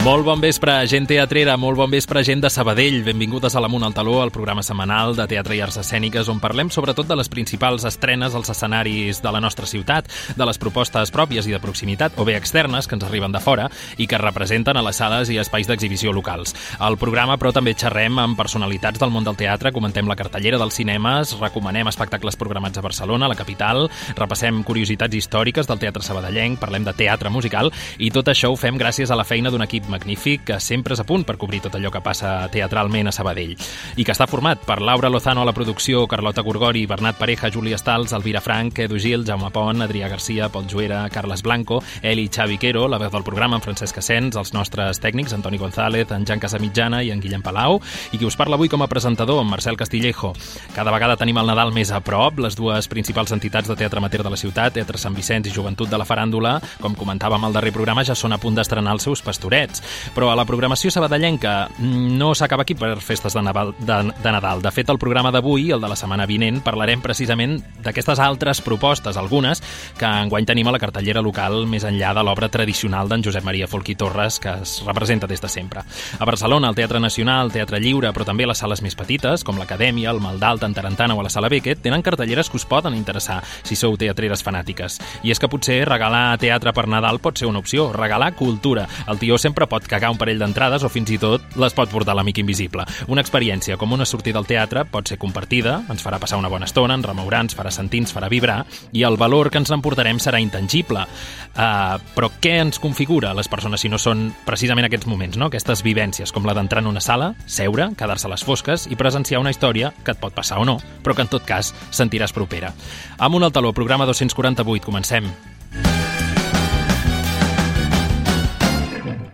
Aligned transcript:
Molt 0.00 0.24
bon 0.24 0.40
vespre, 0.40 0.72
gent 0.88 1.04
teatrera, 1.04 1.58
molt 1.60 1.76
bon 1.76 1.90
vespre, 1.92 2.22
gent 2.24 2.40
de 2.40 2.48
Sabadell. 2.48 3.02
Benvingudes 3.04 3.52
a 3.52 3.60
l'Amunt 3.60 3.82
al 3.84 3.92
Taló, 3.92 4.14
el 4.24 4.30
programa 4.32 4.62
setmanal 4.64 5.12
de 5.12 5.26
teatre 5.28 5.58
i 5.58 5.58
arts 5.60 5.76
escèniques, 5.82 6.30
on 6.32 6.38
parlem 6.40 6.70
sobretot 6.72 7.04
de 7.04 7.18
les 7.20 7.28
principals 7.28 7.84
estrenes 7.84 8.32
als 8.32 8.48
escenaris 8.48 9.20
de 9.20 9.32
la 9.34 9.42
nostra 9.44 9.68
ciutat, 9.68 10.08
de 10.38 10.46
les 10.48 10.56
propostes 10.56 11.12
pròpies 11.12 11.44
i 11.44 11.52
de 11.52 11.60
proximitat, 11.60 12.16
o 12.16 12.24
bé 12.24 12.38
externes, 12.38 12.88
que 12.88 12.96
ens 12.96 13.04
arriben 13.04 13.34
de 13.34 13.42
fora 13.44 13.66
i 14.00 14.06
que 14.08 14.22
representen 14.22 14.80
a 14.80 14.84
les 14.86 14.96
sales 14.96 15.28
i 15.28 15.36
espais 15.36 15.68
d'exhibició 15.68 16.16
locals. 16.16 16.56
Al 16.80 16.96
programa, 16.96 17.36
però, 17.36 17.52
també 17.52 17.76
xerrem 17.76 18.16
amb 18.24 18.40
personalitats 18.40 19.04
del 19.04 19.12
món 19.12 19.28
del 19.28 19.36
teatre, 19.36 19.68
comentem 19.76 20.08
la 20.08 20.16
cartellera 20.16 20.62
dels 20.64 20.80
cinemes, 20.80 21.36
recomanem 21.42 21.92
espectacles 21.92 22.40
programats 22.40 22.80
a 22.80 22.86
Barcelona, 22.88 23.28
la 23.28 23.36
capital, 23.36 23.84
repassem 24.16 24.64
curiositats 24.64 25.20
històriques 25.20 25.68
del 25.68 25.84
teatre 25.84 26.08
sabadellenc, 26.08 26.56
parlem 26.64 26.88
de 26.88 26.96
teatre 27.04 27.28
musical, 27.28 27.68
i 28.00 28.08
tot 28.08 28.32
això 28.32 28.48
ho 28.48 28.56
fem 28.56 28.80
gràcies 28.80 29.12
a 29.12 29.20
la 29.20 29.28
feina 29.28 29.52
d'un 29.52 29.68
equip 29.68 29.89
magnífic 29.90 30.46
que 30.48 30.60
sempre 30.62 30.94
és 30.94 31.02
a 31.02 31.06
punt 31.08 31.26
per 31.26 31.36
cobrir 31.40 31.60
tot 31.64 31.76
allò 31.76 31.90
que 31.92 32.02
passa 32.04 32.48
teatralment 32.52 33.10
a 33.10 33.14
Sabadell 33.14 33.56
i 33.96 34.04
que 34.06 34.14
està 34.14 34.28
format 34.30 34.62
per 34.66 34.80
Laura 34.80 35.10
Lozano 35.10 35.42
a 35.42 35.48
la 35.48 35.54
producció, 35.56 36.06
Carlota 36.08 36.42
Gorgori, 36.46 36.86
Bernat 36.86 37.18
Pareja, 37.18 37.50
Júlia 37.50 37.78
Stals, 37.78 38.14
Elvira 38.16 38.40
Frank, 38.40 38.78
Edu 38.78 38.98
Gil, 38.98 39.26
Jaume 39.26 39.50
Pont, 39.50 39.82
Adrià 39.82 40.08
Garcia, 40.08 40.48
Pol 40.48 40.68
Juera, 40.70 41.02
Carles 41.10 41.42
Blanco, 41.42 41.82
Eli 42.02 42.28
Xavi 42.28 42.58
Quero, 42.58 42.86
la 42.88 42.98
veu 42.98 43.10
del 43.10 43.26
programa 43.26 43.58
en 43.58 43.64
Francesc 43.64 43.98
Asens, 43.98 44.36
els 44.36 44.54
nostres 44.54 45.00
tècnics, 45.02 45.34
Antoni 45.36 45.58
González, 45.58 46.10
en 46.14 46.26
Jan 46.26 46.40
Casamitjana 46.40 47.02
i 47.02 47.10
en 47.10 47.20
Guillem 47.20 47.42
Palau, 47.42 47.80
i 48.12 48.18
qui 48.18 48.28
us 48.28 48.38
parla 48.38 48.58
avui 48.58 48.70
com 48.70 48.82
a 48.82 48.88
presentador, 48.88 49.42
en 49.42 49.50
Marcel 49.50 49.76
Castillejo. 49.76 50.32
Cada 50.74 50.94
vegada 50.94 51.18
tenim 51.20 51.38
el 51.40 51.50
Nadal 51.50 51.74
més 51.74 51.90
a 51.90 52.00
prop, 52.04 52.38
les 52.38 52.56
dues 52.56 52.88
principals 52.88 53.32
entitats 53.36 53.68
de 53.68 53.76
teatre 53.76 53.98
amateur 53.98 54.22
de 54.24 54.32
la 54.32 54.40
ciutat, 54.40 54.74
Teatre 54.76 55.00
Sant 55.00 55.16
Vicenç 55.16 55.50
i 55.50 55.54
Joventut 55.54 55.90
de 55.90 55.98
la 55.98 56.06
Faràndula, 56.06 56.58
com 56.80 56.94
comentàvem 56.96 57.44
al 57.44 57.56
darrer 57.56 57.72
programa, 57.74 58.04
ja 58.06 58.14
són 58.14 58.32
a 58.32 58.40
punt 58.40 58.56
d'estrenar 58.56 58.94
els 58.96 59.06
seus 59.08 59.22
pastorets. 59.26 59.79
Però 60.14 60.30
a 60.30 60.36
la 60.38 60.46
programació 60.48 60.90
sabadellenca 60.92 61.70
no 61.78 62.32
s'acaba 62.34 62.64
aquí 62.66 62.74
per 62.74 62.96
festes 63.00 63.34
de 63.34 63.42
Nadal. 63.42 63.74
De, 63.78 63.98
de 64.10 64.32
Nadal. 64.32 64.62
De 64.62 64.72
fet, 64.74 64.90
el 64.90 64.98
programa 64.98 65.32
d'avui, 65.32 65.70
el 65.72 65.80
de 65.80 65.90
la 65.90 65.98
setmana 65.98 66.26
vinent, 66.26 66.60
parlarem 66.64 67.02
precisament 67.02 67.58
d'aquestes 67.84 68.20
altres 68.20 68.60
propostes, 68.64 69.16
algunes, 69.16 69.62
que 69.98 70.06
enguany 70.06 70.46
tenim 70.48 70.68
a 70.68 70.74
la 70.74 70.82
cartellera 70.82 71.22
local 71.24 71.64
més 71.70 71.84
enllà 71.88 72.12
de 72.16 72.24
l'obra 72.26 72.50
tradicional 72.52 73.08
d'en 73.08 73.24
Josep 73.24 73.44
Maria 73.46 73.68
Folquí 73.70 73.94
Torres, 73.94 74.40
que 74.40 74.52
es 74.62 74.80
representa 74.86 75.28
des 75.30 75.40
de 75.40 75.48
sempre. 75.48 75.84
A 76.18 76.24
Barcelona, 76.24 76.68
el 76.68 76.78
Teatre 76.78 77.00
Nacional, 77.00 77.46
el 77.46 77.52
Teatre 77.52 77.80
Lliure, 77.80 78.12
però 78.12 78.26
també 78.26 78.46
les 78.46 78.58
sales 78.58 78.82
més 78.82 78.96
petites, 78.98 79.44
com 79.44 79.58
l'Acadèmia, 79.58 80.10
el 80.10 80.20
Maldalt, 80.20 80.64
en 80.66 80.74
Tarantana 80.74 81.14
o 81.14 81.20
a 81.20 81.26
la 81.26 81.32
Sala 81.32 81.48
Beckett, 81.48 81.82
tenen 81.82 82.02
cartelleres 82.02 82.50
que 82.50 82.58
us 82.58 82.66
poden 82.66 82.94
interessar 82.94 83.40
si 83.62 83.76
sou 83.76 83.96
teatreres 84.00 84.44
fanàtiques. 84.44 84.98
I 85.24 85.32
és 85.34 85.40
que 85.40 85.48
potser 85.50 85.82
regalar 85.88 86.38
teatre 86.40 86.74
per 86.76 86.86
Nadal 86.90 87.20
pot 87.22 87.38
ser 87.38 87.48
una 87.48 87.62
opció, 87.62 87.90
regalar 87.92 88.34
cultura. 88.36 88.86
El 89.08 89.18
tió 89.18 89.38
sempre 89.38 89.66
pot 89.70 89.86
cagar 89.88 90.10
un 90.12 90.18
parell 90.18 90.40
d'entrades 90.42 90.84
o 90.84 90.90
fins 90.92 91.12
i 91.14 91.18
tot 91.22 91.56
les 91.60 91.74
pot 91.76 91.90
portar 91.92 92.16
l'amic 92.18 92.40
invisible. 92.42 92.84
Una 93.08 93.22
experiència 93.24 93.78
com 93.80 93.94
una 93.94 94.08
sortida 94.08 94.40
al 94.40 94.48
teatre 94.48 94.84
pot 94.90 95.08
ser 95.08 95.20
compartida, 95.22 95.80
ens 95.90 96.02
farà 96.04 96.18
passar 96.20 96.40
una 96.40 96.50
bona 96.50 96.68
estona, 96.68 96.96
ens 96.98 97.06
remourà, 97.06 97.42
ens 97.44 97.56
farà 97.56 97.72
sentir, 97.74 98.02
ens 98.04 98.14
farà 98.14 98.30
vibrar, 98.32 98.64
i 98.92 99.04
el 99.06 99.18
valor 99.20 99.50
que 99.50 99.60
ens 99.62 99.72
emportarem 99.74 100.18
serà 100.22 100.40
intangible. 100.42 101.06
Uh, 101.50 101.98
però 102.14 102.30
què 102.42 102.56
ens 102.62 102.80
configura 102.82 103.32
les 103.36 103.48
persones 103.50 103.82
si 103.82 103.90
no 103.92 103.98
són 103.98 104.28
precisament 104.46 104.88
aquests 104.88 105.08
moments, 105.10 105.38
no? 105.38 105.50
aquestes 105.50 105.84
vivències, 105.86 106.32
com 106.34 106.46
la 106.46 106.54
d'entrar 106.56 106.82
en 106.84 106.90
una 106.90 107.04
sala, 107.04 107.32
seure, 107.46 107.90
quedar-se 107.98 108.28
a 108.28 108.34
les 108.34 108.44
fosques 108.46 108.88
i 108.90 108.98
presenciar 108.98 109.42
una 109.42 109.54
història 109.54 109.94
que 110.04 110.14
et 110.14 110.22
pot 110.22 110.34
passar 110.34 110.60
o 110.60 110.66
no, 110.66 110.78
però 111.04 111.16
que 111.16 111.26
en 111.26 111.32
tot 111.32 111.46
cas 111.46 111.74
sentiràs 111.90 112.34
propera. 112.36 112.74
Amunt 113.18 113.46
al 113.46 113.54
taló, 113.54 113.74
programa 113.76 114.08
248, 114.08 114.84
comencem. 114.86 115.30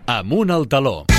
Amunt 0.09 0.51
al 0.51 0.67
taló. 0.69 1.16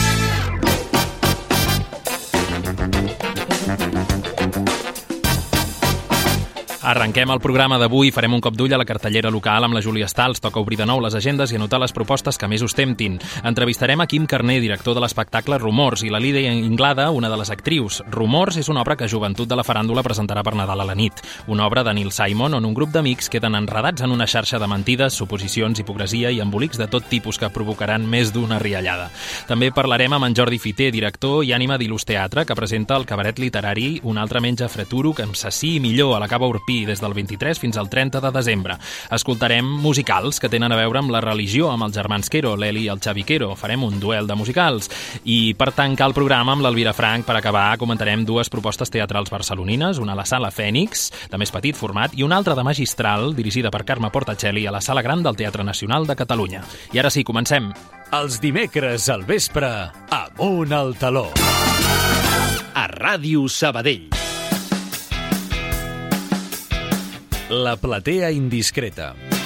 Arrenquem 6.88 7.28
el 7.28 7.41
programa 7.44 7.76
d'avui, 7.76 8.09
farem 8.09 8.32
un 8.32 8.41
cop 8.41 8.54
d'ull 8.56 8.72
a 8.72 8.78
la 8.81 8.87
cartellera 8.88 9.28
local 9.28 9.66
amb 9.66 9.76
la 9.76 9.82
Júlia 9.84 10.06
Stals, 10.09 10.38
toca 10.41 10.62
obrir 10.62 10.78
de 10.81 10.87
nou 10.88 11.03
les 11.04 11.12
agendes 11.12 11.50
i 11.53 11.59
anotar 11.59 11.82
les 11.82 11.93
propostes 11.93 12.38
que 12.41 12.49
més 12.49 12.62
us 12.65 12.72
temptin. 12.72 13.19
Entrevistarem 13.44 14.00
a 14.00 14.06
Quim 14.09 14.25
Carné, 14.25 14.56
director 14.65 14.97
de 14.97 15.03
l'espectacle 15.04 15.59
Rumors, 15.60 16.00
i 16.00 16.09
la 16.09 16.16
Lídia 16.16 16.48
Inglada, 16.48 17.10
una 17.12 17.28
de 17.28 17.37
les 17.37 17.50
actrius. 17.53 17.98
Rumors 18.09 18.56
és 18.56 18.71
una 18.72 18.81
obra 18.81 18.97
que 18.97 19.09
Joventut 19.12 19.50
de 19.50 19.59
la 19.60 19.66
Faràndula 19.69 20.00
presentarà 20.06 20.41
per 20.41 20.54
Nadal 20.56 20.81
a 20.81 20.87
la 20.88 20.94
nit. 20.97 21.21
Una 21.47 21.66
obra 21.66 21.82
de 21.84 21.93
Neil 21.93 22.09
Simon 22.09 22.56
on 22.56 22.65
un 22.65 22.72
grup 22.72 22.97
d'amics 22.97 23.28
queden 23.28 23.60
enredats 23.60 24.06
en 24.09 24.16
una 24.16 24.25
xarxa 24.25 24.56
de 24.56 24.71
mentides, 24.72 25.12
suposicions, 25.12 25.84
hipocresia 25.84 26.32
i 26.32 26.41
embolics 26.41 26.81
de 26.81 26.88
tot 26.88 27.04
tipus 27.12 27.37
que 27.37 27.53
provocaran 27.53 28.09
més 28.09 28.32
d'una 28.32 28.62
riallada. 28.65 29.10
També 29.44 29.69
parlarem 29.77 30.16
amb 30.16 30.31
en 30.31 30.38
Jordi 30.41 30.56
Fiter, 30.56 30.88
director 30.97 31.44
i 31.44 31.53
ànima 31.53 31.77
d'Il·lus 31.77 32.09
Teatre, 32.09 32.48
que 32.48 32.56
presenta 32.56 32.97
el 32.97 33.04
cabaret 33.04 33.37
literari 33.37 34.00
Un 34.09 34.16
altre 34.16 34.41
menja 34.41 34.72
freturo 34.72 35.12
que 35.12 35.28
amb 35.28 35.37
sací 35.37 35.77
i 35.77 35.84
millor 35.84 36.16
a 36.16 36.25
la 36.25 36.32
Cava 36.32 36.48
Urpí 36.48 36.78
des 36.87 37.00
del 37.00 37.15
23 37.15 37.59
fins 37.59 37.77
al 37.77 37.89
30 37.91 38.21
de 38.21 38.31
desembre. 38.34 38.78
Escoltarem 39.11 39.65
musicals 39.65 40.41
que 40.41 40.50
tenen 40.53 40.72
a 40.72 40.78
veure 40.78 41.00
amb 41.00 41.11
la 41.15 41.22
religió, 41.25 41.71
amb 41.72 41.89
els 41.89 41.97
germans 41.97 42.31
Quero, 42.31 42.55
l'Eli 42.56 42.87
i 42.87 42.93
el 42.93 43.00
Xavi 43.03 43.25
Quero. 43.25 43.55
Farem 43.56 43.84
un 43.84 43.99
duel 44.00 44.27
de 44.27 44.37
musicals. 44.39 44.91
I 45.25 45.55
per 45.59 45.72
tancar 45.72 46.11
el 46.11 46.16
programa 46.16 46.55
amb 46.55 46.65
l'Elvira 46.66 46.94
Frank, 46.97 47.27
per 47.27 47.39
acabar, 47.39 47.78
comentarem 47.81 48.25
dues 48.28 48.50
propostes 48.53 48.91
teatrals 48.91 49.31
barcelonines, 49.31 49.99
una 49.99 50.12
a 50.12 50.21
la 50.21 50.27
Sala 50.28 50.53
Fènix, 50.55 51.09
de 51.31 51.41
més 51.41 51.53
petit 51.55 51.77
format, 51.77 52.15
i 52.15 52.25
una 52.27 52.39
altra 52.39 52.56
de 52.59 52.65
magistral, 52.66 53.33
dirigida 53.37 53.72
per 53.75 53.84
Carme 53.89 54.12
Portacelli, 54.15 54.66
a 54.66 54.75
la 54.75 54.83
Sala 54.84 55.03
Gran 55.03 55.22
del 55.22 55.37
Teatre 55.37 55.65
Nacional 55.65 56.06
de 56.06 56.16
Catalunya. 56.16 56.62
I 56.93 57.03
ara 57.03 57.10
sí, 57.10 57.25
comencem. 57.25 57.72
Els 58.16 58.39
dimecres 58.41 59.09
al 59.12 59.27
vespre, 59.28 59.69
Amunt 60.16 60.72
al 60.72 60.95
taló. 60.97 61.28
A 62.75 62.87
Ràdio 62.89 63.49
Sabadell. 63.53 64.28
La 67.50 67.76
platea 67.76 68.31
indiscreta. 68.31 69.38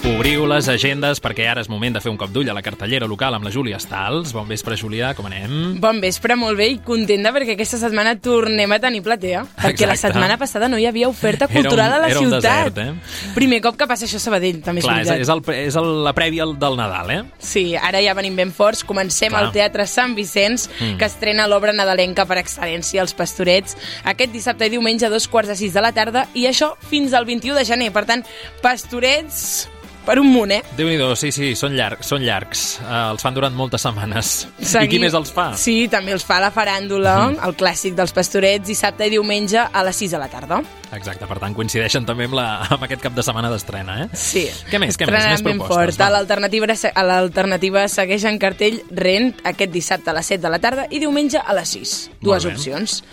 Obriu 0.00 0.46
les 0.48 0.64
agendes 0.72 1.18
perquè 1.20 1.44
ara 1.50 1.60
és 1.60 1.68
moment 1.68 1.92
de 1.92 2.00
fer 2.00 2.08
un 2.08 2.16
cop 2.16 2.30
d'ull 2.32 2.48
a 2.48 2.54
la 2.56 2.62
cartellera 2.64 3.04
local 3.08 3.34
amb 3.36 3.44
la 3.44 3.50
Júlia 3.52 3.76
Stals. 3.80 4.30
Bon 4.32 4.46
vespre, 4.48 4.72
Júlia, 4.80 5.10
com 5.14 5.26
anem? 5.28 5.74
Bon 5.80 5.98
vespre, 6.00 6.34
molt 6.40 6.56
bé, 6.56 6.70
i 6.72 6.78
contenta 6.84 7.28
perquè 7.36 7.52
aquesta 7.52 7.76
setmana 7.82 8.14
tornem 8.20 8.72
a 8.72 8.78
tenir 8.80 9.02
platea. 9.04 9.42
Perquè 9.60 9.84
la 9.84 9.92
Exacte. 9.98 10.14
setmana 10.14 10.38
passada 10.40 10.70
no 10.72 10.78
hi 10.80 10.86
havia 10.88 11.08
oferta 11.08 11.44
Era 11.44 11.52
un- 11.52 11.60
cultural 11.66 11.92
a 11.92 11.98
la 12.00 12.08
era 12.08 12.18
un 12.20 12.30
ciutat. 12.30 12.72
desert, 12.72 12.78
eh? 12.78 13.32
Primer 13.34 13.60
cop 13.60 13.76
que 13.76 13.86
passa 13.86 14.06
això 14.06 14.16
a 14.16 14.24
Sabadell, 14.24 14.62
també 14.64 14.80
Clar, 14.80 15.00
és, 15.02 15.08
veritat. 15.08 15.20
és, 15.20 15.28
el, 15.28 15.66
és 15.66 15.76
el, 15.76 15.90
la 16.04 16.14
prèvia 16.14 16.46
del 16.46 16.76
Nadal, 16.76 17.10
eh? 17.10 17.22
Sí, 17.38 17.76
ara 17.76 18.00
ja 18.02 18.14
venim 18.14 18.36
ben 18.36 18.52
forts. 18.52 18.82
Comencem 18.84 19.28
Clar. 19.28 19.44
al 19.44 19.52
Teatre 19.52 19.86
Sant 19.86 20.14
Vicenç, 20.16 20.68
Mm. 20.80 20.96
que 20.96 21.04
estrena 21.04 21.46
l'obra 21.46 21.72
nadalenca 21.74 22.24
per 22.24 22.38
excel·lència, 22.38 23.02
Els 23.02 23.12
Pastorets, 23.12 23.76
aquest 24.04 24.32
dissabte 24.32 24.64
i 24.66 24.70
diumenge 24.70 25.04
a 25.04 25.10
dos 25.10 25.28
quarts 25.28 25.48
de 25.50 25.56
sis 25.56 25.74
de 25.74 25.80
la 25.82 25.92
tarda, 25.92 26.26
i 26.32 26.46
això 26.46 26.74
fins 26.88 27.12
al 27.12 27.26
21 27.26 27.54
de 27.54 27.64
gener. 27.66 27.92
Per 27.92 28.06
tant, 28.06 28.24
Pastorets 28.62 29.68
per 30.06 30.18
un 30.18 30.26
munt, 30.32 30.50
eh? 30.50 30.62
déu 30.76 30.88
nhi 30.88 30.96
sí, 31.16 31.30
sí, 31.32 31.54
són 31.54 31.74
llargs, 31.76 32.06
són 32.08 32.22
llargs. 32.24 32.78
Uh, 32.82 33.10
els 33.12 33.22
fan 33.22 33.34
durant 33.34 33.54
moltes 33.54 33.82
setmanes. 33.82 34.48
I 34.58 34.64
Seguim- 34.64 34.90
qui 34.90 34.98
més 34.98 35.14
els 35.14 35.30
fa? 35.32 35.52
Sí, 35.56 35.88
també 35.88 36.12
els 36.12 36.24
fa 36.24 36.40
la 36.40 36.50
faràndula, 36.50 37.30
Mhm. 37.30 37.38
el 37.46 37.56
clàssic 37.56 37.94
dels 37.94 38.12
Pastorets, 38.12 38.66
dissabte 38.66 39.06
i 39.06 39.10
diumenge 39.10 39.58
a 39.58 39.82
les 39.84 39.96
6 39.96 40.10
de 40.10 40.18
la 40.18 40.28
tarda. 40.28 40.62
Exacte, 40.92 41.26
per 41.26 41.38
tant, 41.38 41.54
coincideixen 41.54 42.04
també 42.04 42.24
amb, 42.24 42.34
la, 42.34 42.62
amb 42.70 42.82
aquest 42.82 43.00
cap 43.02 43.12
de 43.14 43.22
setmana 43.22 43.50
d'estrena, 43.50 44.02
eh? 44.04 44.08
Sí. 44.12 44.48
Què 44.70 44.78
més, 44.80 44.96
què 44.98 45.06
més? 45.06 45.24
Més 45.30 45.42
propostes, 45.42 45.76
fort. 45.76 46.00
A 46.00 46.04
va. 46.04 46.10
l'alternativa 46.16 46.66
a 46.94 47.02
l'alternativa 47.04 47.86
segueix 47.88 48.24
en 48.24 48.38
cartell 48.38 48.82
Rent 48.90 49.36
aquest 49.44 49.70
dissabte 49.70 50.10
a 50.10 50.14
les 50.14 50.26
7 50.26 50.42
de 50.42 50.50
la 50.50 50.58
tarda 50.58 50.86
i 50.90 50.98
diumenge 50.98 51.38
a 51.38 51.52
les 51.54 51.68
6. 51.68 52.10
Dues 52.20 52.44
opcions. 52.44 53.04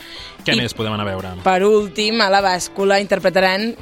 Què 0.44 0.56
I- 0.56 0.62
més 0.62 0.74
podem 0.74 0.94
anar 0.94 1.06
a 1.08 1.12
veure? 1.12 1.36
Per 1.44 1.64
últim, 1.64 2.20
a 2.22 2.30
la 2.30 2.42
bàscula 2.42 3.00
interpretaran 3.00 3.76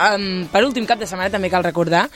um, 0.00 0.46
per 0.52 0.64
últim 0.64 0.86
cap 0.86 0.98
de 0.98 1.06
setmana 1.06 1.30
també 1.30 1.48
cal 1.50 1.62
recordar 1.64 2.08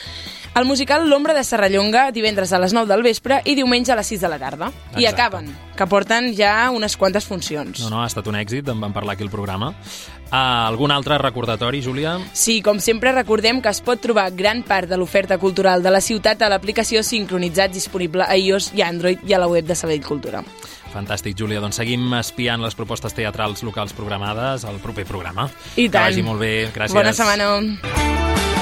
el 0.55 0.65
musical 0.65 1.09
L'ombra 1.09 1.35
de 1.35 1.43
Serrallonga 1.45 2.11
divendres 2.12 2.53
a 2.53 2.61
les 2.62 2.73
9 2.73 2.87
del 2.87 3.03
vespre 3.03 3.41
i 3.45 3.56
diumenge 3.59 3.93
a 3.93 3.97
les 3.99 4.06
6 4.06 4.21
de 4.23 4.29
la 4.31 4.39
tarda. 4.39 4.71
I 4.95 5.05
Exacte. 5.05 5.09
acaben, 5.11 5.56
que 5.77 5.87
porten 5.87 6.35
ja 6.37 6.71
unes 6.71 6.97
quantes 6.97 7.25
funcions. 7.27 7.81
No, 7.81 7.91
no, 7.91 8.03
ha 8.03 8.06
estat 8.06 8.27
un 8.31 8.39
èxit, 8.39 8.69
en 8.69 8.81
vam 8.81 8.93
parlar 8.95 9.15
aquí 9.15 9.25
al 9.27 9.31
programa. 9.31 9.75
Uh, 10.35 10.67
algun 10.67 10.91
altre 10.91 11.19
recordatori, 11.19 11.83
Júlia? 11.83 12.17
Sí, 12.33 12.61
com 12.62 12.81
sempre 12.81 13.12
recordem 13.12 13.61
que 13.62 13.71
es 13.71 13.81
pot 13.85 14.01
trobar 14.01 14.31
gran 14.35 14.62
part 14.67 14.89
de 14.89 14.97
l'oferta 14.97 15.39
cultural 15.39 15.83
de 15.83 15.91
la 15.91 16.01
ciutat 16.01 16.43
a 16.43 16.49
l'aplicació 16.51 17.03
Sincronitzat 17.03 17.75
disponible 17.75 18.25
a 18.27 18.37
iOS 18.37 18.73
i 18.75 18.83
Android 18.83 19.23
i 19.27 19.35
a 19.35 19.39
la 19.39 19.51
web 19.51 19.67
de 19.67 19.75
Sabell 19.75 20.03
Cultura. 20.03 20.43
Fantàstic, 20.95 21.37
Júlia. 21.39 21.61
Doncs 21.62 21.83
seguim 21.83 22.06
espiant 22.21 22.62
les 22.62 22.75
propostes 22.79 23.15
teatrals 23.15 23.62
locals 23.67 23.93
programades 23.93 24.65
al 24.65 24.79
proper 24.83 25.05
programa. 25.05 25.49
I 25.75 25.89
tant. 25.89 26.05
Que 26.05 26.11
vagi 26.11 26.27
molt 26.27 26.43
bé. 26.43 26.55
Gràcies. 26.75 26.95
Bona 26.95 27.12
setmana. 27.12 28.54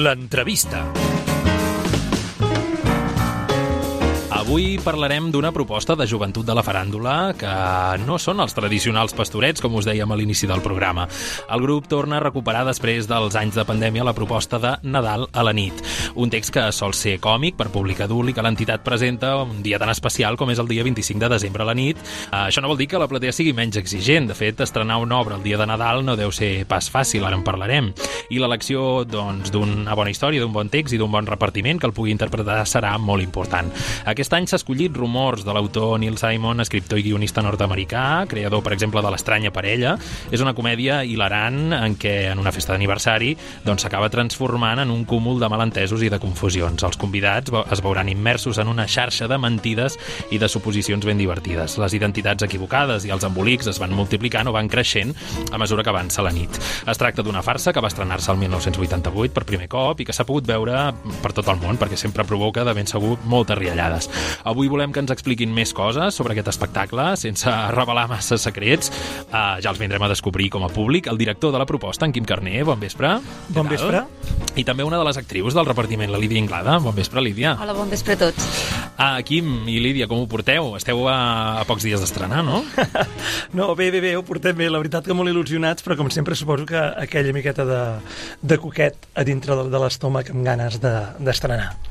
L'entrevista. 0.00 1.19
Avui 4.50 4.80
parlarem 4.82 5.28
d'una 5.30 5.52
proposta 5.54 5.94
de 5.94 6.08
joventut 6.10 6.42
de 6.42 6.54
la 6.58 6.64
faràndula 6.66 7.36
que 7.38 7.50
no 8.02 8.16
són 8.18 8.40
els 8.42 8.50
tradicionals 8.50 9.12
pastorets, 9.14 9.62
com 9.62 9.76
us 9.78 9.86
dèiem 9.86 10.10
a 10.10 10.16
l'inici 10.18 10.48
del 10.50 10.58
programa. 10.64 11.04
El 11.54 11.62
grup 11.62 11.86
torna 11.86 12.16
a 12.18 12.22
recuperar 12.24 12.64
després 12.66 13.06
dels 13.06 13.36
anys 13.38 13.54
de 13.54 13.64
pandèmia 13.68 14.02
la 14.02 14.14
proposta 14.16 14.58
de 14.58 14.72
Nadal 14.82 15.28
a 15.30 15.44
la 15.46 15.52
nit. 15.54 15.78
Un 16.18 16.34
text 16.34 16.50
que 16.56 16.64
sol 16.74 16.96
ser 16.98 17.20
còmic 17.22 17.54
per 17.60 17.68
públic 17.70 18.02
adult 18.02 18.32
i 18.32 18.34
que 18.34 18.42
l'entitat 18.42 18.82
presenta 18.82 19.36
un 19.44 19.60
dia 19.62 19.78
tan 19.78 19.92
especial 19.94 20.34
com 20.34 20.50
és 20.50 20.58
el 20.58 20.66
dia 20.66 20.82
25 20.82 21.22
de 21.22 21.30
desembre 21.30 21.62
a 21.62 21.68
la 21.70 21.76
nit. 21.78 22.02
Uh, 22.32 22.48
això 22.48 22.58
no 22.58 22.72
vol 22.72 22.82
dir 22.82 22.88
que 22.90 22.98
la 22.98 23.06
platea 23.06 23.30
sigui 23.30 23.54
menys 23.54 23.78
exigent. 23.78 24.26
De 24.32 24.34
fet, 24.34 24.64
estrenar 24.66 24.98
una 24.98 25.20
obra 25.22 25.38
el 25.38 25.46
dia 25.46 25.62
de 25.62 25.70
Nadal 25.70 26.02
no 26.02 26.18
deu 26.18 26.34
ser 26.34 26.66
pas 26.66 26.90
fàcil, 26.90 27.22
ara 27.22 27.38
en 27.38 27.46
parlarem. 27.46 27.92
I 28.34 28.42
l'elecció 28.42 29.04
doncs, 29.06 29.54
d'una 29.54 29.94
bona 29.94 30.10
història, 30.10 30.42
d'un 30.42 30.58
bon 30.58 30.74
text 30.74 30.98
i 30.98 30.98
d'un 30.98 31.14
bon 31.14 31.30
repartiment 31.30 31.78
que 31.78 31.86
el 31.86 31.94
pugui 31.94 32.10
interpretar 32.10 32.64
serà 32.66 32.96
molt 32.98 33.22
important. 33.22 33.70
Aquest 34.10 34.34
any 34.34 34.39
s'ha 34.46 34.56
escollit 34.60 34.94
Rumors 34.96 35.42
de 35.44 35.52
l'autor 35.52 35.98
Neil 36.00 36.16
Simon, 36.20 36.62
escriptor 36.62 37.00
i 37.00 37.02
guionista 37.04 37.42
nord-americà, 37.42 38.24
creador, 38.30 38.62
per 38.64 38.72
exemple, 38.72 39.02
de 39.02 39.10
L'estranya 39.12 39.50
parella. 39.52 39.96
És 40.30 40.40
una 40.40 40.54
comèdia 40.54 41.02
hilarant 41.04 41.74
en 41.76 41.96
què, 42.00 42.30
en 42.30 42.40
una 42.40 42.52
festa 42.54 42.72
d'aniversari, 42.72 43.34
doncs 43.66 43.84
s'acaba 43.84 44.08
transformant 44.12 44.80
en 44.84 44.92
un 44.94 45.04
cúmul 45.04 45.40
de 45.40 45.48
malentesos 45.50 46.04
i 46.06 46.10
de 46.12 46.20
confusions. 46.22 46.84
Els 46.86 47.00
convidats 47.00 47.52
es 47.72 47.82
veuran 47.82 48.08
immersos 48.08 48.60
en 48.62 48.70
una 48.70 48.86
xarxa 48.88 49.28
de 49.28 49.38
mentides 49.40 49.98
i 50.30 50.38
de 50.38 50.48
suposicions 50.48 51.04
ben 51.04 51.18
divertides. 51.20 51.76
Les 51.82 51.98
identitats 51.98 52.46
equivocades 52.46 53.04
i 53.04 53.12
els 53.14 53.26
embolics 53.26 53.68
es 53.72 53.80
van 53.82 53.92
multiplicant 53.96 54.48
o 54.48 54.54
van 54.56 54.70
creixent 54.70 55.12
a 55.50 55.58
mesura 55.58 55.82
que 55.82 55.92
avança 55.92 56.22
la 56.22 56.32
nit. 56.32 56.60
Es 56.86 57.00
tracta 57.00 57.24
d'una 57.26 57.42
farsa 57.42 57.74
que 57.74 57.82
va 57.82 57.90
estrenar-se 57.90 58.32
el 58.32 58.38
1988 58.44 59.34
per 59.34 59.44
primer 59.48 59.68
cop 59.68 60.00
i 60.00 60.06
que 60.08 60.16
s'ha 60.16 60.28
pogut 60.28 60.46
veure 60.46 60.90
per 61.22 61.34
tot 61.36 61.48
el 61.50 61.58
món, 61.60 61.78
perquè 61.80 61.98
sempre 61.98 62.24
provoca 62.28 62.64
de 62.64 62.74
ben 62.76 62.88
segur 62.88 63.16
moltes 63.24 63.58
riallades. 63.58 64.10
Avui 64.44 64.70
volem 64.72 64.92
que 64.92 65.02
ens 65.02 65.12
expliquin 65.14 65.52
més 65.54 65.72
coses 65.76 66.16
sobre 66.16 66.34
aquest 66.34 66.50
espectacle, 66.52 67.10
sense 67.20 67.50
revelar 67.78 68.06
massa 68.10 68.38
secrets. 68.40 68.92
Uh, 69.30 69.58
ja 69.62 69.70
els 69.72 69.80
vindrem 69.80 70.02
a 70.02 70.10
descobrir 70.10 70.50
com 70.54 70.64
a 70.66 70.70
públic. 70.72 71.10
El 71.10 71.20
director 71.20 71.52
de 71.54 71.60
la 71.62 71.68
proposta, 71.68 72.06
en 72.06 72.14
Quim 72.16 72.26
Carné, 72.28 72.60
bon 72.66 72.80
vespre. 72.80 73.16
Bon 73.54 73.68
vespre. 73.68 74.04
I 74.58 74.64
també 74.66 74.84
una 74.86 74.98
de 74.98 75.06
les 75.06 75.18
actrius 75.20 75.54
del 75.56 75.68
repartiment, 75.68 76.10
la 76.12 76.20
Lídia 76.20 76.40
Inglada. 76.40 76.78
Bon 76.82 76.94
vespre, 76.96 77.22
Lídia. 77.22 77.56
Hola, 77.60 77.76
bon 77.76 77.90
vespre 77.90 78.16
a 78.16 78.22
tots. 78.26 78.48
Ah, 79.00 79.20
Quim 79.24 79.68
i 79.70 79.78
Lídia, 79.80 80.08
com 80.10 80.20
ho 80.20 80.26
porteu? 80.28 80.74
Esteu 80.76 81.06
a, 81.08 81.16
a 81.60 81.64
pocs 81.68 81.86
dies 81.86 82.02
d'estrenar, 82.02 82.42
no? 82.44 82.62
no, 83.58 83.70
bé, 83.78 83.90
bé, 83.94 84.02
bé, 84.04 84.16
ho 84.18 84.24
portem 84.26 84.58
bé. 84.58 84.68
La 84.72 84.82
veritat 84.82 85.06
que 85.06 85.16
molt 85.16 85.32
il·lusionats, 85.32 85.86
però 85.86 85.96
com 85.96 86.10
sempre 86.12 86.36
suposo 86.36 86.66
que 86.68 86.80
aquella 87.04 87.32
miqueta 87.36 87.64
de, 87.68 87.80
de 88.42 88.58
coquet 88.60 89.08
a 89.14 89.24
dintre 89.24 89.56
de, 89.56 89.70
de 89.72 89.84
l'estómac 89.84 90.34
amb 90.34 90.44
ganes 90.44 90.80
d'estrenar. 90.82 91.72
De, 91.78 91.89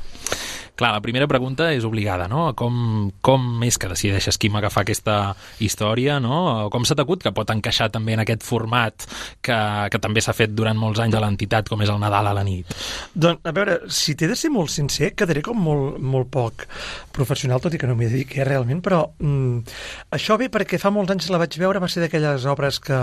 Clar, 0.80 0.94
la 0.96 1.02
primera 1.04 1.26
pregunta 1.28 1.66
és 1.76 1.84
obligada, 1.84 2.24
no? 2.30 2.46
Com, 2.56 3.10
com 3.20 3.64
és 3.66 3.76
que 3.76 3.90
decideixes 3.90 4.38
Quim 4.40 4.54
agafar 4.56 4.86
aquesta 4.86 5.34
història, 5.60 6.16
no? 6.24 6.70
Com 6.72 6.86
s'ha 6.88 6.96
t'acut 6.96 7.20
que 7.20 7.34
pot 7.36 7.52
encaixar 7.52 7.90
també 7.92 8.14
en 8.16 8.22
aquest 8.24 8.46
format 8.46 9.04
que, 9.44 9.58
que 9.92 10.00
també 10.00 10.22
s'ha 10.24 10.32
fet 10.32 10.54
durant 10.56 10.78
molts 10.80 11.02
anys 11.04 11.18
a 11.18 11.20
l'entitat, 11.20 11.68
com 11.68 11.84
és 11.84 11.92
el 11.92 12.00
Nadal 12.00 12.30
a 12.30 12.32
la 12.38 12.46
nit? 12.46 12.72
Doncs, 13.12 13.44
a 13.44 13.52
veure, 13.52 13.76
si 13.92 14.16
t'he 14.16 14.30
de 14.30 14.38
ser 14.40 14.48
molt 14.54 14.72
sincer, 14.72 15.12
quedaré 15.12 15.44
com 15.44 15.60
molt, 15.60 16.00
molt 16.00 16.32
poc 16.32 16.64
professional, 17.12 17.60
tot 17.60 17.76
i 17.76 17.82
que 17.82 17.90
no 17.90 17.98
m'hi 17.98 18.08
dediqué 18.08 18.48
realment, 18.48 18.80
però 18.80 19.02
mm, 19.20 19.76
això 20.16 20.40
ve 20.40 20.48
perquè 20.48 20.80
fa 20.80 20.94
molts 20.94 21.12
anys 21.12 21.28
la 21.28 21.42
vaig 21.44 21.60
veure, 21.60 21.84
va 21.84 21.92
ser 21.92 22.06
d'aquelles 22.06 22.48
obres 22.48 22.80
que, 22.80 23.00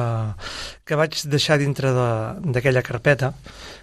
que 0.82 0.98
vaig 0.98 1.22
deixar 1.30 1.62
dintre 1.62 1.94
d'aquella 1.94 2.82
de, 2.82 2.88
carpeta, 2.90 3.36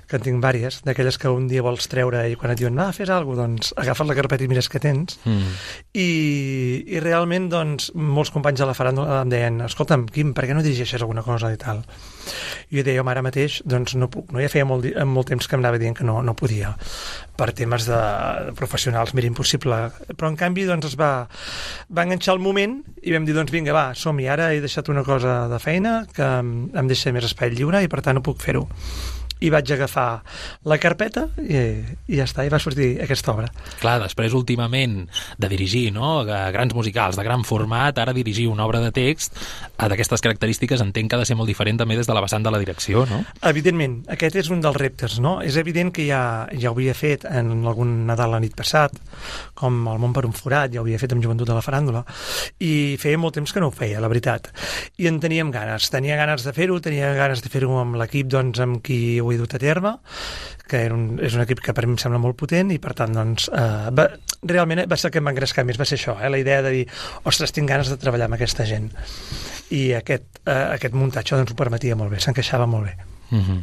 que 0.08 0.18
en 0.18 0.24
tinc 0.24 0.42
vàries, 0.42 0.80
d'aquelles 0.84 1.18
que 1.20 1.30
un 1.32 1.46
dia 1.48 1.62
vols 1.64 1.88
treure 1.90 2.24
i 2.30 2.36
quan 2.38 2.52
et 2.52 2.60
diuen, 2.60 2.76
va, 2.78 2.90
fes 2.96 3.10
alguna 3.10 3.36
cosa, 3.36 3.48
doncs 3.48 3.72
agafes 3.80 4.08
la 4.08 4.16
carpeta 4.18 4.44
i 4.44 4.50
mires 4.50 4.68
què 4.70 4.80
tens. 4.82 5.18
Mm. 5.24 5.54
I, 5.96 6.08
I 6.96 7.02
realment, 7.04 7.48
doncs, 7.52 7.90
molts 7.94 8.32
companys 8.34 8.62
de 8.62 8.68
la 8.68 8.76
faràndula 8.76 9.22
em 9.22 9.32
deien, 9.32 9.60
escolta'm, 9.68 10.06
Quim, 10.14 10.34
per 10.36 10.46
què 10.46 10.56
no 10.56 10.62
dirigeixes 10.64 11.02
alguna 11.02 11.24
cosa 11.26 11.50
i 11.54 11.58
tal? 11.60 11.82
I 12.70 12.78
jo 12.78 12.84
deia, 12.86 13.02
home, 13.02 13.12
ara 13.12 13.24
mateix, 13.24 13.60
doncs 13.68 13.96
no 14.00 14.10
puc, 14.12 14.30
no? 14.34 14.42
Ja 14.42 14.50
feia 14.52 14.68
molt, 14.68 14.86
molt 15.08 15.30
temps 15.32 15.48
que 15.48 15.56
em 15.56 15.64
anava 15.64 15.80
dient 15.80 15.96
que 15.96 16.06
no, 16.06 16.20
no 16.24 16.36
podia, 16.38 16.74
per 17.38 17.50
temes 17.56 17.88
de, 17.88 18.00
de 18.48 18.54
professionals, 18.58 19.14
mira, 19.16 19.30
impossible. 19.30 19.80
Però, 20.12 20.30
en 20.30 20.38
canvi, 20.40 20.68
doncs, 20.68 20.92
es 20.92 20.98
va, 21.00 21.12
va 21.90 22.06
enganxar 22.06 22.36
el 22.36 22.44
moment 22.44 22.80
i 23.02 23.16
vam 23.16 23.26
dir, 23.26 23.36
doncs, 23.36 23.52
vinga, 23.54 23.74
va, 23.76 23.88
som-hi, 23.98 24.28
ara 24.30 24.52
he 24.54 24.62
deixat 24.64 24.88
una 24.92 25.04
cosa 25.06 25.44
de 25.50 25.60
feina 25.62 26.02
que 26.14 26.30
em 26.44 26.88
deixa 26.90 27.12
més 27.14 27.28
espai 27.28 27.52
lliure 27.54 27.82
i, 27.84 27.90
per 27.90 28.04
tant, 28.04 28.18
no 28.18 28.24
puc 28.24 28.40
fer-ho 28.44 28.66
i 29.44 29.50
vaig 29.52 29.75
agafar 29.75 30.08
la 30.69 30.79
carpeta 30.81 31.26
i, 31.43 31.61
i 32.08 32.19
ja 32.19 32.26
està, 32.29 32.46
i 32.46 32.52
va 32.52 32.61
sortir 32.62 32.94
aquesta 33.05 33.35
obra. 33.35 33.50
Clar, 33.82 33.99
després 34.02 34.35
últimament 34.37 35.05
de 35.41 35.50
dirigir 35.52 35.87
no? 35.94 36.17
grans 36.25 36.75
musicals 36.76 37.19
de 37.19 37.25
gran 37.26 37.44
format, 37.44 37.99
ara 38.00 38.17
dirigir 38.17 38.49
una 38.50 38.67
obra 38.67 38.81
de 38.85 38.93
text 38.94 39.37
d'aquestes 39.79 40.23
característiques 40.25 40.81
entenc 40.81 41.11
que 41.11 41.19
ha 41.19 41.23
de 41.23 41.29
ser 41.29 41.37
molt 41.37 41.50
diferent 41.50 41.79
també 41.81 41.99
des 41.99 42.08
de 42.08 42.17
la 42.17 42.23
vessant 42.25 42.44
de 42.44 42.52
la 42.52 42.61
direcció, 42.62 43.05
no? 43.11 43.20
Evidentment, 43.44 43.99
aquest 44.14 44.38
és 44.41 44.50
un 44.55 44.62
dels 44.64 44.79
reptes, 44.79 45.19
no? 45.23 45.37
És 45.44 45.58
evident 45.61 45.93
que 45.94 46.06
ja, 46.08 46.23
ja 46.56 46.70
ho 46.70 46.76
havia 46.76 46.94
fet 46.97 47.26
en 47.29 47.52
algun 47.69 47.93
Nadal 48.08 48.35
la 48.35 48.40
nit 48.43 48.55
passat, 48.56 48.97
com 49.58 49.85
El 49.90 50.00
món 50.00 50.14
per 50.17 50.25
un 50.29 50.35
forat, 50.37 50.73
ja 50.73 50.81
ho 50.81 50.87
havia 50.87 51.00
fet 51.00 51.12
amb 51.14 51.25
Joventut 51.25 51.49
de 51.49 51.56
la 51.56 51.62
Faràndula, 51.64 52.05
i 52.64 52.97
feia 53.00 53.20
molt 53.20 53.37
temps 53.38 53.52
que 53.52 53.62
no 53.62 53.69
ho 53.70 53.75
feia, 53.75 54.00
la 54.02 54.11
veritat. 54.11 54.50
I 55.00 55.11
en 55.11 55.20
teníem 55.23 55.52
ganes, 55.55 55.90
tenia 55.93 56.17
ganes 56.20 56.47
de 56.47 56.55
fer-ho, 56.56 56.81
tenia 56.85 57.12
ganes 57.19 57.44
de 57.44 57.52
fer-ho 57.52 57.76
amb 57.81 57.99
l'equip 58.00 58.31
doncs, 58.32 58.62
amb 58.64 58.81
qui 58.85 59.20
ho 59.20 59.33
he 59.34 59.40
dut 59.40 59.54
a 59.54 59.60
terme, 59.62 59.96
que 60.69 60.84
era 60.86 60.96
un, 60.96 61.19
és 61.22 61.36
un 61.36 61.44
equip 61.44 61.60
que 61.64 61.75
per 61.76 61.86
mi 61.86 61.94
em 61.94 62.00
sembla 62.00 62.20
molt 62.22 62.38
potent 62.40 62.72
i 62.75 62.81
per 62.82 62.94
tant, 62.98 63.12
doncs, 63.14 63.50
eh, 63.52 63.90
va, 63.94 64.08
realment 64.48 64.84
va 64.90 64.98
ser 65.00 65.10
el 65.10 65.16
que 65.16 65.22
em 65.22 65.28
va 65.28 65.34
engrescar 65.34 65.66
més, 65.69 65.81
va 65.81 65.88
ser 65.88 65.98
això, 66.00 66.16
eh, 66.20 66.31
la 66.32 66.40
idea 66.40 66.62
de 66.64 66.72
dir, 66.75 66.84
ostres, 67.28 67.52
tinc 67.52 67.70
ganes 67.70 67.92
de 67.92 67.98
treballar 68.00 68.31
amb 68.31 68.38
aquesta 68.38 68.66
gent. 68.69 68.90
I 69.75 69.84
aquest, 70.00 70.44
eh, 70.46 70.60
aquest 70.78 70.96
muntatge 70.96 71.36
doncs, 71.36 71.52
ho 71.52 71.58
permetia 71.58 71.98
molt 71.98 72.14
bé, 72.14 72.22
s'encaixava 72.22 72.66
molt 72.66 72.90
bé. 72.90 72.96
Mm 73.31 73.40
-hmm. 73.40 73.62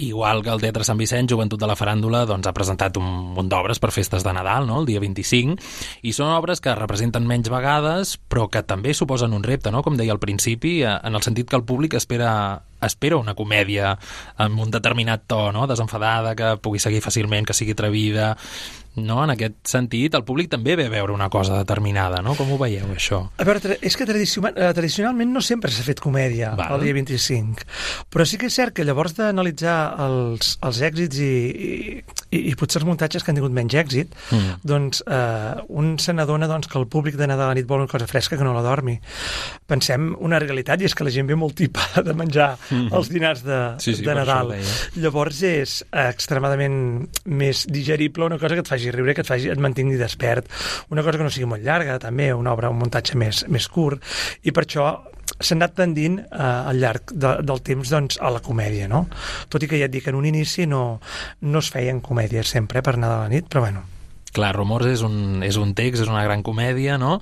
Igual 0.00 0.42
que 0.42 0.48
el 0.48 0.60
Teatre 0.60 0.84
Sant 0.84 0.98
Vicent, 0.98 1.28
Joventut 1.28 1.60
de 1.60 1.66
la 1.66 1.76
Faràndula, 1.76 2.24
doncs, 2.24 2.46
ha 2.46 2.54
presentat 2.56 2.96
un 2.96 3.04
munt 3.34 3.50
d'obres 3.52 3.78
per 3.78 3.90
festes 3.92 4.24
de 4.24 4.32
Nadal, 4.32 4.66
no? 4.66 4.80
el 4.80 4.86
dia 4.86 5.00
25, 5.00 5.58
i 6.02 6.12
són 6.12 6.32
obres 6.32 6.60
que 6.60 6.74
representen 6.74 7.26
menys 7.26 7.50
vegades, 7.52 8.18
però 8.28 8.48
que 8.48 8.62
també 8.62 8.94
suposen 8.94 9.34
un 9.36 9.42
repte, 9.42 9.70
no? 9.70 9.82
com 9.82 9.96
deia 9.96 10.12
al 10.12 10.18
principi, 10.18 10.82
eh, 10.82 10.98
en 11.04 11.14
el 11.14 11.22
sentit 11.22 11.50
que 11.50 11.56
el 11.56 11.64
públic 11.64 11.94
espera 11.94 12.62
espera 12.86 13.18
una 13.20 13.36
comèdia 13.38 13.94
amb 14.40 14.60
un 14.60 14.70
determinat 14.70 15.26
to, 15.30 15.50
no? 15.52 15.66
desenfadada, 15.70 16.34
que 16.38 16.54
pugui 16.62 16.82
seguir 16.82 17.02
fàcilment, 17.04 17.48
que 17.48 17.56
sigui 17.56 17.76
atrevida, 17.76 18.32
no? 18.96 19.20
En 19.24 19.34
aquest 19.34 19.56
sentit, 19.70 20.14
el 20.18 20.24
públic 20.26 20.50
també 20.50 20.74
ve 20.78 20.86
a 20.88 20.92
veure 20.92 21.14
una 21.14 21.28
cosa 21.30 21.58
determinada, 21.60 22.22
no? 22.24 22.34
Com 22.38 22.50
ho 22.52 22.58
veieu, 22.60 22.88
això? 22.94 23.22
A 23.38 23.46
veure, 23.46 23.76
és 23.80 23.96
que 23.96 24.06
eh, 24.06 24.72
tradicionalment 24.74 25.32
no 25.32 25.42
sempre 25.44 25.70
s'ha 25.70 25.84
fet 25.86 26.02
comèdia 26.02 26.54
Val. 26.58 26.76
el 26.76 26.86
dia 26.88 26.96
25, 26.96 27.66
però 28.10 28.26
sí 28.26 28.40
que 28.40 28.50
és 28.50 28.56
cert 28.56 28.74
que 28.74 28.84
llavors 28.86 29.14
d'analitzar 29.18 29.76
els, 30.06 30.56
els 30.66 30.80
èxits 30.90 31.20
i, 31.22 31.32
i, 32.30 32.42
i 32.50 32.54
potser 32.58 32.80
els 32.82 32.88
muntatges 32.88 33.24
que 33.24 33.32
han 33.32 33.38
tingut 33.38 33.54
menys 33.54 33.76
èxit, 33.78 34.16
mm. 34.32 34.60
doncs 34.66 35.04
eh, 35.06 35.62
un 35.68 35.94
se 36.02 36.14
n'adona 36.16 36.48
doncs, 36.50 36.70
que 36.70 36.78
el 36.80 36.88
públic 36.90 37.18
de 37.20 37.28
Nadal 37.30 37.50
a 37.50 37.54
la 37.54 37.58
nit 37.58 37.68
vol 37.68 37.84
una 37.84 37.90
cosa 37.90 38.08
fresca 38.10 38.38
que 38.38 38.46
no 38.46 38.54
la 38.56 38.64
dormi. 38.64 38.96
Pensem 39.70 40.12
una 40.18 40.40
realitat, 40.42 40.80
i 40.80 40.88
és 40.88 40.96
que 40.96 41.06
la 41.06 41.14
gent 41.14 41.28
ve 41.30 41.38
molt 41.38 41.56
tipada 41.60 42.04
de 42.06 42.16
menjar 42.16 42.52
mm 42.70 42.88
els 42.90 43.10
dinars 43.12 43.42
de, 43.44 43.58
sí, 43.78 43.92
sí, 43.94 44.04
de 44.04 44.14
Nadal. 44.16 44.50
Llavors 44.98 45.42
és 45.46 45.76
extremadament 45.94 47.06
més 47.30 47.62
digerible 47.70 48.26
una 48.26 48.38
cosa 48.40 48.56
que 48.56 48.64
et 48.64 48.70
faci 48.70 48.79
faci 48.80 48.96
riure, 48.96 49.14
que 49.14 49.24
et, 49.24 49.28
faci, 49.28 49.50
et 49.52 49.60
mantingui 49.60 50.00
despert, 50.00 50.48
una 50.90 51.04
cosa 51.06 51.18
que 51.18 51.26
no 51.26 51.32
sigui 51.32 51.48
molt 51.50 51.64
llarga, 51.64 51.98
també, 52.02 52.32
una 52.32 52.54
obra, 52.56 52.72
un 52.72 52.80
muntatge 52.80 53.18
més, 53.20 53.44
més 53.48 53.68
curt, 53.68 54.02
i 54.42 54.54
per 54.56 54.64
això 54.66 54.90
s'ha 55.40 55.56
anat 55.56 55.76
tendint 55.78 56.18
eh, 56.20 56.40
al 56.40 56.80
llarg 56.80 57.12
de, 57.12 57.36
del 57.46 57.62
temps 57.64 57.92
doncs, 57.94 58.18
a 58.20 58.32
la 58.32 58.42
comèdia, 58.44 58.88
no? 58.90 59.06
Tot 59.48 59.62
i 59.62 59.70
que 59.70 59.80
ja 59.80 59.88
et 59.88 59.94
dic, 59.94 60.10
en 60.10 60.18
un 60.18 60.28
inici 60.28 60.66
no, 60.68 61.00
no 61.46 61.62
es 61.62 61.70
feien 61.72 62.02
comèdies 62.04 62.56
sempre 62.56 62.82
eh, 62.82 62.84
per 62.84 62.96
anar 62.96 63.14
de 63.14 63.22
la 63.22 63.32
nit, 63.32 63.48
però 63.48 63.64
bueno, 63.68 63.86
Clar, 64.36 64.52
Rumors 64.56 64.86
és 64.90 65.02
un, 65.06 65.42
és 65.46 65.56
un 65.60 65.74
text, 65.74 66.04
és 66.04 66.10
una 66.10 66.22
gran 66.26 66.44
comèdia, 66.46 66.98
no? 67.00 67.18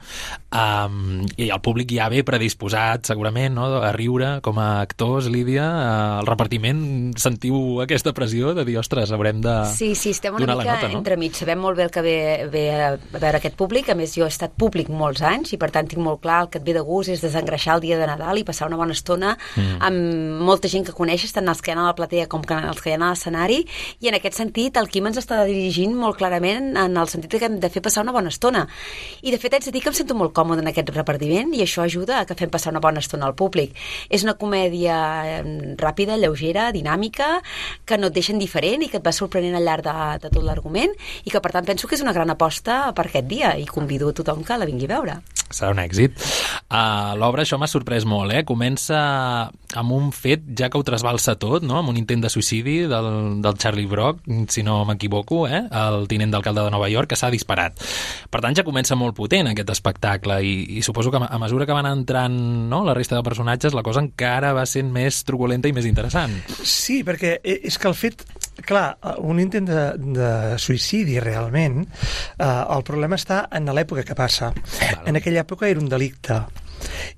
Um, 0.49 1.27
I 1.37 1.51
el 1.53 1.61
públic 1.65 1.91
ja 1.93 2.09
ve 2.13 2.23
predisposat, 2.25 3.09
segurament, 3.11 3.53
no? 3.57 3.67
a 3.85 3.91
riure 3.93 4.39
com 4.45 4.61
a 4.61 4.81
actors, 4.81 5.29
Lídia. 5.33 5.67
Uh, 5.69 6.21
el 6.23 6.29
repartiment, 6.29 6.81
sentiu 7.21 7.83
aquesta 7.85 8.15
pressió 8.17 8.55
de 8.57 8.65
dir, 8.69 8.79
ostres, 8.81 9.13
haurem 9.13 9.43
de 9.45 9.57
Sí, 9.73 9.95
sí, 9.99 10.15
estem 10.17 10.37
una 10.37 10.47
mica 10.49 10.77
nota, 10.77 10.89
no? 10.89 11.03
entremig. 11.03 11.37
Sabem 11.37 11.61
molt 11.61 11.77
bé 11.79 11.87
el 11.89 11.93
que 11.93 12.05
ve, 12.05 12.19
ve 12.53 12.65
a 12.73 12.91
veure 13.19 13.41
aquest 13.41 13.59
públic. 13.61 13.91
A 13.93 13.97
més, 13.99 14.15
jo 14.17 14.27
he 14.27 14.33
estat 14.33 14.57
públic 14.59 14.89
molts 14.93 15.25
anys 15.25 15.53
i, 15.55 15.61
per 15.61 15.71
tant, 15.75 15.89
tinc 15.89 16.03
molt 16.05 16.23
clar 16.25 16.43
el 16.47 16.53
que 16.53 16.61
et 16.63 16.67
ve 16.67 16.77
de 16.77 16.85
gust 16.85 17.13
és 17.13 17.25
desengreixar 17.25 17.79
el 17.79 17.85
dia 17.85 18.01
de 18.01 18.09
Nadal 18.09 18.41
i 18.41 18.47
passar 18.49 18.69
una 18.69 18.81
bona 18.81 18.97
estona 18.97 19.35
mm. 19.37 19.79
amb 19.85 20.45
molta 20.49 20.71
gent 20.73 20.87
que 20.89 20.97
coneixes, 20.97 21.33
tant 21.37 21.49
els 21.49 21.61
que 21.65 21.73
hi 21.73 21.77
ha 21.77 21.83
a 21.85 21.89
la 21.91 21.97
platea 21.99 22.29
com 22.31 22.45
els 22.45 22.83
que 22.83 22.93
hi 22.93 22.97
ha 22.97 23.01
a 23.01 23.13
l'escenari. 23.13 23.63
I 24.01 24.13
en 24.13 24.19
aquest 24.19 24.41
sentit, 24.41 24.81
el 24.81 24.89
Quim 24.89 25.11
ens 25.11 25.21
està 25.21 25.43
dirigint 25.49 25.95
molt 25.97 26.19
clarament 26.21 26.73
en 26.81 26.98
el 27.03 27.11
sentit 27.13 27.31
que 27.33 27.45
hem 27.47 27.59
de 27.61 27.71
fer 27.73 27.83
passar 27.85 28.05
una 28.05 28.15
bona 28.15 28.33
estona. 28.33 28.67
I 29.23 29.33
de 29.35 29.39
fet 29.41 29.55
haig 29.57 29.69
de 29.69 29.75
dir 29.75 29.83
que 29.85 29.91
em 29.93 29.97
sento 29.97 30.17
molt 30.19 30.35
còmode 30.37 30.65
en 30.65 30.71
aquest 30.71 30.93
repartiment 30.95 31.55
i 31.57 31.63
això 31.65 31.85
ajuda 31.85 32.21
a 32.21 32.27
que 32.29 32.37
fem 32.39 32.51
passar 32.51 32.73
una 32.75 32.83
bona 32.85 33.03
estona 33.05 33.29
al 33.29 33.37
públic. 33.39 33.77
És 34.11 34.25
una 34.27 34.37
comèdia 34.41 34.99
ràpida, 35.81 36.19
lleugera, 36.19 36.71
dinàmica, 36.75 37.39
que 37.87 37.99
no 37.99 38.11
et 38.11 38.19
deixen 38.19 38.39
diferent 38.39 38.85
i 38.85 38.91
que 38.93 39.01
et 39.01 39.07
va 39.07 39.15
sorprenent 39.15 39.57
al 39.59 39.67
llarg 39.67 39.87
de, 39.87 39.97
de 40.25 40.33
tot 40.35 40.45
l'argument 40.45 40.95
i 41.25 41.33
que 41.33 41.43
per 41.45 41.55
tant 41.55 41.67
penso 41.69 41.89
que 41.89 41.99
és 41.99 42.05
una 42.05 42.17
gran 42.17 42.31
aposta 42.35 42.89
per 42.95 43.09
aquest 43.09 43.29
dia 43.31 43.57
i 43.59 43.67
convido 43.67 44.11
a 44.11 44.17
tothom 44.17 44.45
que 44.45 44.59
la 44.59 44.69
vingui 44.69 44.89
a 44.89 44.95
veure. 44.97 45.19
Serà 45.49 45.73
un 45.73 45.81
èxit. 45.81 46.13
Uh, 46.69 47.17
L'obra, 47.17 47.45
això 47.45 47.57
m'ha 47.57 47.71
sorprès 47.71 48.05
molt, 48.05 48.35
eh? 48.37 48.43
Comença 48.49 48.99
amb 49.77 49.93
un 49.93 50.11
fet, 50.13 50.45
ja 50.57 50.69
que 50.69 50.79
ho 50.81 50.85
trasbalsa 50.85 51.35
tot, 51.41 51.65
no? 51.65 51.79
amb 51.81 51.93
un 51.93 51.99
intent 52.01 52.23
de 52.25 52.31
suïcidi 52.33 52.79
del, 52.89 53.09
del 53.45 53.59
Charlie 53.61 53.89
Brock, 53.89 54.23
si 54.53 54.65
no 54.65 54.81
m'equivoco, 54.89 55.43
eh? 55.49 55.63
el 55.69 56.09
tinent 56.09 56.33
d'alcalde 56.33 56.65
de 56.65 56.73
Nova 56.73 56.88
York, 56.93 57.13
que 57.13 57.19
s'ha 57.19 57.31
disparat. 57.33 57.79
Per 58.31 58.43
tant, 58.45 58.57
ja 58.57 58.67
comença 58.67 58.97
molt 58.99 59.17
potent 59.17 59.51
aquest 59.53 59.73
espectacle 59.75 60.41
i, 60.45 60.55
i 60.79 60.83
suposo 60.87 61.13
que 61.15 61.23
a 61.25 61.41
mesura 61.41 61.67
que 61.67 61.77
van 61.77 61.89
entrant 61.91 62.37
no, 62.69 62.83
la 62.87 62.97
resta 62.97 63.17
de 63.19 63.25
personatges, 63.27 63.77
la 63.77 63.85
cosa 63.87 64.03
encara 64.05 64.53
va 64.57 64.67
sent 64.69 64.93
més 64.93 65.23
truculenta 65.29 65.71
i 65.71 65.77
més 65.77 65.89
interessant. 65.89 66.35
Sí, 66.63 67.03
perquè 67.07 67.39
e, 67.43 67.61
és 67.69 67.79
que 67.79 67.91
el 67.91 67.99
fet 67.99 68.25
clar, 68.67 68.99
un 69.23 69.41
intent 69.41 69.69
de, 69.69 69.83
de 70.19 70.31
suïcidi 70.61 71.19
realment, 71.23 71.83
eh, 71.85 72.47
el 72.47 72.87
problema 72.87 73.19
està 73.19 73.45
en 73.55 73.71
l'època 73.75 74.05
que 74.07 74.17
passa. 74.19 74.53
Val. 74.53 75.05
En 75.09 75.21
aquella 75.21 75.45
època 75.47 75.69
era 75.69 75.81
un 75.81 75.89
delicte 75.91 76.43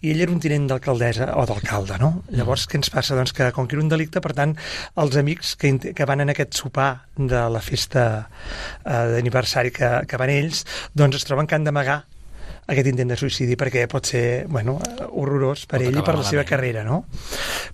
i 0.00 0.12
ell 0.12 0.24
era 0.26 0.34
un 0.34 0.40
tinent 0.42 0.68
d'alcaldessa 0.70 1.32
o 1.40 1.46
d'alcalde, 1.48 1.98
no? 2.02 2.12
Mm. 2.20 2.38
Llavors, 2.40 2.66
què 2.70 2.80
ens 2.80 2.92
passa? 2.92 3.16
Doncs 3.18 3.34
que 3.36 3.50
com 3.56 3.68
que 3.68 3.78
era 3.78 3.84
un 3.84 3.90
delicte, 3.92 4.22
per 4.24 4.34
tant, 4.36 4.56
els 5.00 5.18
amics 5.20 5.56
que, 5.60 5.74
que 5.96 6.08
van 6.08 6.24
en 6.24 6.32
aquest 6.34 6.56
sopar 6.58 6.90
de 7.16 7.42
la 7.52 7.64
festa 7.64 8.06
eh, 8.20 9.04
d'aniversari 9.16 9.74
que, 9.74 9.92
que 10.08 10.20
van 10.20 10.32
ells, 10.32 10.64
doncs 10.96 11.20
es 11.20 11.28
troben 11.28 11.50
que 11.50 11.58
han 11.58 11.68
d'amagar 11.68 12.02
aquest 12.70 12.90
intent 12.90 13.10
de 13.10 13.18
suïcidi 13.18 13.56
perquè 13.58 13.86
pot 13.90 14.06
ser 14.06 14.46
bueno, 14.50 14.76
horrorós 15.10 15.66
per 15.70 15.80
pot 15.80 15.88
ell 15.88 16.00
i 16.00 16.04
per 16.06 16.16
la 16.18 16.26
seva 16.26 16.44
carrera, 16.48 16.84
no? 16.86 17.02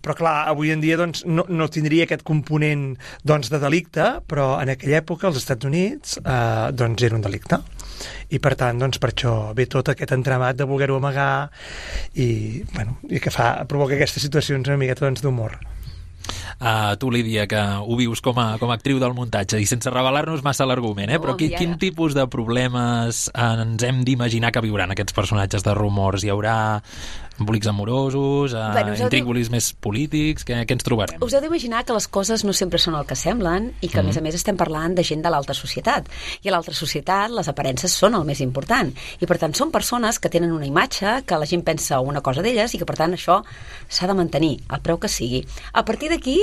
Però 0.03 0.17
clar, 0.17 0.37
avui 0.53 0.73
en 0.73 0.83
dia 0.85 0.99
doncs, 1.01 1.25
no, 1.29 1.45
no 1.49 1.69
tindria 1.73 2.07
aquest 2.07 2.25
component 2.27 2.89
doncs, 3.27 3.53
de 3.53 3.61
delicte, 3.63 4.09
però 4.29 4.55
en 4.63 4.73
aquella 4.73 5.03
època 5.03 5.29
als 5.29 5.43
Estats 5.43 5.69
Units 5.69 6.19
eh, 6.23 6.73
doncs 6.73 7.07
era 7.07 7.19
un 7.19 7.27
delicte 7.27 7.61
i 8.31 8.41
per 8.43 8.55
tant, 8.59 8.79
doncs, 8.83 9.01
per 9.03 9.13
això 9.13 9.37
ve 9.57 9.69
tot 9.71 9.93
aquest 9.93 10.13
entramat 10.17 10.59
de 10.59 10.69
voler-ho 10.69 10.99
amagar 11.01 11.49
i, 12.15 12.63
bueno, 12.75 12.99
i 13.09 13.23
que 13.23 13.33
fa, 13.35 13.53
provoca 13.69 13.97
aquestes 13.97 14.27
situacions 14.27 14.69
una 14.69 14.81
miqueta 14.81 15.07
doncs, 15.07 15.25
d'humor. 15.25 15.59
Uh, 16.57 16.97
tu, 16.97 17.11
Lídia, 17.13 17.45
que 17.47 17.61
ho 17.61 17.97
vius 17.99 18.23
com 18.25 18.39
a, 18.41 18.47
com 18.59 18.71
a 18.73 18.77
actriu 18.79 18.99
del 18.99 19.13
muntatge, 19.15 19.61
i 19.61 19.67
sense 19.69 19.91
revelar-nos 19.93 20.43
massa 20.43 20.67
l'argument, 20.67 21.11
eh? 21.13 21.21
però 21.23 21.37
qui, 21.39 21.51
quin 21.53 21.77
tipus 21.81 22.17
de 22.17 22.25
problemes 22.33 23.27
ens 23.31 23.85
hem 23.87 24.01
d'imaginar 24.07 24.55
que 24.55 24.65
viuran 24.65 24.95
aquests 24.95 25.15
personatges 25.17 25.67
de 25.67 25.77
rumors? 25.77 26.25
Hi 26.25 26.33
haurà 26.33 26.57
embolics 27.41 27.69
amorosos, 27.69 28.55
uh, 28.55 28.73
bueno, 28.73 28.95
intríngulis 28.97 29.51
més 29.53 29.71
polítics, 29.73 30.45
què, 30.47 30.59
què 30.67 30.77
ens 30.77 30.87
trobarem? 30.87 31.21
Us 31.25 31.35
heu 31.37 31.43
d'imaginar 31.45 31.85
que 31.87 31.97
les 31.97 32.09
coses 32.09 32.45
no 32.47 32.55
sempre 32.57 32.81
són 32.83 32.97
el 32.99 33.07
que 33.09 33.17
semblen 33.19 33.71
i 33.81 33.91
que, 33.91 34.01
mm. 34.01 34.05
a 34.05 34.07
més 34.09 34.21
a 34.21 34.25
més, 34.25 34.39
estem 34.39 34.59
parlant 34.59 34.97
de 34.97 35.05
gent 35.07 35.25
de 35.25 35.33
l'alta 35.33 35.57
societat. 35.57 36.09
I 36.43 36.51
a 36.51 36.57
l'alta 36.57 36.75
societat 36.77 37.33
les 37.35 37.51
aparences 37.53 37.93
són 37.93 38.17
el 38.19 38.27
més 38.29 38.41
important. 38.45 38.93
I, 39.21 39.29
per 39.29 39.39
tant, 39.43 39.55
són 39.57 39.73
persones 39.75 40.21
que 40.23 40.33
tenen 40.33 40.55
una 40.55 40.69
imatge, 40.69 41.21
que 41.29 41.41
la 41.41 41.49
gent 41.49 41.65
pensa 41.67 42.01
una 42.01 42.23
cosa 42.25 42.45
d'elles 42.45 42.75
i 42.75 42.81
que, 42.81 42.89
per 42.89 42.99
tant, 42.99 43.17
això 43.17 43.43
s'ha 43.89 44.09
de 44.09 44.17
mantenir, 44.19 44.57
al 44.69 44.83
preu 44.85 45.01
que 45.03 45.11
sigui. 45.13 45.45
A 45.73 45.85
partir 45.85 46.11
d'aquí, 46.13 46.39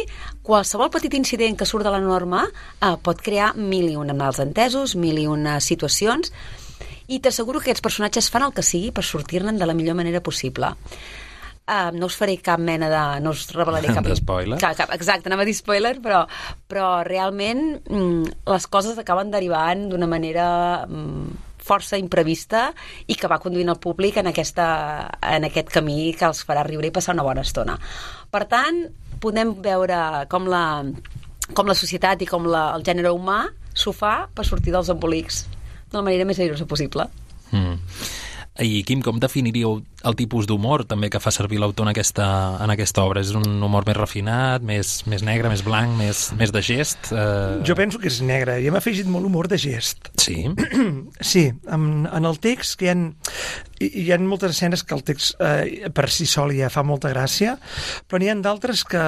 qualsevol 0.46 0.92
petit 0.94 1.14
incident 1.18 1.58
que 1.58 1.68
surt 1.70 1.88
de 1.88 1.94
la 1.94 2.02
norma 2.04 2.46
eh, 2.46 2.96
pot 3.04 3.22
crear 3.22 3.54
mil 3.58 3.90
i 3.90 3.98
una 4.00 4.16
mals 4.18 4.42
entesos, 4.44 4.98
mil 5.00 5.20
i 5.20 5.28
una 5.30 5.60
situacions, 5.64 6.34
i 7.07 7.19
t'asseguro 7.19 7.60
que 7.60 7.72
aquests 7.72 7.83
personatges 7.83 8.29
fan 8.31 8.48
el 8.48 8.55
que 8.55 8.65
sigui 8.65 8.91
per 8.95 9.03
sortir-ne 9.03 9.55
de 9.57 9.67
la 9.67 9.75
millor 9.77 9.98
manera 10.00 10.24
possible. 10.24 10.74
Uh, 11.63 11.93
no 11.95 12.10
us 12.10 12.17
faré 12.19 12.36
cap 12.43 12.60
mena 12.60 12.89
de... 12.91 13.01
no 13.24 13.31
us 13.31 13.45
revelaré 13.55 13.93
cap... 13.95 14.07
spoiler? 14.19 14.57
Cap, 14.60 14.75
cap, 14.75 14.91
exacte, 14.91 15.29
anava 15.31 15.45
a 15.45 15.48
dir 15.48 15.55
spoiler, 15.55 15.95
però, 16.03 16.25
però 16.67 16.88
realment 17.07 17.63
mm, 17.88 18.43
les 18.51 18.67
coses 18.67 19.00
acaben 19.00 19.31
derivant 19.31 19.88
d'una 19.93 20.10
manera 20.12 20.48
mm, 20.83 21.53
força 21.63 21.95
imprevista 21.95 22.65
i 23.07 23.15
que 23.15 23.31
va 23.31 23.39
conduint 23.39 23.72
el 23.72 23.79
públic 23.79 24.19
en, 24.19 24.27
aquesta, 24.33 24.67
en 25.24 25.48
aquest 25.48 25.72
camí 25.72 26.12
que 26.19 26.27
els 26.27 26.43
farà 26.43 26.65
riure 26.67 26.89
i 26.89 26.95
passar 26.95 27.15
una 27.15 27.24
bona 27.24 27.48
estona. 27.48 27.77
Per 28.27 28.43
tant, 28.51 28.83
podem 29.24 29.55
veure 29.63 30.03
com 30.27 30.51
la, 30.51 30.65
com 31.55 31.72
la 31.72 31.79
societat 31.79 32.27
i 32.27 32.27
com 32.27 32.51
la, 32.51 32.74
el 32.75 32.83
gènere 32.83 33.15
humà 33.15 33.45
s'ho 33.74 33.95
fa 33.95 34.27
per 34.36 34.43
sortir 34.45 34.75
dels 34.75 34.91
embolics 34.91 35.45
de 35.94 36.02
la 36.02 36.06
manera 36.10 36.28
més 36.28 36.42
airosa 36.44 36.68
possible. 36.70 37.08
Mm. 37.54 37.80
I 38.62 38.84
Quim, 38.86 39.00
com 39.02 39.18
definiríeu 39.18 39.80
el 40.06 40.16
tipus 40.18 40.46
d'humor 40.46 40.84
també 40.86 41.08
que 41.10 41.18
fa 41.18 41.32
servir 41.34 41.58
l'autor 41.58 41.88
en, 41.88 41.90
aquesta, 41.90 42.26
en 42.62 42.70
aquesta 42.70 43.02
obra? 43.02 43.24
És 43.26 43.32
un 43.34 43.48
humor 43.66 43.88
més 43.88 43.98
refinat, 43.98 44.62
més, 44.62 44.92
més 45.10 45.24
negre, 45.26 45.50
més 45.50 45.64
blanc, 45.66 45.96
més, 45.98 46.28
més 46.38 46.54
de 46.54 46.62
gest? 46.62 47.10
Eh... 47.10 47.64
Jo 47.66 47.74
penso 47.80 47.98
que 47.98 48.12
és 48.12 48.20
negre, 48.22 48.60
i 48.62 48.70
hem 48.70 48.78
afegit 48.78 49.10
molt 49.10 49.26
humor 49.26 49.50
de 49.50 49.58
gest. 49.58 50.12
Sí? 50.22 50.46
sí, 51.34 51.48
en, 51.66 52.06
en 52.06 52.30
el 52.30 52.38
text 52.44 52.78
que 52.78 52.92
hi 52.92 52.94
ha, 52.94 52.98
hi 53.90 54.08
ha 54.14 54.22
moltes 54.22 54.54
escenes 54.54 54.86
que 54.86 54.94
el 54.94 55.02
text 55.08 55.42
eh, 55.42 55.90
per 55.90 56.12
si 56.14 56.30
sol 56.30 56.54
ja 56.54 56.70
fa 56.70 56.86
molta 56.86 57.10
gràcia, 57.10 57.58
però 58.06 58.22
n'hi 58.22 58.30
ha 58.30 58.38
d'altres 58.38 58.86
que, 58.86 59.06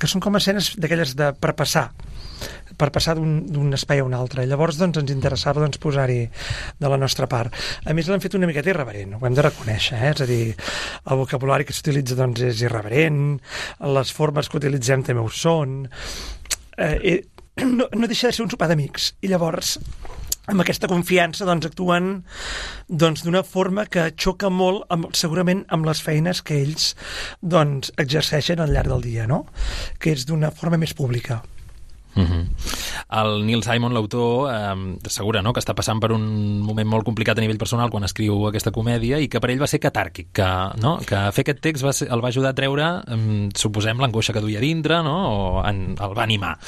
que 0.00 0.08
són 0.08 0.24
com 0.24 0.40
escenes 0.40 0.72
d'aquelles 0.80 1.12
de 1.18 1.34
per 1.36 1.52
passar 1.60 1.90
per 2.78 2.90
passar 2.94 3.16
d'un 3.18 3.74
espai 3.76 4.02
a 4.02 4.06
un 4.06 4.14
altre. 4.16 4.46
Llavors 4.48 4.78
doncs, 4.80 5.00
ens 5.02 5.12
interessava 5.14 5.62
doncs, 5.64 5.80
posar-hi 5.82 6.20
de 6.78 6.92
la 6.92 6.98
nostra 7.00 7.28
part. 7.30 7.54
A 7.84 7.96
més, 7.96 8.08
l'hem 8.08 8.22
fet 8.22 8.38
una 8.38 8.48
miqueta 8.50 8.72
irreverent, 8.72 9.16
ho 9.18 9.24
hem 9.26 9.36
de 9.36 9.46
reconèixer, 9.48 9.98
eh? 9.98 10.12
és 10.14 10.22
a 10.24 10.28
dir, 10.28 10.42
el 11.10 11.22
vocabulari 11.22 11.66
que 11.68 11.76
s'utilitza 11.76 12.18
doncs, 12.18 12.44
és 12.52 12.62
irreverent, 12.62 13.38
les 13.98 14.14
formes 14.14 14.48
que 14.48 14.60
utilitzem 14.60 15.04
també 15.06 15.24
ho 15.24 15.32
són, 15.32 15.82
eh, 16.78 16.94
eh, 17.02 17.18
no, 17.66 17.88
no 17.92 18.06
deixa 18.06 18.30
de 18.30 18.38
ser 18.38 18.46
un 18.46 18.54
sopar 18.54 18.70
d'amics. 18.70 19.12
I 19.26 19.32
llavors, 19.32 19.76
amb 20.48 20.62
aquesta 20.64 20.88
confiança 20.88 21.46
doncs, 21.48 21.68
actuen 21.68 22.22
doncs, 22.88 23.24
d'una 23.26 23.44
forma 23.44 23.84
que 23.90 24.08
xoca 24.16 24.50
molt 24.52 24.86
amb, 24.94 25.10
segurament 25.16 25.64
amb 25.74 25.88
les 25.88 26.00
feines 26.04 26.40
que 26.42 26.62
ells 26.62 26.94
doncs, 27.42 27.92
exerceixen 28.00 28.62
al 28.64 28.72
llarg 28.72 28.94
del 28.94 29.04
dia, 29.04 29.28
no? 29.28 29.44
que 30.00 30.14
és 30.16 30.24
d'una 30.28 30.52
forma 30.54 30.80
més 30.80 30.96
pública. 30.96 31.42
Uh 32.14 32.22
-huh. 32.22 32.46
El 33.08 33.46
Neil 33.46 33.62
Simon, 33.62 33.94
l'autor, 33.94 34.50
eh, 34.52 34.98
assegura 35.06 35.42
no? 35.42 35.52
que 35.52 35.60
està 35.60 35.74
passant 35.74 36.00
per 36.00 36.12
un 36.12 36.60
moment 36.60 36.88
molt 36.88 37.04
complicat 37.04 37.38
a 37.38 37.40
nivell 37.40 37.58
personal 37.58 37.90
quan 37.90 38.04
escriu 38.04 38.46
aquesta 38.48 38.70
comèdia 38.70 39.18
i 39.18 39.28
que 39.28 39.40
per 39.40 39.50
ell 39.50 39.62
va 39.62 39.66
ser 39.66 39.80
catàrquic, 39.80 40.28
que, 40.32 40.48
no? 40.82 40.98
que 40.98 41.16
fer 41.32 41.44
aquest 41.46 41.60
text 41.64 41.84
va 41.84 41.92
ser, 41.92 42.08
el 42.12 42.20
va 42.24 42.28
ajudar 42.28 42.50
a 42.50 42.58
treure, 42.58 42.88
eh, 43.06 43.48
suposem, 43.54 43.98
l'angoixa 43.98 44.32
que 44.32 44.40
duia 44.44 44.60
dintre 44.60 45.02
no? 45.02 45.16
o 45.28 45.64
en, 45.64 45.96
el 45.98 46.16
va 46.16 46.22
animar. 46.22 46.58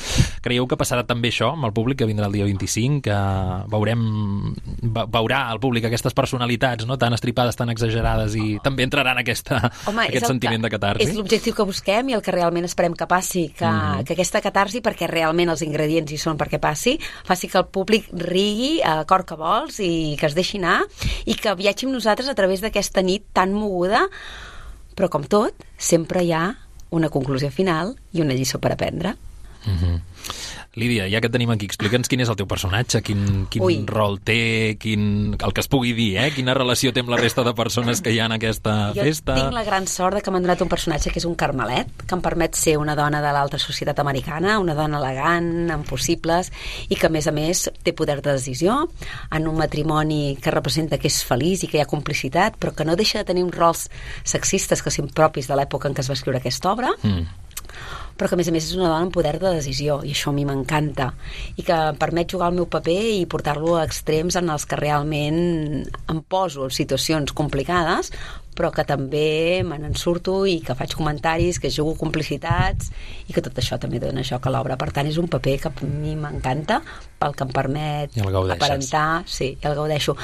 Creieu 0.41 0.67
que 0.67 0.79
passarà 0.81 1.05
també 1.07 1.29
això 1.29 1.53
amb 1.53 1.69
el 1.69 1.73
públic 1.73 1.99
que 1.99 2.07
vindrà 2.07 2.27
el 2.27 2.33
dia 2.33 2.45
25, 2.45 3.03
que 3.03 3.19
veurem, 3.69 4.55
veurà 4.83 5.53
el 5.53 5.61
públic 5.61 5.85
aquestes 5.85 6.15
personalitats 6.15 6.87
no? 6.87 6.97
tan 6.97 7.13
estripades, 7.13 7.57
tan 7.57 7.71
exagerades 7.71 8.35
i 8.35 8.59
també 8.63 8.85
entraran 8.85 9.19
aquesta, 9.19 9.71
Home, 9.87 10.07
aquest 10.09 10.27
sentiment 10.27 10.63
de 10.63 10.71
catarsi? 10.71 11.09
És 11.09 11.17
l'objectiu 11.17 11.55
que 11.55 11.69
busquem 11.69 12.09
i 12.09 12.15
el 12.15 12.23
que 12.23 12.33
realment 12.33 12.65
esperem 12.65 12.95
que 12.95 13.07
passi, 13.07 13.49
que, 13.57 13.65
uh 13.65 13.71
-huh. 13.71 14.05
que 14.05 14.15
aquesta 14.15 14.41
catarsi, 14.41 14.81
perquè 14.81 15.07
realment 15.07 15.30
realment 15.31 15.55
els 15.55 15.63
ingredients 15.63 16.11
hi 16.11 16.19
són 16.19 16.39
perquè 16.39 16.59
passi, 16.61 16.99
faci 17.25 17.49
que 17.49 17.59
el 17.61 17.69
públic 17.71 18.11
rigui 18.11 18.81
a 18.83 19.05
cor 19.07 19.25
que 19.25 19.39
vols 19.39 19.79
i 19.81 20.17
que 20.19 20.27
es 20.27 20.35
deixi 20.35 20.59
anar 20.59 20.83
i 21.27 21.37
que 21.39 21.55
viatgi 21.55 21.87
amb 21.87 21.95
nosaltres 21.95 22.29
a 22.29 22.35
través 22.35 22.61
d'aquesta 22.61 23.03
nit 23.03 23.31
tan 23.33 23.55
moguda, 23.55 24.09
però 24.97 25.09
com 25.09 25.25
tot, 25.25 25.55
sempre 25.79 26.25
hi 26.25 26.33
ha 26.33 26.51
una 26.91 27.09
conclusió 27.09 27.51
final 27.55 27.95
i 28.13 28.21
una 28.21 28.35
lliçó 28.35 28.59
per 28.59 28.73
aprendre. 28.73 29.15
Mm 29.67 29.77
-hmm. 29.77 30.01
Lídia, 30.79 31.09
ja 31.11 31.19
que 31.19 31.27
et 31.27 31.33
tenim 31.35 31.51
aquí, 31.51 31.67
explica'ns 31.67 32.07
quin 32.07 32.21
és 32.23 32.29
el 32.31 32.37
teu 32.39 32.47
personatge, 32.47 33.01
quin, 33.03 33.25
quin 33.51 33.65
Ui. 33.67 33.79
rol 33.91 34.21
té, 34.23 34.77
quin, 34.79 35.33
el 35.35 35.55
que 35.57 35.65
es 35.65 35.69
pugui 35.71 35.91
dir, 35.99 36.13
eh? 36.23 36.29
quina 36.31 36.55
relació 36.55 36.93
té 36.95 37.03
amb 37.03 37.11
la 37.11 37.19
resta 37.19 37.43
de 37.43 37.55
persones 37.59 37.99
que 38.05 38.13
hi 38.15 38.21
ha 38.23 38.29
en 38.31 38.37
aquesta 38.37 38.75
jo 38.95 39.03
festa. 39.03 39.35
Jo 39.35 39.49
tinc 39.49 39.57
la 39.57 39.65
gran 39.67 39.89
sort 39.91 40.15
de 40.15 40.23
que 40.23 40.31
m'han 40.31 40.47
donat 40.47 40.63
un 40.63 40.71
personatge 40.71 41.11
que 41.11 41.19
és 41.19 41.27
un 41.27 41.35
carmelet, 41.35 41.91
que 42.05 42.15
em 42.15 42.23
permet 42.23 42.55
ser 42.55 42.77
una 42.79 42.95
dona 42.95 43.19
de 43.25 43.35
l'alta 43.35 43.59
societat 43.59 43.99
americana, 43.99 44.61
una 44.63 44.79
dona 44.79 45.03
elegant, 45.03 45.51
amb 45.75 45.91
possibles, 45.91 46.53
i 46.87 46.95
que, 46.95 47.11
a 47.11 47.15
més 47.19 47.27
a 47.27 47.35
més, 47.35 47.67
té 47.83 47.91
poder 47.91 48.21
de 48.21 48.31
decisió 48.31 48.85
en 49.35 49.51
un 49.51 49.59
matrimoni 49.59 50.37
que 50.39 50.55
representa 50.55 51.03
que 51.03 51.11
és 51.11 51.19
feliç 51.27 51.67
i 51.67 51.73
que 51.73 51.81
hi 51.81 51.83
ha 51.83 51.91
complicitat, 51.91 52.63
però 52.63 52.77
que 52.79 52.87
no 52.87 52.95
deixa 52.95 53.19
de 53.19 53.33
tenir 53.33 53.43
uns 53.43 53.59
rols 53.59 53.89
sexistes 54.23 54.87
que 54.87 54.95
són 54.95 55.11
propis 55.11 55.51
de 55.51 55.59
l'època 55.59 55.91
en 55.91 55.99
què 55.99 56.07
es 56.07 56.15
va 56.15 56.21
escriure 56.21 56.39
aquesta 56.39 56.71
obra. 56.71 56.95
Mm 57.03 57.27
però 58.21 58.29
que 58.29 58.37
a 58.37 58.41
més 58.41 58.51
a 58.51 58.53
més 58.53 58.67
és 58.69 58.77
una 58.77 58.91
dona 58.91 59.07
amb 59.07 59.15
poder 59.17 59.39
de 59.41 59.55
decisió 59.57 60.03
i 60.05 60.13
això 60.13 60.29
a 60.29 60.37
mi 60.37 60.45
m'encanta. 60.45 61.07
I 61.57 61.65
que 61.65 61.79
em 61.89 61.97
permet 61.97 62.29
jugar 62.37 62.51
el 62.53 62.59
meu 62.59 62.69
paper 62.69 62.99
i 63.15 63.25
portar-lo 63.25 63.79
a 63.79 63.87
extrems 63.89 64.37
en 64.37 64.53
els 64.53 64.69
que 64.69 64.77
realment 64.77 65.41
em 65.89 66.21
poso 66.29 66.69
en 66.69 66.77
situacions 66.77 67.33
complicades 67.33 68.13
però 68.61 68.69
que 68.75 68.85
també 68.85 69.63
me 69.65 69.79
n'en 69.81 69.95
surto 69.97 70.43
i 70.45 70.59
que 70.61 70.77
faig 70.77 70.93
comentaris, 70.99 71.57
que 71.63 71.71
jugo 71.73 71.95
complicitats 71.97 72.91
i 73.25 73.33
que 73.33 73.41
tot 73.41 73.57
això 73.57 73.79
també 73.81 74.03
dona 74.03 74.21
això 74.21 74.37
que 74.43 74.53
l'obra. 74.53 74.77
Per 74.77 74.91
tant, 74.93 75.09
és 75.09 75.17
un 75.23 75.31
paper 75.33 75.57
que 75.63 75.71
a 75.73 75.89
mi 75.89 76.13
m'encanta 76.19 76.83
pel 77.17 77.37
que 77.39 77.47
em 77.47 77.55
permet 77.57 78.19
aparentar, 78.21 79.23
sí, 79.25 79.55
i 79.55 79.71
el 79.71 79.79
gaudeixo 79.79 80.19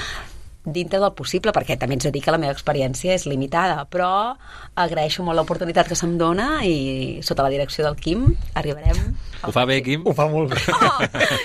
dintre 0.67 0.99
del 1.01 1.13
possible, 1.15 1.53
perquè 1.55 1.77
també 1.79 1.95
ens 1.97 2.05
he 2.07 2.11
de 2.11 2.17
dir 2.19 2.25
que 2.25 2.35
la 2.35 2.41
meva 2.43 2.53
experiència 2.53 3.15
és 3.15 3.27
limitada, 3.31 3.85
però 3.91 4.35
agraeixo 4.77 5.23
molt 5.25 5.39
l'oportunitat 5.39 5.89
que 5.89 5.97
se'm 5.97 6.17
dona 6.19 6.65
i 6.67 7.21
sota 7.23 7.47
la 7.47 7.53
direcció 7.53 7.85
del 7.87 7.97
Quim 7.97 8.27
arribarem... 8.59 9.15
Ho 9.47 9.53
fa 9.53 9.67
bé, 9.69 9.77
Quim? 9.85 10.03
Ho 10.09 10.15
fa 10.17 10.27
molt 10.33 10.51
bé. 10.51 10.61
Oh, 10.73 11.05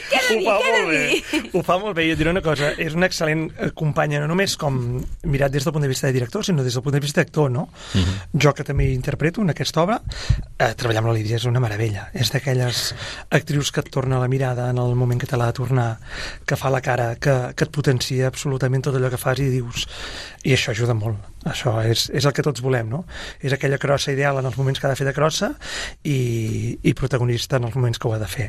què 0.10 0.20
de 0.30 0.38
dir, 0.40 0.48
Ho 0.48 0.54
fa 0.56 0.58
què 0.58 0.72
de 0.72 0.78
molt 0.80 0.92
bé. 0.92 1.02
dir? 1.12 1.42
Ho 1.54 1.62
fa 1.68 1.76
molt 1.78 1.96
bé. 1.98 2.06
I 2.08 2.14
et 2.16 2.18
diré 2.22 2.32
una 2.32 2.42
cosa, 2.42 2.72
és 2.82 2.96
una 2.98 3.06
excel·lent 3.12 3.44
eh, 3.52 3.70
companya, 3.78 4.22
no 4.24 4.30
només 4.32 4.56
com 4.58 4.78
mirat 5.28 5.52
des 5.54 5.68
del 5.68 5.76
punt 5.76 5.84
de 5.86 5.90
vista 5.92 6.08
de 6.08 6.16
director, 6.16 6.44
sinó 6.48 6.64
des 6.66 6.74
del 6.74 6.82
punt 6.86 6.96
de 6.96 7.02
vista 7.04 7.22
d'actor, 7.22 7.52
no? 7.52 7.68
Jo 8.34 8.54
que 8.58 8.64
també 8.66 8.88
interpreto 8.96 9.44
en 9.44 9.52
aquesta 9.54 9.84
obra, 9.84 10.00
eh, 10.58 10.72
treballar 10.80 11.04
amb 11.04 11.12
la 11.12 11.18
Lídia 11.20 11.36
és 11.38 11.46
una 11.52 11.60
meravella. 11.62 12.08
És 12.16 12.32
d'aquelles 12.34 12.82
actrius 13.30 13.72
que 13.76 13.84
et 13.84 13.92
torna 13.92 14.20
la 14.24 14.32
mirada 14.32 14.70
en 14.72 14.80
el 14.82 14.96
moment 14.96 15.20
que 15.22 15.28
te 15.30 15.38
l'ha 15.38 15.52
de 15.52 15.58
tornar, 15.60 15.90
que 16.48 16.58
fa 16.58 16.72
la 16.74 16.82
cara, 16.82 17.12
que, 17.22 17.36
que 17.54 17.68
et 17.68 17.76
potencia 17.76 18.32
absolutament 18.32 18.88
tot 18.88 18.96
allò 18.98 19.11
que 19.12 19.20
fas 19.22 19.42
i 19.44 19.50
dius... 19.52 19.88
I 20.42 20.56
això 20.56 20.74
ajuda 20.74 20.96
molt. 20.98 21.22
Això 21.46 21.76
és, 21.86 22.08
és 22.18 22.26
el 22.26 22.34
que 22.34 22.42
tots 22.46 22.64
volem, 22.66 22.90
no? 22.90 23.04
És 23.46 23.54
aquella 23.54 23.78
crossa 23.82 24.14
ideal 24.14 24.40
en 24.40 24.48
els 24.50 24.58
moments 24.58 24.82
que 24.82 24.88
ha 24.90 24.94
de 24.94 24.98
fer 24.98 25.06
de 25.06 25.14
crossa 25.14 25.52
i, 26.02 26.80
i 26.82 26.96
protagonista 26.98 27.60
en 27.62 27.70
els 27.70 27.78
moments 27.78 28.02
que 28.02 28.10
ho 28.10 28.16
ha 28.16 28.22
de 28.22 28.30
fer. 28.32 28.48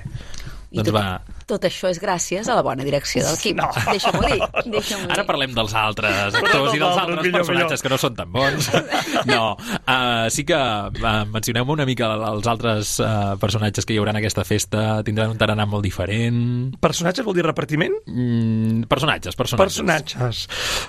I 0.73 0.81
Doncs 0.81 0.88
tot, 0.88 0.95
va. 0.97 1.04
Tot 1.52 1.66
això 1.68 1.90
és 1.92 2.00
gràcies 2.02 2.49
a 2.49 2.56
la 2.56 2.64
bona 2.64 2.85
direcció 2.87 3.25
del 3.26 3.38
Quim. 3.40 3.61
No. 3.61 3.68
Deixa-m'ho 3.90 4.23
dir. 4.25 4.40
Deixa 4.75 4.99
Ara 5.12 5.25
parlem 5.28 5.54
dels 5.56 5.75
altres 5.76 6.38
actors 6.38 6.73
i 6.73 6.80
dels 6.80 7.00
altres 7.02 7.21
millor, 7.26 7.42
personatges 7.42 7.85
que 7.85 7.92
no 7.92 7.99
són 8.00 8.18
tan 8.18 8.32
bons. 8.32 8.71
No, 9.28 9.54
uh, 9.54 10.26
sí 10.32 10.42
que 10.47 10.56
uh, 10.56 11.11
mencioneu 11.30 11.68
una 11.71 11.85
mica 11.87 12.09
els 12.26 12.47
altres 12.50 12.94
uh, 13.02 13.37
personatges 13.40 13.87
que 13.87 13.94
hi 13.94 13.99
haurà 14.00 14.14
en 14.14 14.18
aquesta 14.18 14.42
festa. 14.47 15.02
Tindran 15.06 15.30
un 15.35 15.38
tarannà 15.38 15.66
molt 15.68 15.85
diferent. 15.87 16.73
Personatges 16.82 17.25
vol 17.26 17.37
dir 17.37 17.44
repartiment? 17.47 17.94
Mm, 18.09 18.88
personatges, 18.90 19.37
personatges. 19.38 19.62
Personatges. 19.62 20.42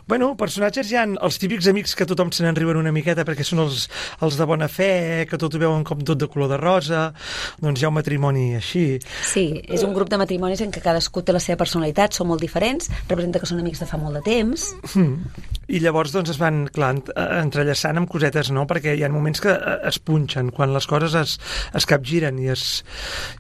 Bueno, 0.10 0.32
personatges 0.40 0.90
hi 0.92 0.98
han 1.00 1.18
els 1.24 1.38
típics 1.42 1.70
amics 1.70 1.94
que 2.00 2.08
tothom 2.10 2.32
se 2.34 2.46
n'enriuen 2.46 2.80
una 2.82 2.94
miqueta 2.96 3.26
perquè 3.28 3.46
són 3.48 3.64
els, 3.68 3.86
els 4.26 4.40
de 4.40 4.48
bona 4.50 4.70
fe, 4.72 5.28
que 5.30 5.40
tot 5.42 5.54
ho 5.54 5.62
veuen 5.62 5.86
com 5.88 6.02
tot 6.06 6.20
de 6.20 6.30
color 6.32 6.52
de 6.56 6.60
rosa, 6.62 7.06
doncs 7.62 7.82
hi 7.82 7.88
ha 7.88 7.92
un 7.94 7.98
matrimoni 8.00 8.48
així. 8.58 8.86
Sí, 9.30 9.46
és 9.68 9.86
un 9.86 9.94
grup 9.96 10.12
de 10.12 10.20
matrimonis 10.54 10.62
en 10.62 10.72
què 10.74 10.82
cadascú 10.84 11.24
té 11.26 11.34
la 11.34 11.42
seva 11.42 11.58
personalitat, 11.58 12.14
són 12.14 12.30
molt 12.30 12.42
diferents, 12.42 12.90
representa 13.10 13.40
que 13.42 13.48
són 13.50 13.60
amics 13.62 13.82
de 13.82 13.88
fa 13.90 13.98
molt 13.98 14.20
de 14.20 14.22
temps. 14.26 14.66
I 15.74 15.80
llavors 15.80 16.12
doncs 16.14 16.30
es 16.34 16.38
van, 16.40 16.68
clar, 16.74 16.94
eh, 17.16 17.26
entrellaçant 17.42 17.98
amb 17.98 18.10
cosetes, 18.12 18.52
no? 18.52 18.66
Perquè 18.68 18.96
hi 18.98 19.04
ha 19.04 19.10
moments 19.10 19.42
que 19.42 19.52
eh, 19.54 19.78
es 19.90 19.98
punxen, 20.00 20.52
quan 20.52 20.74
les 20.74 20.86
coses 20.88 21.16
es, 21.16 21.38
es 21.74 21.86
capgiren 21.90 22.38
i, 22.40 22.50
es, 22.54 22.84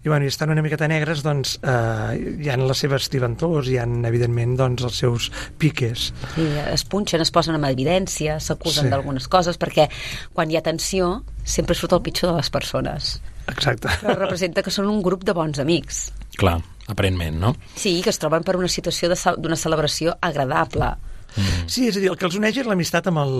i, 0.03 0.09
bueno, 0.09 0.25
i 0.25 0.31
estan 0.31 0.53
una 0.53 0.63
miqueta 0.63 0.87
negres, 0.87 1.23
doncs 1.23 1.57
eh, 1.61 2.17
hi 2.43 2.49
han 2.49 2.65
les 2.67 2.83
seves 2.85 3.09
tiventors, 3.13 3.69
hi 3.69 3.77
han, 3.81 3.99
evidentment, 4.09 4.55
doncs 4.57 4.87
els 4.87 5.01
seus 5.03 5.29
piques. 5.59 6.11
Sí, 6.35 6.47
es 6.71 6.85
punxen, 6.89 7.21
es 7.21 7.31
posen 7.33 7.59
en 7.59 7.67
evidència, 7.69 8.39
s'acusen 8.39 8.87
Sí. 8.87 8.89
d'algunes 8.89 9.27
coses, 9.31 9.59
perquè 9.59 9.85
quan 10.33 10.49
hi 10.49 10.57
ha 10.57 10.63
tensió 10.65 11.21
sempre 11.43 11.75
surt 11.75 11.93
el 11.93 12.01
pitjor 12.01 12.31
de 12.33 12.37
les 12.41 12.49
persones. 12.49 13.19
Exacte. 13.51 13.91
Però 14.01 14.15
representa 14.17 14.63
que 14.63 14.71
són 14.71 14.87
un 14.89 15.01
grup 15.03 15.23
de 15.27 15.35
bons 15.35 15.59
amics. 15.59 16.05
Clar, 16.39 16.57
aparentment, 16.87 17.39
no? 17.39 17.55
Sí, 17.75 18.01
que 18.03 18.11
es 18.13 18.19
troben 18.21 18.43
per 18.43 18.57
una 18.59 18.71
situació 18.71 19.11
d'una 19.13 19.59
celebració 19.59 20.17
agradable. 20.21 20.93
Sí, 21.65 21.87
és 21.87 21.97
a 21.97 22.01
dir, 22.01 22.09
el 22.11 22.17
que 22.19 22.27
els 22.27 22.35
uneix 22.37 22.59
és 22.61 22.67
l'amistat 22.69 23.07
amb, 23.09 23.21
el, 23.23 23.33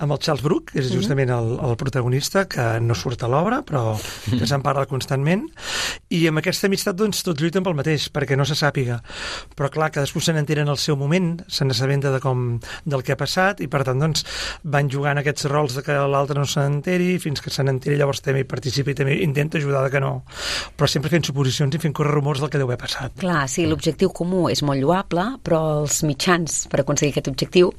amb 0.00 0.14
el 0.14 0.20
Charles 0.24 0.44
Brook, 0.44 0.72
que 0.72 0.80
és 0.80 0.88
justament 0.92 1.32
el, 1.34 1.50
el 1.66 1.76
protagonista, 1.80 2.46
que 2.48 2.64
no 2.80 2.96
surt 2.96 3.24
a 3.24 3.28
l'obra, 3.30 3.60
però 3.66 3.98
que 4.30 4.48
se'n 4.48 4.64
parla 4.64 4.86
constantment, 4.88 5.44
i 6.14 6.20
amb 6.30 6.40
aquesta 6.40 6.68
amistat, 6.70 6.96
doncs, 6.98 7.22
tots 7.26 7.42
lluiten 7.42 7.64
pel 7.66 7.76
mateix, 7.76 8.06
perquè 8.14 8.36
no 8.38 8.46
se 8.48 8.56
sàpiga. 8.58 9.00
Però, 9.56 9.70
clar, 9.72 9.90
cadascú 9.94 10.22
se 10.22 10.34
n'entera 10.36 10.62
en 10.64 10.70
el 10.72 10.78
seu 10.80 10.96
moment, 11.00 11.32
se 11.48 11.66
n'assabenta 11.66 12.12
de 12.14 12.20
com, 12.22 12.44
del 12.86 13.04
que 13.06 13.14
ha 13.14 13.18
passat, 13.20 13.62
i, 13.64 13.68
per 13.70 13.82
tant, 13.86 14.00
doncs, 14.02 14.24
van 14.76 14.90
jugant 14.92 15.20
aquests 15.20 15.48
rols 15.50 15.78
de 15.78 15.84
que 15.86 15.96
l'altre 16.14 16.38
no 16.38 16.46
se 16.48 16.62
n'enteri, 16.62 17.18
fins 17.22 17.42
que 17.42 17.52
se 17.54 17.66
n'enteri, 17.66 17.98
llavors 18.00 18.22
també 18.24 18.44
hi 18.44 18.48
participa 18.48 18.94
i 18.94 18.98
també 18.98 19.18
intenta 19.26 19.58
ajudar 19.58 19.84
de 19.86 19.92
que 19.94 20.02
no. 20.04 20.14
Però 20.78 20.90
sempre 20.90 21.12
fent 21.12 21.26
suposicions 21.26 21.74
i 21.74 21.82
fent 21.82 21.96
córrer 21.96 22.14
rumors 22.14 22.42
del 22.42 22.52
que 22.52 22.62
deu 22.62 22.70
haver 22.70 22.80
passat. 22.80 23.18
Clar, 23.20 23.44
sí, 23.50 23.66
l'objectiu 23.70 24.12
comú 24.14 24.46
és 24.52 24.62
molt 24.66 24.82
lloable, 24.82 25.26
però 25.44 25.62
els 25.80 26.02
mitjans 26.06 26.64
per 26.70 26.82
aconseguir 26.84 27.14
aquest 27.14 27.32
objectiu 27.32 27.72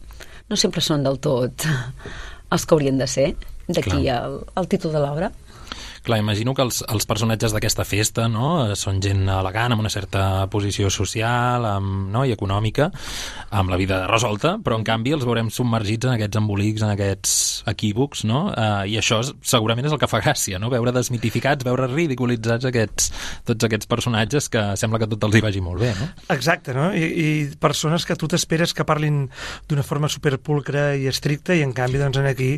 no 0.50 0.58
sempre 0.60 0.84
són 0.84 1.06
del 1.06 1.18
tot 1.24 1.66
els 1.66 2.66
que 2.66 2.76
haurien 2.76 3.00
de 3.00 3.08
ser. 3.10 3.32
D'aquí 3.66 4.06
el, 4.14 4.40
el 4.60 4.68
títol 4.70 4.94
de 4.94 5.02
l'obra. 5.02 5.32
Clar, 6.06 6.20
imagino 6.22 6.54
que 6.54 6.62
els, 6.62 6.84
els 6.86 7.08
personatges 7.10 7.50
d'aquesta 7.56 7.82
festa 7.88 8.28
no, 8.30 8.50
eh, 8.70 8.76
són 8.78 9.00
gent 9.02 9.24
elegant, 9.26 9.74
amb 9.74 9.82
una 9.82 9.90
certa 9.90 10.46
posició 10.54 10.92
social 10.94 11.66
amb, 11.66 12.12
no, 12.14 12.22
i 12.30 12.34
econòmica, 12.36 12.92
amb 13.58 13.72
la 13.74 13.80
vida 13.82 14.04
resolta, 14.06 14.52
però 14.62 14.78
en 14.78 14.84
canvi 14.86 15.16
els 15.16 15.26
veurem 15.26 15.50
submergits 15.50 16.06
en 16.06 16.14
aquests 16.14 16.38
embolics, 16.38 16.84
en 16.86 16.92
aquests 16.94 17.32
equívocs, 17.74 18.22
no? 18.30 18.44
Eh, 18.54 18.92
I 18.94 19.00
això 19.02 19.18
és- 19.24 19.32
segurament 19.42 19.88
és 19.90 19.96
el 19.96 19.98
que 19.98 20.10
fa 20.12 20.20
gràcia, 20.22 20.60
no? 20.62 20.70
Veure 20.70 20.94
desmitificats, 20.94 21.66
veure 21.66 21.88
ridiculitzats 21.90 22.70
aquests, 22.70 23.10
tots 23.50 23.66
aquests 23.66 23.90
personatges 23.90 24.50
que 24.54 24.64
sembla 24.78 25.00
que 25.02 25.10
tot 25.10 25.26
els 25.26 25.40
hi 25.40 25.42
vagi 25.42 25.62
molt 25.66 25.82
bé, 25.82 25.90
no? 25.98 26.12
Exacte, 26.30 26.76
no? 26.78 26.92
I, 26.94 27.02
i 27.26 27.58
persones 27.58 28.06
que 28.06 28.16
tu 28.16 28.30
t'esperes 28.30 28.76
que 28.78 28.86
parlin 28.86 29.24
d'una 29.68 29.82
forma 29.82 30.08
superpulcra 30.08 30.92
i 31.02 31.10
estricta 31.10 31.58
i 31.58 31.66
en 31.66 31.74
canvi 31.74 31.98
doncs 31.98 32.22
aquí 32.22 32.52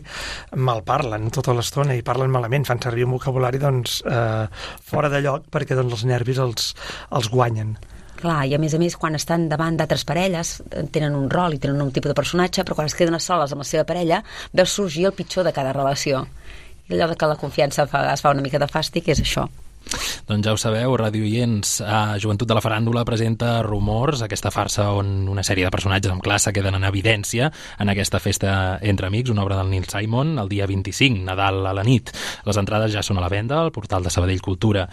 mal 0.59 0.83
parlen 0.83 1.31
tota 1.31 1.55
l'estona 1.55 1.95
i 1.95 2.03
parlen 2.03 2.29
malament, 2.29 2.67
fan 2.67 2.83
servir 2.83 3.07
un 3.07 3.15
vocabulari 3.37 3.59
doncs 3.61 4.01
eh, 4.05 4.47
fora 4.81 5.09
de 5.09 5.21
lloc 5.21 5.45
perquè 5.53 5.77
doncs 5.77 5.93
els 5.99 6.05
nervis 6.09 6.41
els, 6.41 6.73
els 7.13 7.29
guanyen. 7.29 7.77
Clar, 8.17 8.47
i 8.49 8.55
a 8.55 8.57
més 8.57 8.73
a 8.73 8.79
més, 8.81 8.95
quan 8.97 9.13
estan 9.13 9.45
davant 9.49 9.77
d'altres 9.77 10.03
parelles, 10.09 10.57
eh, 10.71 10.87
tenen 10.89 11.13
un 11.15 11.29
rol 11.29 11.53
i 11.53 11.61
tenen 11.61 11.83
un 11.83 11.91
tipus 11.93 12.09
de 12.09 12.17
personatge, 12.17 12.65
però 12.65 12.79
quan 12.79 12.89
es 12.89 12.97
queden 12.97 13.19
soles 13.21 13.53
amb 13.53 13.61
la 13.61 13.69
seva 13.69 13.85
parella, 13.85 14.23
veus 14.53 14.73
sorgir 14.73 15.05
el 15.05 15.13
pitjor 15.13 15.45
de 15.45 15.53
cada 15.53 15.75
relació. 15.75 16.25
I 16.89 16.95
allò 16.95 17.13
que 17.13 17.29
la 17.29 17.37
confiança 17.37 17.85
fa, 17.85 18.07
es 18.13 18.23
fa 18.25 18.33
una 18.33 18.41
mica 18.41 18.57
de 18.57 18.69
fàstic 18.71 19.11
és 19.13 19.21
això. 19.21 19.45
Doncs 20.27 20.45
ja 20.45 20.53
ho 20.53 20.59
sabeu, 20.59 20.95
Radio 20.99 21.23
Oients, 21.23 21.79
a 21.81 22.17
Joventut 22.21 22.47
de 22.49 22.57
la 22.57 22.63
Faràndula 22.63 23.05
presenta 23.07 23.61
Rumors, 23.65 24.21
aquesta 24.25 24.51
farsa 24.51 24.89
on 24.97 25.27
una 25.31 25.43
sèrie 25.45 25.67
de 25.67 25.73
personatges 25.73 26.11
amb 26.13 26.23
classe 26.23 26.53
queden 26.55 26.75
en 26.77 26.87
evidència 26.87 27.51
en 27.79 27.91
aquesta 27.93 28.19
festa 28.23 28.79
entre 28.81 29.07
amics, 29.07 29.31
una 29.33 29.43
obra 29.45 29.59
del 29.61 29.71
Neil 29.71 29.87
Simon, 29.89 30.37
el 30.39 30.49
dia 30.51 30.67
25, 30.67 31.23
Nadal 31.27 31.65
a 31.65 31.73
la 31.75 31.85
nit. 31.87 32.11
Les 32.47 32.59
entrades 32.59 32.93
ja 32.93 33.03
són 33.05 33.21
a 33.21 33.25
la 33.25 33.31
venda 33.31 33.61
al 33.61 33.73
portal 33.75 34.03
de 34.03 34.13
Sabadell 34.13 34.43
Cultura. 34.43 34.87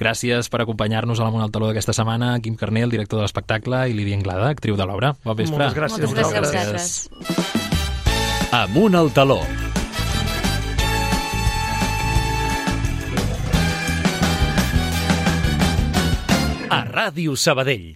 Gràcies 0.00 0.50
per 0.52 0.62
acompanyar-nos 0.64 1.20
a 1.20 1.28
la 1.28 1.32
Mont 1.34 1.44
al 1.44 1.52
Taló 1.54 1.70
d'aquesta 1.70 1.96
setmana, 1.96 2.34
Quim 2.44 2.56
Carnel, 2.60 2.92
director 2.92 3.20
de 3.20 3.28
l'espectacle, 3.28 3.86
i 3.88 3.96
Lídia 3.96 4.18
Anglada, 4.20 4.50
actriu 4.52 4.76
de 4.76 4.88
l'obra. 4.88 5.14
Bon 5.24 5.36
vespre. 5.38 5.58
Moltes 5.58 5.78
gràcies. 5.78 6.08
Moltes 6.10 6.34
gràcies 6.34 6.54
Gràcies. 6.54 7.14
Amunt 8.54 8.94
al 8.94 9.10
taló. 9.12 9.40
A 16.74 16.82
Ràdio 16.82 17.36
Sabadell. 17.36 17.94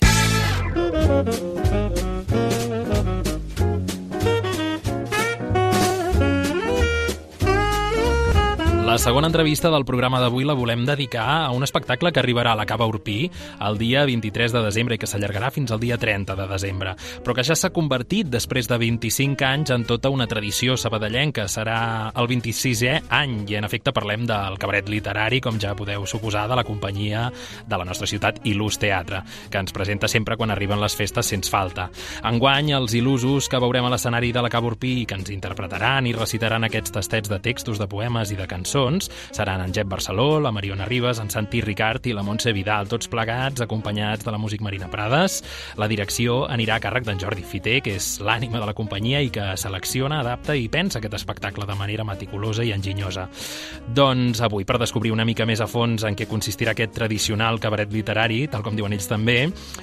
La 8.98 9.04
segona 9.04 9.28
entrevista 9.28 9.70
del 9.70 9.84
programa 9.86 10.18
d'avui 10.18 10.42
la 10.42 10.56
volem 10.58 10.80
dedicar 10.82 11.28
a 11.44 11.52
un 11.54 11.62
espectacle 11.62 12.10
que 12.10 12.18
arribarà 12.18 12.50
a 12.50 12.58
la 12.58 12.64
Cava 12.66 12.88
Urpí 12.90 13.28
el 13.62 13.76
dia 13.78 14.00
23 14.08 14.50
de 14.50 14.62
desembre 14.64 14.96
i 14.96 14.98
que 14.98 15.06
s'allargarà 15.06 15.52
fins 15.54 15.70
al 15.70 15.78
dia 15.78 15.94
30 16.02 16.34
de 16.34 16.46
desembre, 16.50 16.96
però 17.22 17.36
que 17.36 17.44
ja 17.46 17.54
s'ha 17.54 17.70
convertit 17.70 18.26
després 18.26 18.66
de 18.66 18.74
25 18.82 19.46
anys 19.46 19.70
en 19.70 19.84
tota 19.86 20.10
una 20.10 20.26
tradició 20.26 20.74
sabadellenca. 20.74 21.44
Serà 21.46 22.10
el 22.10 22.26
26è 22.26 22.96
any 23.20 23.36
i 23.46 23.54
en 23.60 23.68
efecte 23.68 23.94
parlem 23.94 24.24
del 24.26 24.58
cabaret 24.58 24.90
literari, 24.90 25.38
com 25.38 25.62
ja 25.62 25.76
podeu 25.78 26.02
suposar, 26.02 26.48
de 26.50 26.58
la 26.58 26.66
companyia 26.66 27.28
de 27.70 27.78
la 27.78 27.86
nostra 27.86 28.10
ciutat 28.10 28.42
Il·lus 28.50 28.80
Teatre, 28.82 29.22
que 29.46 29.62
ens 29.62 29.78
presenta 29.78 30.10
sempre 30.10 30.34
quan 30.34 30.50
arriben 30.50 30.82
les 30.82 30.98
festes 30.98 31.30
sense 31.30 31.54
falta. 31.54 31.86
Enguany, 32.26 32.74
els 32.74 32.98
il·lusos 32.98 33.46
que 33.46 33.62
veurem 33.62 33.86
a 33.86 33.94
l'escenari 33.94 34.34
de 34.34 34.42
la 34.42 34.50
Cava 34.50 34.74
Urpí 34.74 34.96
i 35.04 35.06
que 35.06 35.22
ens 35.22 35.30
interpretaran 35.30 36.10
i 36.10 36.18
recitaran 36.18 36.66
aquests 36.66 36.98
tastets 36.98 37.30
de 37.30 37.38
textos 37.46 37.78
de 37.78 37.86
poemes 37.86 38.34
i 38.34 38.42
de 38.42 38.50
cançons 38.50 38.87
seran 39.30 39.60
en 39.60 39.74
Jep 39.74 39.88
Barceló, 39.88 40.40
la 40.40 40.52
Mariona 40.52 40.86
Ribas, 40.88 41.20
en 41.20 41.28
Santi 41.30 41.60
Ricard 41.60 42.06
i 42.08 42.14
la 42.16 42.24
Montse 42.24 42.54
Vidal, 42.56 42.88
tots 42.88 43.10
plegats, 43.12 43.60
acompanyats 43.60 44.24
de 44.24 44.32
la 44.32 44.40
músic 44.40 44.62
Marina 44.64 44.88
Prades. 44.88 45.42
La 45.76 45.88
direcció 45.90 46.40
anirà 46.48 46.78
a 46.78 46.82
càrrec 46.82 47.04
d'en 47.06 47.20
Jordi 47.20 47.44
Fiter, 47.44 47.78
que 47.84 47.96
és 47.98 48.08
l'ànima 48.24 48.58
de 48.62 48.68
la 48.70 48.74
companyia 48.74 49.20
i 49.20 49.30
que 49.34 49.50
selecciona, 49.60 50.22
adapta 50.22 50.56
i 50.56 50.68
pensa 50.72 50.98
aquest 50.98 51.18
espectacle 51.20 51.66
de 51.68 51.76
manera 51.78 52.06
meticulosa 52.08 52.64
i 52.64 52.72
enginyosa. 52.72 53.28
Doncs 53.94 54.40
avui, 54.44 54.64
per 54.64 54.80
descobrir 54.80 55.12
una 55.12 55.26
mica 55.28 55.46
més 55.46 55.60
a 55.60 55.68
fons 55.68 56.06
en 56.08 56.16
què 56.16 56.28
consistirà 56.30 56.72
aquest 56.72 56.96
tradicional 56.96 57.60
cabaret 57.60 57.92
literari, 57.92 58.46
tal 58.48 58.64
com 58.64 58.76
diuen 58.78 58.96
ells 58.96 59.10
també, 59.10 59.40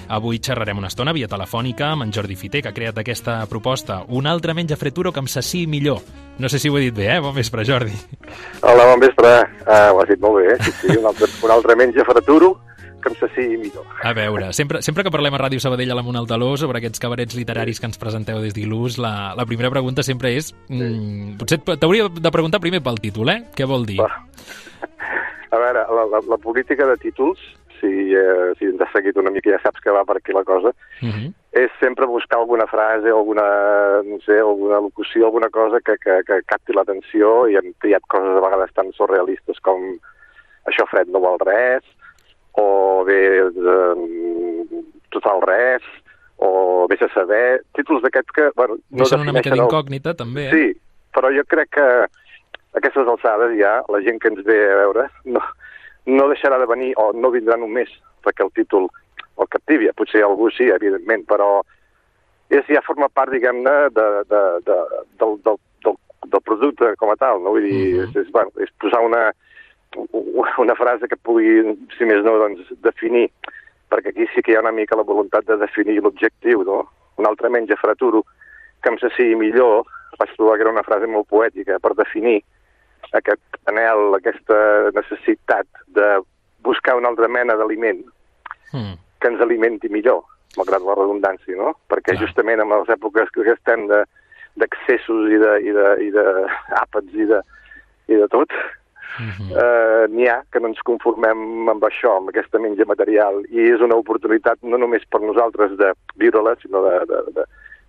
avui 0.08 0.42
xerrarem 0.42 0.82
una 0.82 0.90
estona 0.92 1.14
via 1.16 1.30
telefònica 1.30 1.92
amb 1.92 2.06
en 2.06 2.14
Jordi 2.14 2.36
Fiter, 2.36 2.64
que 2.64 2.72
ha 2.72 2.76
creat 2.76 2.98
aquesta 2.98 3.38
proposta, 3.50 4.02
un 4.08 4.26
altre 4.26 4.54
menja 4.54 4.78
freturo 4.80 5.12
que 5.12 5.22
em 5.22 5.30
saci 5.30 5.66
millor. 5.70 6.02
No 6.38 6.50
sé 6.52 6.58
si 6.58 6.68
ho 6.68 6.76
he 6.76 6.82
dit 6.82 6.94
bé, 6.94 7.08
eh? 7.14 7.20
Bon 7.20 7.32
vespre, 7.32 7.64
Jordi. 7.64 7.94
Hola, 8.60 8.84
bon 8.90 8.95
vespre. 9.02 9.32
Uh, 9.66 9.90
ho 9.94 10.00
has 10.02 10.08
dit 10.08 10.20
molt 10.22 10.40
bé, 10.40 10.54
eh? 10.54 10.58
Sí, 10.62 10.72
sí, 10.80 10.96
un 10.98 11.06
altre, 11.10 11.28
un 11.44 11.52
altre 11.54 11.76
menja 11.76 12.04
fraturo 12.08 12.54
que 13.02 13.12
em 13.12 13.16
saciï 13.20 13.56
millor. 13.60 13.86
A 14.02 14.12
veure, 14.16 14.52
sempre, 14.56 14.80
sempre 14.82 15.04
que 15.06 15.12
parlem 15.14 15.34
a 15.36 15.40
Ràdio 15.44 15.60
Sabadell 15.62 15.92
a 15.92 15.98
la 15.98 16.04
Munt 16.06 16.18
al 16.18 16.26
Taló 16.30 16.52
sobre 16.60 16.80
aquests 16.80 17.02
cabarets 17.02 17.36
literaris 17.38 17.80
que 17.80 17.86
ens 17.90 18.00
presenteu 18.02 18.40
des 18.42 18.56
d'Il·lus, 18.56 18.98
la, 19.02 19.34
la 19.38 19.46
primera 19.46 19.70
pregunta 19.70 20.02
sempre 20.06 20.34
és... 20.36 20.52
Mm, 20.68 21.36
potser 21.40 21.60
t'hauria 21.66 22.08
de 22.10 22.34
preguntar 22.34 22.62
primer 22.64 22.82
pel 22.82 22.98
títol, 23.02 23.30
eh? 23.30 23.40
Què 23.56 23.68
vol 23.68 23.86
dir? 23.86 24.00
Va. 24.02 24.10
A 25.54 25.60
veure, 25.62 25.86
la, 25.94 26.08
la, 26.10 26.20
la 26.26 26.38
política 26.42 26.88
de 26.88 26.96
títols, 27.00 27.38
si, 27.78 27.92
eh, 28.16 28.50
si 28.58 28.66
ens 28.66 28.82
has 28.82 28.90
seguit 28.96 29.16
una 29.20 29.30
mica 29.30 29.52
ja 29.54 29.60
saps 29.62 29.80
que 29.84 29.94
va 29.94 30.02
per 30.08 30.18
aquí 30.18 30.34
la 30.34 30.44
cosa, 30.44 30.74
Uh 31.02 31.08
-huh. 31.08 31.32
És 31.56 31.72
sempre 31.80 32.04
buscar 32.06 32.38
alguna 32.38 32.66
frase, 32.68 33.08
alguna, 33.08 33.44
no 34.04 34.18
sé, 34.26 34.38
alguna 34.42 34.80
locució, 34.84 35.24
alguna 35.26 35.48
cosa 35.48 35.80
que, 35.80 35.94
que, 36.02 36.18
que 36.28 36.42
capti 36.44 36.74
l'atenció 36.76 37.46
i 37.48 37.56
hem 37.56 37.70
triat 37.80 38.04
coses 38.12 38.36
a 38.36 38.42
vegades 38.44 38.74
tan 38.76 38.90
surrealistes 38.92 39.60
com 39.64 39.86
això 40.68 40.84
fred 40.90 41.08
no 41.08 41.22
vol 41.24 41.38
res, 41.46 41.84
o 42.60 42.66
bé 43.08 43.20
eh, 43.40 44.82
total 45.14 45.40
res, 45.46 45.86
o 46.36 46.84
vés 46.90 47.00
a 47.06 47.08
saber, 47.14 47.62
títols 47.76 48.02
d'aquests 48.04 48.34
que, 48.36 48.50
bueno, 48.56 48.76
no 48.90 49.04
Deixen 49.04 49.22
una 49.24 49.32
mica 49.32 49.48
defineixen 49.48 49.56
el- 49.56 49.62
d'incògnita, 49.64 50.14
també, 50.18 50.48
eh? 50.48 50.52
Sí, 50.52 50.66
però 51.16 51.30
jo 51.32 51.44
crec 51.48 51.70
que 51.78 51.86
a 52.04 52.08
aquestes 52.76 53.08
alçades 53.08 53.56
ja 53.56 53.78
la 53.88 54.02
gent 54.04 54.20
que 54.20 54.28
ens 54.28 54.44
ve 54.44 54.58
a 54.68 54.76
veure 54.82 55.06
no, 55.24 55.40
no 56.12 56.28
deixarà 56.28 56.58
de 56.60 56.68
venir 56.68 56.92
o 57.00 57.12
no 57.16 57.30
vindrà 57.32 57.56
només 57.56 57.88
perquè 58.26 58.44
el 58.44 58.52
títol 58.52 58.90
el 59.38 59.48
captivi. 59.48 59.88
Potser 59.96 60.22
algú 60.24 60.50
sí, 60.50 60.68
evidentment, 60.72 61.24
però 61.28 61.60
és, 62.50 62.64
ja 62.68 62.82
forma 62.86 63.08
part, 63.08 63.32
diguem-ne, 63.34 63.76
de, 63.94 64.06
de, 64.30 64.42
de, 64.66 64.76
del, 65.20 65.36
del, 65.44 65.58
del, 65.84 65.96
del 66.26 66.42
producte 66.46 66.92
com 67.00 67.10
a 67.10 67.16
tal. 67.16 67.42
No? 67.42 67.50
Vull 67.56 67.66
dir, 67.66 67.94
Mhm. 67.96 68.08
és, 68.08 68.16
és, 68.24 68.30
bueno, 68.32 68.50
és 68.62 68.70
posar 68.80 69.02
una, 69.04 69.32
una 70.58 70.74
frase 70.76 71.08
que 71.08 71.16
pugui, 71.16 71.62
si 71.96 72.04
més 72.04 72.22
no, 72.24 72.36
doncs, 72.38 72.68
definir 72.82 73.30
perquè 73.90 74.10
aquí 74.10 74.26
sí 74.34 74.42
que 74.42 74.52
hi 74.52 74.56
ha 74.56 74.60
una 74.64 74.72
mica 74.74 74.96
la 74.98 75.02
voluntat 75.06 75.44
de 75.46 75.56
definir 75.56 76.00
l'objectiu, 76.02 76.64
no? 76.66 76.88
Un 77.18 77.26
altre 77.26 77.48
menja 77.48 77.76
fraturo 77.76 78.24
que 78.82 78.90
em 78.90 78.98
saciï 78.98 79.36
millor, 79.38 79.86
vaig 80.18 80.32
trobar 80.36 80.56
que 80.56 80.62
era 80.66 80.72
una 80.72 80.82
frase 80.82 81.06
molt 81.06 81.28
poètica 81.28 81.78
per 81.78 81.94
definir 81.94 82.42
aquest 83.14 83.40
anel, 83.70 84.14
aquesta 84.18 84.90
necessitat 84.92 85.66
de 85.86 86.08
buscar 86.66 86.96
una 86.96 87.08
altra 87.08 87.28
mena 87.28 87.54
d'aliment 87.56 88.02
Mm. 88.74 88.96
Que 89.20 89.28
ens 89.28 89.40
alimenti 89.40 89.88
millor, 89.92 90.22
malgrat 90.56 90.82
la 90.82 90.96
redundància, 90.98 91.56
no? 91.56 91.74
Perquè 91.88 92.14
Clar. 92.14 92.22
justament 92.26 92.60
en 92.60 92.72
les 92.72 92.88
èpoques 92.96 93.30
que 93.34 93.46
estem 93.52 93.88
de 93.88 94.04
d'accessos 94.56 95.26
i 95.28 95.36
de, 95.36 95.52
i 95.68 95.72
de, 95.76 95.88
i 96.06 96.10
de 96.14 96.22
àpats 96.80 97.12
i 97.12 97.26
de, 97.28 97.42
i 98.08 98.16
de 98.16 98.28
tot, 98.32 98.48
Mhm. 99.16 99.52
eh, 99.56 100.06
n'hi 100.12 100.26
ha 100.28 100.42
que 100.52 100.60
no 100.60 100.68
ens 100.68 100.82
conformem 100.84 101.68
amb 101.72 101.84
això, 101.88 102.18
amb 102.18 102.28
aquesta 102.28 102.58
menja 102.60 102.84
material, 102.84 103.42
i 103.48 103.70
és 103.72 103.80
una 103.80 103.96
oportunitat 103.96 104.58
no 104.62 104.76
només 104.76 105.06
per 105.08 105.22
nosaltres 105.22 105.76
de 105.78 105.92
viure-la, 106.20 106.56
sinó 106.60 106.82
de, 106.84 106.98
de, 107.08 107.20
de, 107.38 107.44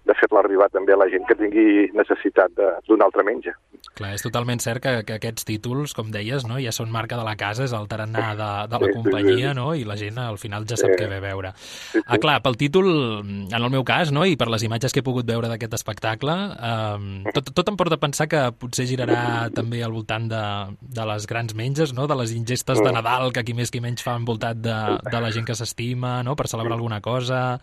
de 0.08 0.16
fer-la 0.16 0.40
arribar 0.40 0.70
també 0.72 0.94
a 0.96 0.98
la 1.02 1.10
gent 1.12 1.26
que 1.28 1.36
tingui 1.36 1.90
necessitat 1.94 2.54
de- 2.56 2.74
d'un 2.88 3.02
altre 3.04 3.24
menja. 3.28 3.54
Clar, 3.98 4.12
és 4.14 4.22
totalment 4.24 4.60
cert 4.62 4.82
que, 4.84 4.92
que 5.06 5.16
aquests 5.18 5.46
títols, 5.46 5.94
com 5.98 6.10
deies, 6.14 6.46
no, 6.48 6.58
ja 6.62 6.72
són 6.72 6.92
marca 6.94 7.18
de 7.18 7.24
la 7.26 7.36
casa, 7.36 7.66
és 7.66 7.74
el 7.74 7.88
tarannà 7.90 8.32
de, 8.38 8.50
de 8.72 8.80
la 8.80 8.86
Sí, 8.88 8.92
sí, 8.92 8.96
companyia, 8.98 9.52
sí. 9.52 9.56
no? 9.58 9.68
i 9.76 9.84
la 9.90 9.98
gent 9.98 10.18
al 10.22 10.38
final 10.38 10.66
ja 10.70 10.78
sap 10.78 10.92
Sí. 10.94 10.98
què 11.02 11.08
ve 11.10 11.18
a 11.18 11.24
veure. 11.24 11.52
Sí, 11.58 11.98
sí. 12.00 12.04
Ah, 12.06 12.18
clar, 12.22 12.42
pel 12.46 12.58
títol, 12.58 12.88
en 13.26 13.54
el 13.58 13.70
meu 13.74 13.84
cas, 13.84 14.12
no? 14.12 14.26
i 14.26 14.36
per 14.38 14.48
les 14.50 14.64
imatges 14.64 14.94
que 14.94 15.02
he 15.02 15.06
pogut 15.06 15.26
veure 15.28 15.50
d'aquest 15.50 15.74
espectacle, 15.80 16.36
eh, 16.56 17.32
tot, 17.34 17.52
tot 17.54 17.70
em 17.74 17.78
porta 17.80 17.96
a 17.98 18.02
pensar 18.02 18.28
que 18.30 18.44
potser 18.58 18.86
girarà 18.90 19.50
també 19.54 19.84
al 19.84 19.92
voltant 19.96 20.28
de, 20.30 20.44
de 20.82 21.06
les 21.12 21.26
grans 21.28 21.54
menges, 21.58 21.94
no? 21.94 22.08
de 22.08 22.16
les 22.22 22.34
ingestes 22.38 22.82
de 22.82 22.88
Mm. 22.88 22.94
Nadal 23.02 23.34
que 23.34 23.44
qui 23.44 23.54
més 23.54 23.70
qui 23.72 23.82
menys 23.82 24.02
fa 24.04 24.16
envoltat 24.16 24.58
de, 24.62 24.74
de 25.12 25.20
la 25.22 25.30
gent 25.32 25.46
que 25.46 25.56
s'estima, 25.58 26.22
no? 26.24 26.36
per 26.36 26.48
celebrar 26.48 26.78
alguna 26.78 27.02
cosa... 27.02 27.60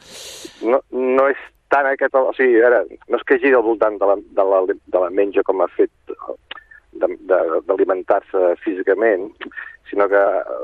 no, 0.62 0.80
no 0.92 1.28
és 1.30 1.36
tant 1.74 1.90
aquest... 1.90 2.14
O 2.14 2.32
sigui, 2.38 2.62
ara, 2.62 2.82
no 3.10 3.18
és 3.18 3.26
que 3.26 3.40
giri 3.42 3.56
al 3.58 3.66
voltant 3.66 3.98
de 3.98 4.06
la, 4.10 4.16
de 4.38 4.48
la, 4.50 4.64
de 4.70 5.02
la 5.02 5.10
menja 5.10 5.42
com 5.46 5.62
ha 5.64 5.70
fet 5.74 6.14
d'alimentar-se 6.94 8.54
físicament, 8.62 9.32
sinó 9.90 10.06
que 10.08 10.20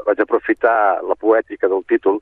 vaig 0.07 0.20
aprofitar 0.23 1.03
la 1.03 1.16
poètica 1.18 1.68
del 1.68 1.83
títol 1.90 2.20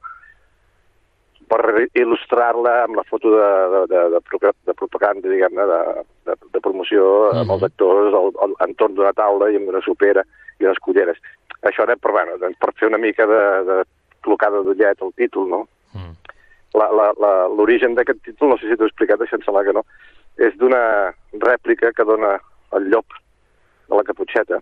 per 1.48 1.60
il·lustrar-la 1.96 2.74
amb 2.84 2.98
la 2.98 3.04
foto 3.08 3.30
de, 3.32 3.48
de, 3.72 3.82
de, 3.92 4.20
de, 4.20 4.52
de 4.68 4.74
propaganda, 4.76 5.30
diguem-ne, 5.32 5.64
de, 5.70 5.80
de, 6.28 6.36
de 6.56 6.60
promoció 6.64 7.04
amb 7.32 7.54
els 7.54 7.62
Mhm. 7.62 7.68
actors 7.70 8.16
al, 8.18 8.32
al, 8.44 8.56
entorn 8.68 8.96
d'una 8.96 9.14
taula 9.16 9.48
i 9.50 9.56
amb 9.56 9.70
una 9.72 9.80
sopera 9.84 10.24
i 10.60 10.66
unes 10.66 10.80
culleres. 10.84 11.16
Això 11.62 11.86
era 11.86 11.96
per, 11.96 12.12
bueno, 12.12 12.36
doncs, 12.40 12.58
per 12.60 12.72
fer 12.76 12.88
una 12.88 13.00
mica 13.00 13.26
de, 13.26 13.42
de 13.68 13.78
col·locada 14.24 14.60
d'ullet 14.62 15.00
al 15.02 15.14
títol, 15.16 15.48
no? 15.48 15.62
Mm. 15.96 16.12
L'origen 16.74 17.94
d'aquest 17.96 18.20
títol, 18.24 18.50
no 18.50 18.58
sé 18.58 18.68
si 18.68 18.76
t'ho 18.76 18.84
he 18.84 18.90
explicat, 18.90 19.20
això 19.20 19.38
em 19.38 19.44
sembla 19.46 19.64
que 19.64 19.72
no, 19.76 19.84
és 20.38 20.56
d'una 20.60 20.82
rèplica 21.40 21.92
que 21.96 22.04
dona 22.04 22.36
el 22.76 22.90
llop 22.92 23.06
de 23.88 23.96
la 23.96 24.04
Caputxeta 24.04 24.60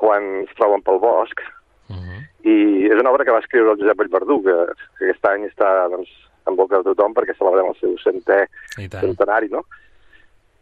quan 0.00 0.24
es 0.42 0.54
troben 0.58 0.82
pel 0.82 0.98
bosc, 0.98 1.40
Mhm. 1.88 2.20
i 2.48 2.86
és 2.88 2.98
una 2.98 3.10
obra 3.10 3.24
que 3.24 3.30
va 3.30 3.40
escriure 3.40 3.72
el 3.72 3.78
Josep 3.78 3.98
Vallverdú, 3.98 4.42
que, 4.42 4.54
que 4.98 5.04
aquest 5.04 5.26
any 5.26 5.44
està 5.44 5.88
doncs, 5.92 6.08
en 6.48 6.56
boca 6.56 6.78
de 6.78 6.84
tothom 6.84 7.12
perquè 7.14 7.36
celebrem 7.36 7.68
el 7.68 7.76
seu 7.76 7.94
centè 8.00 8.46
centenari, 9.00 9.48
no? 9.52 9.62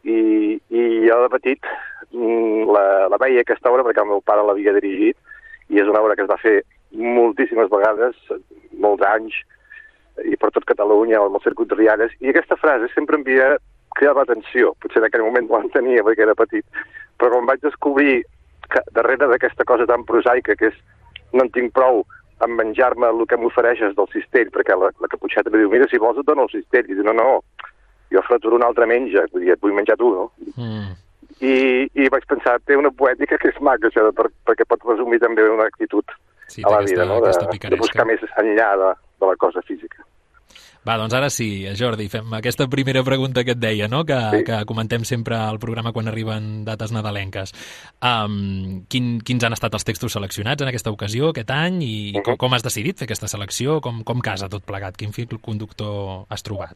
I, 0.03 0.59
i 0.71 0.83
jo 1.07 1.17
de 1.23 1.29
petit 1.31 1.63
mm, 2.11 2.67
la, 2.75 3.09
la 3.09 3.19
veia 3.23 3.41
aquesta 3.41 3.71
obra 3.71 3.85
perquè 3.87 4.03
el 4.03 4.09
meu 4.11 4.21
pare 4.21 4.43
l'havia 4.43 4.75
dirigit 4.75 5.17
i 5.71 5.79
és 5.79 5.87
una 5.87 6.01
obra 6.03 6.17
que 6.17 6.23
es 6.23 6.31
va 6.31 6.41
fer 6.43 6.63
moltíssimes 6.91 7.71
vegades, 7.71 8.17
molts 8.79 9.03
anys, 9.07 9.35
i 10.29 10.37
per 10.37 10.51
tot 10.55 10.67
Catalunya, 10.69 11.21
amb 11.21 11.39
el 11.39 11.45
circuit 11.45 11.71
de 11.71 11.79
Rialles, 11.79 12.15
i 12.21 12.31
aquesta 12.31 12.59
frase 12.61 12.91
sempre 12.95 13.19
em 13.19 13.25
havia 13.27 13.57
cridat 13.97 14.19
l'atenció. 14.19 14.75
Potser 14.83 15.03
en 15.03 15.09
aquell 15.09 15.25
moment 15.27 15.49
no 15.49 15.61
l'entenia 15.61 16.05
perquè 16.07 16.27
era 16.27 16.39
petit, 16.39 16.65
però 17.21 17.35
quan 17.35 17.49
vaig 17.49 17.63
descobrir 17.65 18.23
que 18.73 18.83
darrere 18.97 19.29
d'aquesta 19.29 19.67
cosa 19.69 19.87
tan 19.89 20.05
prosaica 20.09 20.57
que 20.57 20.73
és 20.73 20.79
no 21.33 21.45
en 21.45 21.53
tinc 21.53 21.73
prou 21.77 22.03
en 22.43 22.57
menjar-me 22.59 23.07
el 23.09 23.23
que 23.29 23.39
m'ofereixes 23.39 23.95
del 23.97 24.09
cistell, 24.13 24.51
perquè 24.55 24.75
la, 24.77 24.91
la 25.01 25.11
caputxeta 25.11 25.53
em 25.53 25.61
diu, 25.61 25.71
mira, 25.71 25.87
si 25.91 26.01
vols 26.03 26.19
et 26.19 26.27
dono 26.27 26.49
el 26.49 26.53
cistell. 26.53 26.89
I 26.89 26.97
diu, 26.97 27.07
no, 27.07 27.15
no, 27.15 27.43
jo 28.13 28.25
fraturo 28.27 28.59
un 28.59 28.67
altre 28.67 28.89
menja, 28.91 29.25
vull 29.33 29.47
dir, 29.47 29.55
et 29.55 29.63
vull 29.63 29.77
menjar 29.77 29.97
tu, 30.01 30.11
no? 30.17 30.27
Mm. 30.57 30.91
I, 31.43 31.55
i 31.99 32.11
vaig 32.13 32.27
pensar, 32.31 32.59
té 32.67 32.77
una 32.79 32.91
poètica 32.95 33.39
que 33.39 33.51
és 33.51 33.63
maca, 33.63 33.89
això, 33.89 34.09
per, 34.17 34.29
perquè 34.49 34.67
pot 34.69 34.85
resumir 34.91 35.23
també 35.23 35.47
una 35.49 35.69
actitud 35.71 36.15
Sí, 36.53 36.61
a 36.67 36.69
la 36.69 36.83
aquesta, 36.83 36.99
vida, 36.99 37.07
no? 37.09 37.21
De, 37.23 37.71
de 37.71 37.79
buscar 37.81 38.05
més 38.09 38.23
enllà 38.43 38.69
de, 38.81 38.91
de 39.23 39.31
la 39.31 39.37
cosa 39.41 39.63
física. 39.63 40.03
Va, 40.83 40.97
doncs 40.99 41.15
ara 41.15 41.29
sí, 41.31 41.63
Jordi, 41.79 42.09
fem 42.11 42.33
aquesta 42.35 42.67
primera 42.67 43.05
pregunta 43.07 43.45
que 43.47 43.53
et 43.55 43.61
deia, 43.63 43.87
no? 43.87 44.01
que, 44.05 44.17
Sí. 44.33 44.41
que 44.49 44.57
comentem 44.67 45.05
sempre 45.07 45.37
al 45.39 45.61
programa 45.63 45.93
quan 45.95 46.09
arriben 46.11 46.65
dates 46.67 46.91
nadalenques. 46.91 47.53
Um, 48.03 48.83
quin, 48.91 49.21
quins 49.23 49.45
han 49.47 49.55
estat 49.55 49.73
els 49.79 49.87
textos 49.87 50.17
seleccionats 50.19 50.61
en 50.61 50.69
aquesta 50.73 50.91
ocasió, 50.91 51.29
aquest 51.31 51.53
any, 51.55 51.79
i 51.87 52.13
Mhm. 52.17 52.25
com, 52.27 52.37
com 52.37 52.55
has 52.59 52.65
decidit 52.67 52.99
fer 52.99 53.07
aquesta 53.07 53.29
selecció? 53.31 53.81
Com, 53.81 54.03
com 54.03 54.19
casa 54.21 54.49
tot 54.51 54.65
plegat? 54.67 54.97
Quin 54.99 55.13
fil 55.15 55.29
conductor 55.41 56.27
has 56.29 56.43
trobat? 56.43 56.75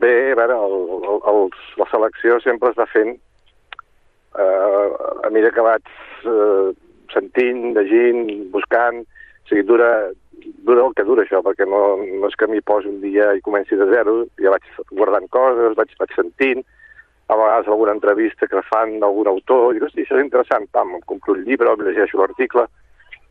Bé, 0.00 0.32
a 0.32 0.34
veure, 0.34 0.56
el, 0.56 1.04
el, 1.04 1.20
el, 1.34 1.50
la 1.76 1.90
selecció 1.92 2.40
sempre 2.40 2.70
es 2.70 2.76
va 2.80 2.86
fent 2.86 3.12
eh, 4.38 4.88
a 5.26 5.30
mesura 5.30 5.52
que 5.52 5.60
vaig 5.68 5.84
eh, 6.24 6.72
sentint, 7.12 7.74
llegint, 7.76 8.50
buscant, 8.52 9.00
o 9.04 9.48
sigui, 9.50 9.62
dura, 9.68 10.08
dura 10.68 10.84
el 10.86 10.94
que 10.96 11.06
dura 11.08 11.24
això, 11.24 11.40
perquè 11.44 11.66
no, 11.68 11.80
no 11.98 12.28
és 12.28 12.36
que 12.38 12.48
m'hi 12.50 12.60
posi 12.64 12.90
un 12.90 13.00
dia 13.00 13.30
i 13.36 13.44
comenci 13.44 13.78
de 13.78 13.86
zero, 13.90 14.18
ja 14.42 14.52
vaig 14.52 14.66
guardant 14.92 15.28
coses, 15.32 15.76
vaig, 15.78 15.94
vaig 16.00 16.12
sentint, 16.16 16.64
a 17.28 17.36
vegades 17.36 17.68
alguna 17.68 17.94
entrevista 17.96 18.48
que 18.48 18.64
fan 18.68 18.98
d'algun 19.02 19.28
autor, 19.32 19.70
i 19.70 19.78
dic, 19.78 19.88
hosti, 19.88 20.04
això 20.04 20.18
és 20.18 20.26
interessant, 20.26 20.68
pam, 20.72 20.94
em 20.96 21.06
compro 21.08 21.34
un 21.36 21.42
llibre, 21.44 21.72
em 21.72 21.84
llegeixo 21.84 22.20
l'article, 22.20 22.66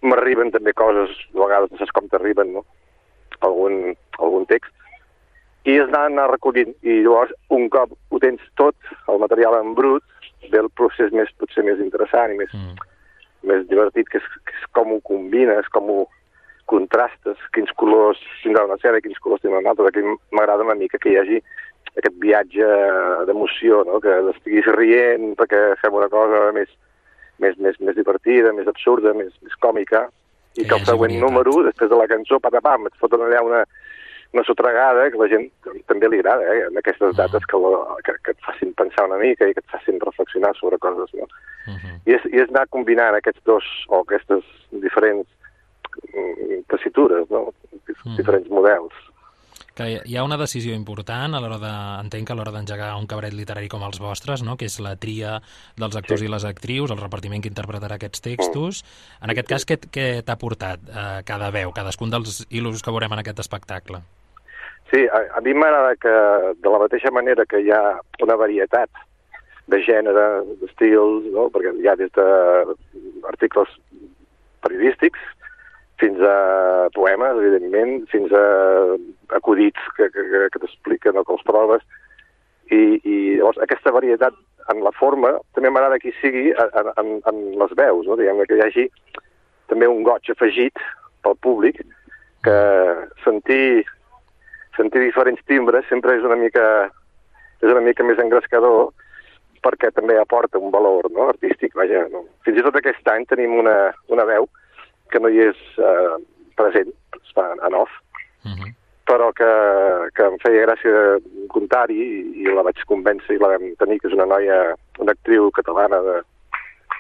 m'arriben 0.05 0.51
també 0.53 0.73
coses, 0.77 1.13
a 1.33 1.39
vegades 1.39 1.71
no 1.73 1.79
saps 1.79 1.95
com 1.95 2.09
t'arriben, 2.09 2.53
no? 2.57 2.65
Algun, 3.45 3.95
algun 4.17 4.45
text, 4.49 4.73
i 5.67 5.75
és 5.75 5.89
anar, 5.89 6.05
anar 6.07 6.29
recollint. 6.31 6.69
I 6.85 7.01
llavors, 7.03 7.33
un 7.53 7.65
cop 7.73 7.91
ho 7.91 8.19
tens 8.23 8.43
tot, 8.59 8.75
el 9.11 9.19
material 9.19 9.57
en 9.59 9.73
brut, 9.77 10.05
ve 10.51 10.61
el 10.61 10.69
procés 10.79 11.11
més, 11.11 11.33
potser 11.41 11.65
més 11.67 11.81
interessant 11.83 12.33
i 12.33 12.37
més, 12.37 12.53
Mm. 12.53 12.77
més 13.49 13.65
divertit, 13.67 14.07
que 14.09 14.21
és, 14.21 14.29
que 14.45 14.53
és 14.53 14.69
com 14.77 14.93
ho 14.93 15.01
combines, 15.01 15.67
com 15.73 15.89
ho 15.89 16.07
contrastes, 16.67 17.39
quins 17.55 17.71
colors 17.79 18.19
tindrà 18.43 18.65
una 18.67 18.77
sèrie, 18.81 19.01
quins 19.05 19.19
colors 19.23 19.41
tindrà 19.43 19.61
una 19.63 19.71
altra. 19.73 19.87
Aquí 19.89 20.03
m'agrada 20.35 20.67
una 20.67 20.75
mica 20.75 20.99
que 21.01 21.13
hi 21.13 21.17
hagi 21.21 21.39
aquest 21.97 22.19
viatge 22.21 22.67
d'emoció, 23.25 23.81
no? 23.87 24.01
que 24.03 24.13
estiguis 24.35 24.67
rient 24.75 25.33
perquè 25.39 25.61
fem 25.81 25.95
una 25.97 26.09
cosa 26.13 26.51
més, 26.53 26.69
més, 27.41 27.57
més, 27.57 27.79
més 27.79 27.95
divertida, 27.97 28.53
més 28.53 28.67
absurda, 28.69 29.15
més, 29.17 29.33
més 29.41 29.55
còmica, 29.63 30.07
i 30.57 30.63
Que 30.65 30.73
el 30.73 30.85
següent 30.89 31.13
número, 31.21 31.51
després 31.67 31.89
de 31.91 31.97
la 31.99 32.07
cançó, 32.09 32.39
patapam, 32.41 32.87
et 32.89 32.95
foten 32.97 33.21
allà 33.21 33.43
una, 33.45 33.59
una 34.33 34.43
sotregada 34.47 35.03
que 35.13 35.19
la 35.21 35.27
gent 35.29 35.45
també 35.85 36.09
li 36.09 36.17
agrada, 36.23 36.47
eh? 36.49 36.63
en 36.71 36.79
aquestes 36.81 37.13
Ah. 37.13 37.17
dates 37.27 37.45
que, 37.45 37.59
la, 37.61 37.81
que, 38.05 38.15
que 38.25 38.33
et 38.33 38.41
facin 38.41 38.73
pensar 38.73 39.05
una 39.05 39.19
mica 39.21 39.45
i 39.45 39.53
que 39.53 39.61
et 39.61 39.69
facin 39.69 39.99
reflexionar 40.01 40.55
sobre 40.57 40.79
coses. 40.81 41.13
No? 41.13 41.27
Mhm. 41.67 42.01
I 42.09 42.17
és, 42.17 42.25
I 42.33 42.41
és 42.41 42.49
anar 42.49 42.65
combinant 42.73 43.13
aquests 43.15 43.43
dos 43.45 43.63
o 43.89 44.01
aquestes 44.01 44.41
diferents 44.71 45.27
tessitures, 46.71 47.29
no? 47.29 47.49
diferents 48.17 48.49
models. 48.49 48.95
Que 49.77 49.85
hi 50.09 50.15
ha 50.17 50.23
una 50.25 50.39
decisió 50.41 50.73
important 50.73 51.35
a 51.37 51.39
l'hora 51.41 51.59
de, 51.61 51.71
entenc 52.01 52.25
que 52.25 52.33
a 52.33 52.37
l'hora 52.39 52.53
d'engegar 52.55 52.95
un 52.97 53.05
cabaret 53.09 53.35
literari 53.37 53.69
com 53.69 53.83
els 53.85 53.99
vostres, 54.01 54.41
no? 54.41 54.55
que 54.57 54.65
és 54.65 54.79
la 54.81 54.95
tria 54.97 55.35
dels 55.77 55.97
actors 55.99 56.23
sí. 56.23 56.25
i 56.25 56.31
les 56.33 56.47
actrius, 56.49 56.93
el 56.93 57.01
repartiment 57.01 57.43
que 57.43 57.51
interpretarà 57.51 57.99
aquests 57.99 58.23
textos. 58.25 58.81
Mm. 58.81 59.27
En 59.27 59.33
aquest 59.35 59.51
cas, 59.51 59.67
què, 59.69 59.77
què 59.93 60.07
t'ha 60.25 60.37
portat 60.41 60.89
eh, 60.89 61.19
cada 61.29 61.51
veu, 61.53 61.75
cadascun 61.77 62.09
dels 62.13 62.41
il·lusos 62.49 62.81
que 62.81 62.95
veurem 62.95 63.13
en 63.13 63.21
aquest 63.21 63.43
espectacle? 63.45 64.01
Sí, 64.89 65.03
a, 65.13 65.21
a 65.37 65.45
mi 65.45 65.53
m'agrada 65.53 65.93
que, 66.01 66.15
de 66.57 66.73
la 66.73 66.81
mateixa 66.81 67.13
manera 67.13 67.45
que 67.45 67.61
hi 67.61 67.69
ha 67.75 67.99
una 68.25 68.39
varietat 68.39 68.89
de 69.67 69.81
gènere, 69.83 70.27
d'estils, 70.61 71.27
no? 71.35 71.51
perquè 71.53 71.75
hi 71.77 71.89
ha 71.91 71.97
des 71.99 72.09
d'articles 72.17 73.77
periodístics 74.65 75.21
fins 76.01 76.19
a 76.21 76.89
poemes, 76.93 77.39
evidentment, 77.41 78.03
fins 78.11 78.33
a 78.33 78.43
acudits 79.37 79.81
que, 79.97 80.09
que, 80.13 80.43
que 80.53 80.61
t'expliquen 80.61 81.17
o 81.17 81.23
que 81.25 81.33
els 81.33 81.47
proves, 81.47 81.85
i, 82.69 82.99
i 83.01 83.15
llavors 83.37 83.59
aquesta 83.63 83.93
varietat 83.95 84.35
en 84.71 84.83
la 84.83 84.91
forma 84.91 85.31
també 85.55 85.71
m'agrada 85.71 85.99
que 86.01 86.11
hi 86.11 86.17
sigui 86.19 86.49
en, 86.51 86.91
en, 86.99 87.11
en 87.31 87.43
les 87.61 87.75
veus, 87.79 88.07
no? 88.07 88.17
diguem 88.19 88.43
que 88.45 88.59
hi 88.59 88.65
hagi 88.65 88.87
també 89.71 89.87
un 89.87 90.03
goig 90.03 90.31
afegit 90.31 90.83
pel 91.23 91.35
públic, 91.43 91.79
que 92.45 92.59
sentir, 93.23 93.83
sentir 94.77 95.01
diferents 95.03 95.41
timbres 95.49 95.87
sempre 95.89 96.15
és 96.19 96.27
una 96.27 96.37
mica, 96.39 96.65
és 97.63 97.71
una 97.71 97.83
mica 97.83 98.05
més 98.07 98.19
engrescador 98.21 98.91
perquè 99.65 99.89
també 99.91 100.15
aporta 100.19 100.61
un 100.61 100.71
valor 100.71 101.09
no? 101.11 101.27
artístic. 101.31 101.73
Vaja, 101.75 102.05
no? 102.13 102.23
Fins 102.45 102.59
i 102.59 102.63
tot 102.63 102.77
aquest 102.77 103.07
any 103.11 103.25
tenim 103.27 103.57
una, 103.59 103.75
una 104.13 104.27
veu 104.29 104.47
que 105.11 105.19
no 105.19 105.29
hi 105.29 105.39
és 105.49 105.59
eh, 105.77 106.17
present, 106.59 106.91
es 107.19 107.33
fa 107.35 107.47
en 107.53 107.75
off, 107.75 107.91
uh 108.45 108.51
-huh. 108.51 108.71
però 109.05 109.31
que, 109.39 109.51
que 110.15 110.23
em 110.25 110.37
feia 110.43 110.65
gràcia 110.65 111.19
comptar-hi 111.53 111.99
i, 112.01 112.43
i 112.43 112.45
la 112.53 112.63
vaig 112.63 112.83
convèncer 112.85 113.35
i 113.35 113.39
la 113.39 113.53
vam 113.53 113.75
tenir, 113.77 113.99
que 113.99 114.07
és 114.07 114.13
una 114.13 114.25
noia, 114.25 114.75
una 114.99 115.11
actriu 115.11 115.51
catalana 115.51 116.01
de, 116.01 116.21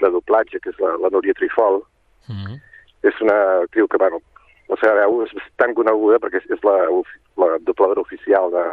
de 0.01 0.09
doblatge, 0.09 0.59
que 0.59 0.69
és 0.69 0.79
la, 0.79 0.95
la 1.03 1.09
Núria 1.09 1.33
Trifol. 1.33 1.81
Uh 2.29 2.35
-huh. 2.35 2.59
És 3.03 3.21
una 3.21 3.61
actriu 3.63 3.87
que, 3.87 3.97
bueno, 3.97 4.21
la 4.67 4.75
seva 4.75 4.93
veu 4.93 5.23
és 5.23 5.31
tan 5.55 5.73
coneguda 5.73 6.19
perquè 6.19 6.37
és, 6.37 6.49
és 6.49 6.63
la, 6.63 6.77
la 7.37 7.57
dobladora 7.59 8.01
oficial 8.01 8.51
de 8.51 8.63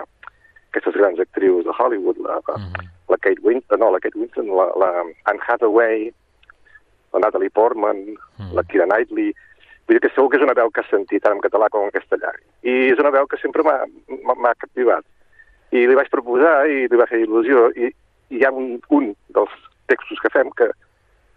aquestes 0.70 0.94
grans 0.94 1.20
actrius 1.20 1.64
de 1.64 1.73
Hollywood, 1.79 2.18
la, 2.18 2.38
uh 2.38 2.59
-huh. 2.59 2.85
la 3.09 3.16
Kate 3.16 3.42
Winston, 3.42 3.79
no, 3.79 3.90
la 3.90 4.01
Kate 4.01 4.18
Winston, 4.18 4.47
la, 4.47 4.66
la 4.77 4.90
Anne 5.25 5.42
Hathaway, 5.47 6.12
la 7.14 7.27
Natalie 7.27 7.53
Portman, 7.55 8.05
mm. 8.38 8.55
la 8.55 8.66
Kira 8.68 8.88
Knightley... 8.90 9.35
Vull 9.85 9.98
dir 9.98 10.00
que 10.00 10.09
segur 10.14 10.31
que 10.33 10.38
és 10.38 10.44
una 10.46 10.55
veu 10.57 10.70
que 10.72 10.81
has 10.81 10.88
sentit 10.88 11.20
tant 11.20 11.35
en 11.37 11.42
català 11.44 11.66
com 11.68 11.83
en 11.85 11.90
castellà. 11.92 12.31
I 12.64 12.72
és 12.94 13.00
una 13.03 13.11
veu 13.12 13.27
que 13.29 13.37
sempre 13.37 13.61
m'ha 13.61 14.53
captivat. 14.57 15.05
I 15.77 15.83
li 15.85 15.98
vaig 15.98 16.09
proposar 16.09 16.55
i 16.72 16.87
li 16.88 16.96
va 16.96 17.05
fer 17.11 17.20
il·lusió. 17.20 17.66
I, 17.77 17.90
i 18.33 18.38
hi 18.38 18.46
ha 18.48 18.53
un, 18.57 18.79
un 18.96 19.11
dels 19.37 19.53
textos 19.92 20.22
que 20.24 20.33
fem 20.33 20.48
que, 20.57 20.70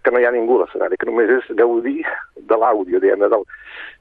que 0.08 0.14
no 0.16 0.22
hi 0.24 0.28
ha 0.30 0.32
ningú 0.32 0.56
a 0.56 0.62
l'escenari, 0.64 0.96
que 0.96 1.10
només 1.10 1.34
és 1.36 1.50
gaudir 1.60 2.06
de 2.38 2.60
l'àudio, 2.62 3.02
diguem 3.04 3.26
de, 3.26 3.42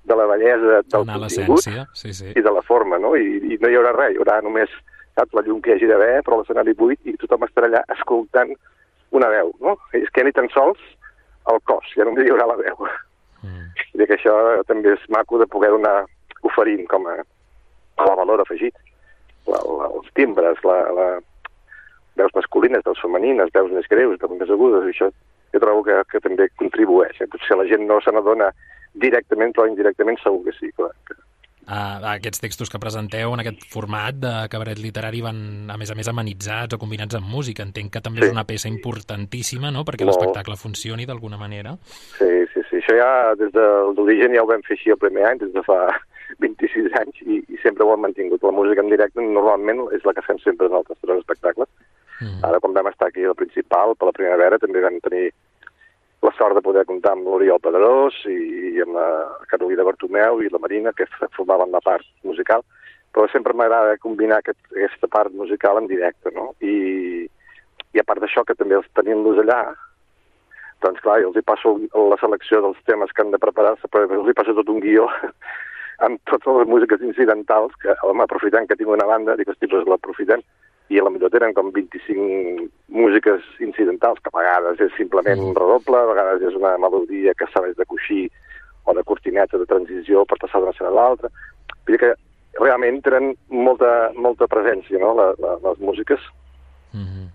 de 0.06 0.18
la 0.20 0.28
bellesa 0.30 0.78
del 0.94 1.08
contingut 1.10 1.66
sí, 1.66 2.14
sí. 2.14 2.30
i 2.30 2.44
de 2.46 2.52
la 2.54 2.62
forma, 2.62 3.00
no? 3.02 3.16
I, 3.18 3.40
I 3.50 3.58
no 3.62 3.72
hi 3.72 3.80
haurà 3.80 3.96
res, 3.96 4.14
hi 4.14 4.22
haurà 4.22 4.38
només 4.46 4.70
saps, 5.16 5.34
la 5.34 5.42
llum 5.42 5.58
que 5.64 5.72
hi 5.72 5.76
hagi 5.76 5.90
d'haver, 5.90 6.20
però 6.22 6.38
l'escenari 6.38 6.76
buit 6.78 7.00
i 7.02 7.16
tothom 7.18 7.48
estarà 7.48 7.70
allà 7.70 7.82
escoltant 7.96 8.54
una 9.16 9.30
veu, 9.32 9.50
no? 9.64 9.76
És 9.96 10.06
que 10.14 10.22
ni 10.22 10.34
tan 10.36 10.48
sols 10.54 10.82
el 11.52 11.62
cos, 11.68 11.92
ja 11.96 12.06
només 12.06 12.26
hi 12.26 12.32
haurà 12.34 12.48
la 12.50 12.58
veu. 12.60 12.88
Mm. 13.44 13.68
I 13.94 14.06
que 14.08 14.16
això 14.16 14.34
també 14.68 14.94
és 14.96 15.08
maco 15.12 15.38
de 15.40 15.48
poder 15.50 15.70
donar, 15.74 15.96
oferint 16.46 16.84
com 16.90 17.06
a, 17.10 17.16
a 17.20 18.08
la 18.08 18.18
valor 18.18 18.42
afegit. 18.42 18.76
La, 19.46 19.60
la, 19.62 19.90
els 19.94 20.10
timbres, 20.18 20.58
la, 20.66 20.78
la, 20.96 21.06
veus 22.18 22.34
masculines, 22.34 22.84
veus 22.86 23.02
femenines, 23.02 23.52
veus 23.54 23.72
més 23.72 23.86
greus, 23.92 24.18
veus 24.22 24.38
més 24.40 24.50
agudes, 24.50 24.88
i 24.88 24.94
això 24.94 25.10
jo 25.54 25.62
trobo 25.62 25.84
que, 25.86 26.00
que 26.10 26.22
també 26.24 26.48
contribueix. 26.60 27.20
Eh? 27.20 27.28
Potser 27.30 27.58
la 27.58 27.68
gent 27.70 27.86
no 27.86 28.00
se 28.02 28.12
n'adona 28.14 28.50
directament, 29.06 29.54
però 29.54 29.68
indirectament 29.68 30.18
segur 30.22 30.42
que 30.46 30.56
sí, 30.58 30.72
clar. 30.76 30.92
Que, 31.06 31.18
Uh, 31.66 31.98
aquests 32.12 32.38
textos 32.38 32.70
que 32.70 32.78
presenteu 32.78 33.32
en 33.34 33.40
aquest 33.42 33.64
format 33.72 34.14
de 34.22 34.32
cabaret 34.52 34.78
literari 34.78 35.18
van, 35.24 35.38
a 35.66 35.74
més 35.80 35.90
a 35.90 35.96
més, 35.98 36.06
amenitzats 36.06 36.76
o 36.76 36.78
combinats 36.78 37.18
amb 37.18 37.26
música. 37.26 37.64
Entenc 37.66 37.90
que 37.96 38.02
també 38.04 38.22
sí. 38.22 38.28
és 38.28 38.36
una 38.36 38.46
peça 38.46 38.70
importantíssima, 38.70 39.72
no?, 39.74 39.82
perquè 39.88 40.06
l'espectacle 40.06 40.54
funcioni 40.60 41.08
d'alguna 41.10 41.40
manera. 41.40 41.74
Sí, 42.20 42.30
sí, 42.52 42.62
sí. 42.68 42.78
Això 42.78 42.94
ja 43.00 43.10
des 43.40 43.50
de 43.56 43.64
l'origen 43.96 44.36
ja 44.36 44.44
ho 44.44 44.50
vam 44.52 44.62
fer 44.68 44.76
així 44.78 44.94
el 44.94 45.00
primer 45.02 45.26
any, 45.26 45.42
des 45.42 45.50
de 45.56 45.64
fa 45.66 45.80
26 46.44 46.94
anys, 47.02 47.18
i, 47.26 47.42
i 47.50 47.58
sempre 47.64 47.82
ho 47.82 47.96
hem 47.96 48.06
mantingut. 48.06 48.46
La 48.46 48.54
música 48.54 48.86
en 48.86 48.92
directe 48.94 49.26
normalment 49.26 49.88
és 49.96 50.06
la 50.06 50.14
que 50.14 50.24
fem 50.28 50.38
sempre 50.44 50.70
en 50.70 50.78
els 50.78 50.86
nostres 50.94 51.24
espectacles. 51.24 51.72
Mm. 52.20 52.44
Ara, 52.46 52.62
quan 52.62 52.78
vam 52.78 52.92
estar 52.92 53.10
aquí 53.10 53.26
al 53.26 53.34
principal, 53.34 53.98
per 53.98 54.12
la 54.12 54.16
primavera, 54.16 54.62
també 54.62 54.86
vam 54.86 55.02
tenir 55.02 55.32
la 56.24 56.32
sort 56.38 56.56
de 56.56 56.64
poder 56.64 56.84
comptar 56.88 57.12
amb 57.14 57.28
l'Oriol 57.28 57.60
Pedrós 57.62 58.16
i, 58.30 58.36
i 58.76 58.82
amb 58.84 58.96
la 58.96 59.08
Carolina 59.50 59.84
Bartomeu 59.86 60.40
i 60.42 60.50
la 60.52 60.60
Marina, 60.62 60.92
que 60.96 61.06
formaven 61.36 61.74
la 61.74 61.82
part 61.84 62.06
musical, 62.24 62.64
però 63.12 63.28
sempre 63.32 63.54
m'agrada 63.56 63.98
combinar 64.02 64.40
aquest, 64.40 64.60
aquesta 64.72 65.08
part 65.12 65.32
musical 65.32 65.80
en 65.80 65.88
directe, 65.90 66.32
no? 66.34 66.50
I, 66.60 67.26
i 67.94 68.00
a 68.00 68.04
part 68.04 68.20
d'això, 68.24 68.44
que 68.44 68.56
també 68.56 68.76
els 68.78 68.88
tenint-los 68.98 69.40
allà, 69.44 69.60
doncs 70.84 71.00
clar, 71.04 71.20
els 71.24 71.36
hi 71.38 71.44
passo 71.46 71.76
la 71.96 72.18
selecció 72.20 72.60
dels 72.64 72.80
temes 72.88 73.12
que 73.12 73.24
han 73.24 73.32
de 73.32 73.40
preparar-se, 73.40 73.88
però 73.88 74.08
els 74.18 74.28
hi 74.28 74.36
passo 74.36 74.56
tot 74.56 74.68
un 74.72 74.82
guió 74.84 75.08
amb 76.06 76.20
totes 76.28 76.60
les 76.60 76.68
músiques 76.68 77.04
incidentals, 77.04 77.76
que 77.80 77.96
home, 78.04 78.24
aprofitant 78.24 78.68
que 78.68 78.76
tinc 78.76 78.92
una 78.92 79.08
banda, 79.08 79.36
dic, 79.40 79.48
hosti, 79.52 79.70
doncs 79.72 79.88
l'aprofitem, 79.88 80.44
i 80.88 81.00
a 81.00 81.04
la 81.04 81.10
millor 81.10 81.32
tenen 81.34 81.54
com 81.54 81.72
25 81.74 82.68
músiques 82.94 83.42
incidentals, 83.60 84.20
que 84.22 84.30
a 84.32 84.38
vegades 84.38 84.82
és 84.86 84.92
simplement 84.98 85.42
un 85.42 85.54
redoble, 85.56 85.98
a 85.98 86.10
vegades 86.12 86.44
és 86.46 86.58
una 86.58 86.76
melodia 86.78 87.34
que 87.34 87.48
serveix 87.50 87.74
de 87.76 87.88
coixí 87.90 88.26
o 88.86 88.94
de 88.94 89.02
cortineta 89.02 89.58
de 89.58 89.66
transició 89.66 90.24
per 90.24 90.38
passar 90.38 90.62
d'una 90.62 90.74
escena 90.76 90.92
a 90.92 90.96
l'altra. 90.98 91.32
Vull 91.86 91.96
dir 91.96 92.02
que 92.04 92.12
realment 92.60 93.02
tenen 93.02 93.34
molta, 93.50 94.12
molta 94.14 94.46
presència, 94.50 95.00
no?, 95.02 95.14
la, 95.18 95.32
la, 95.42 95.56
les 95.64 95.82
músiques. 95.82 96.22
Mm 96.92 97.06
-hmm. 97.06 97.26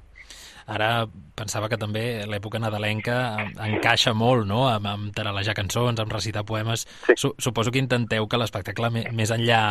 Ara 0.72 0.92
pensava 1.36 1.70
que 1.72 1.80
també 1.82 2.04
l'època 2.30 2.62
nadalenca 2.62 3.18
encaixa 3.66 4.14
molt, 4.18 4.46
no?, 4.48 4.68
amb, 4.70 4.88
amb 4.88 5.16
taralejar 5.16 5.56
cançons, 5.58 6.00
amb 6.00 6.14
recitar 6.14 6.46
poemes. 6.48 6.86
Sí. 7.08 7.18
Suposo 7.18 7.72
que 7.72 7.82
intenteu 7.82 8.28
que 8.30 8.40
l'espectacle, 8.40 8.92
més 8.92 9.34
enllà 9.34 9.62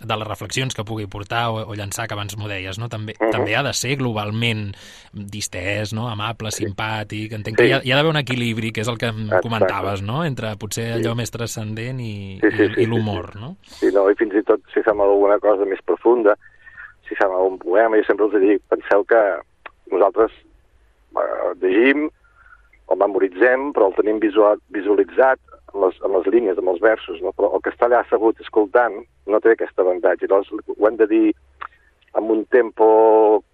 de 0.00 0.16
les 0.16 0.26
reflexions 0.26 0.74
que 0.74 0.84
pugui 0.88 1.06
portar 1.12 1.42
o, 1.52 1.60
o 1.68 1.74
llançar, 1.76 2.06
que 2.08 2.16
abans 2.16 2.36
m'ho 2.40 2.48
deies, 2.48 2.78
no? 2.80 2.88
també, 2.88 3.14
uh 3.18 3.26
-huh. 3.26 3.32
també 3.32 3.54
ha 3.56 3.62
de 3.62 3.72
ser 3.74 3.96
globalment 3.96 4.72
distès, 5.12 5.92
no? 5.92 6.08
amable, 6.08 6.50
sí. 6.50 6.64
simpàtic... 6.64 7.32
Entenc 7.32 7.58
sí. 7.58 7.62
que 7.62 7.68
hi 7.68 7.72
ha, 7.72 7.80
hi 7.84 7.92
ha 7.92 7.96
d'haver 7.96 8.10
un 8.10 8.16
equilibri, 8.16 8.72
que 8.72 8.80
és 8.80 8.88
el 8.88 8.96
que 8.96 9.06
em 9.06 9.24
Exacte. 9.24 9.48
comentaves, 9.48 10.02
no? 10.02 10.24
entre 10.24 10.56
potser 10.56 10.92
allò 10.94 11.12
sí. 11.12 11.16
més 11.16 11.30
transcendent 11.30 12.00
i, 12.00 12.38
sí, 12.40 12.50
sí, 12.56 12.62
i, 12.62 12.74
sí, 12.74 12.80
i 12.80 12.86
l'humor. 12.86 13.32
Sí, 13.32 13.38
no? 13.38 13.56
sí, 13.62 13.86
no, 13.92 14.10
i 14.10 14.14
fins 14.14 14.34
i 14.34 14.42
tot 14.42 14.60
si 14.72 14.82
fem 14.82 15.00
alguna 15.00 15.38
cosa 15.38 15.64
més 15.64 15.80
profunda, 15.84 16.36
si 17.06 17.14
fem 17.14 17.30
algun 17.30 17.58
poema, 17.58 17.96
jo 17.96 18.04
sempre 18.06 18.26
els 18.26 18.40
dic, 18.40 18.62
penseu 18.70 19.04
que 19.04 19.20
nosaltres 19.92 20.32
eh, 21.16 21.52
llegim 21.62 22.08
o 22.90 22.96
memoritzem, 22.98 23.70
però 23.74 23.90
el 23.90 23.96
tenim 23.98 24.18
visual, 24.22 24.58
visualitzat 24.74 25.38
en 25.74 25.84
les, 25.84 26.00
en 26.02 26.16
les 26.16 26.26
línies, 26.34 26.58
amb 26.58 26.72
els 26.72 26.82
versos, 26.82 27.20
no? 27.22 27.32
però 27.36 27.52
el 27.54 27.62
que 27.64 27.70
està 27.74 27.86
allà 27.86 28.02
assegut 28.02 28.40
escoltant 28.42 28.98
no 29.30 29.40
té 29.40 29.54
aquest 29.54 29.78
avantatge. 29.78 30.26
Llavors 30.26 30.50
ho 30.50 30.88
hem 30.88 30.98
de 30.98 31.06
dir 31.10 31.26
amb 32.18 32.32
un 32.34 32.42
tempo 32.50 32.88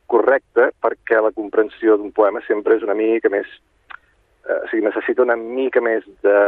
correcte 0.09 0.71
perquè 0.81 1.21
la 1.21 1.35
comprensió 1.37 1.99
d'un 1.99 2.15
poema 2.17 2.41
sempre 2.47 2.79
és 2.79 2.87
una 2.87 2.97
mica 2.97 3.33
més... 3.33 3.49
Eh, 4.47 4.61
o 4.63 4.67
sigui, 4.71 4.87
necessita 4.87 5.25
una 5.27 5.37
mica 5.37 5.83
més 5.85 6.07
de, 6.25 6.41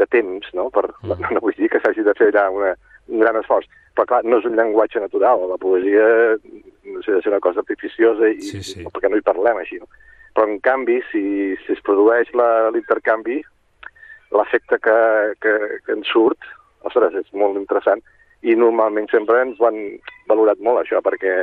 de 0.00 0.06
temps, 0.10 0.50
no? 0.56 0.70
Per, 0.74 0.88
mm. 0.90 1.12
no, 1.12 1.34
no 1.36 1.44
vull 1.44 1.56
dir 1.58 1.70
que 1.70 1.82
s'hagi 1.84 2.06
de 2.06 2.16
fer 2.18 2.32
allà 2.32 2.48
una, 2.50 2.74
un 3.12 3.22
gran 3.22 3.38
esforç. 3.40 3.68
Però 3.94 4.06
clar, 4.10 4.24
no 4.26 4.40
és 4.40 4.48
un 4.48 4.56
llenguatge 4.58 5.02
natural. 5.02 5.44
La 5.50 5.60
poesia 5.60 6.06
no 6.38 7.02
sé, 7.02 7.20
ser 7.22 7.30
una 7.32 7.40
cosa 7.40 7.62
artificiosa 7.62 8.28
i, 8.28 8.40
sí, 8.42 8.62
sí. 8.62 8.86
perquè 8.90 9.10
no 9.10 9.20
hi 9.20 9.26
parlem 9.26 9.60
així. 9.62 9.78
No? 9.82 9.88
Però 10.34 10.48
en 10.50 10.58
canvi, 10.64 10.98
si, 11.12 11.24
si 11.62 11.76
es 11.76 11.82
produeix 11.86 12.32
l'intercanvi, 12.34 13.38
l'efecte 14.34 14.80
que, 14.82 14.98
que, 15.44 15.54
que 15.86 15.94
en 15.94 16.02
surt, 16.08 16.50
ostres, 16.88 17.14
és 17.22 17.30
molt 17.38 17.58
interessant, 17.60 18.02
i 18.44 18.56
normalment 18.58 19.06
sempre 19.12 19.40
ens 19.40 19.60
ho 19.60 19.68
han 19.70 19.78
valorat 20.28 20.60
molt, 20.60 20.82
això, 20.82 21.00
perquè 21.04 21.34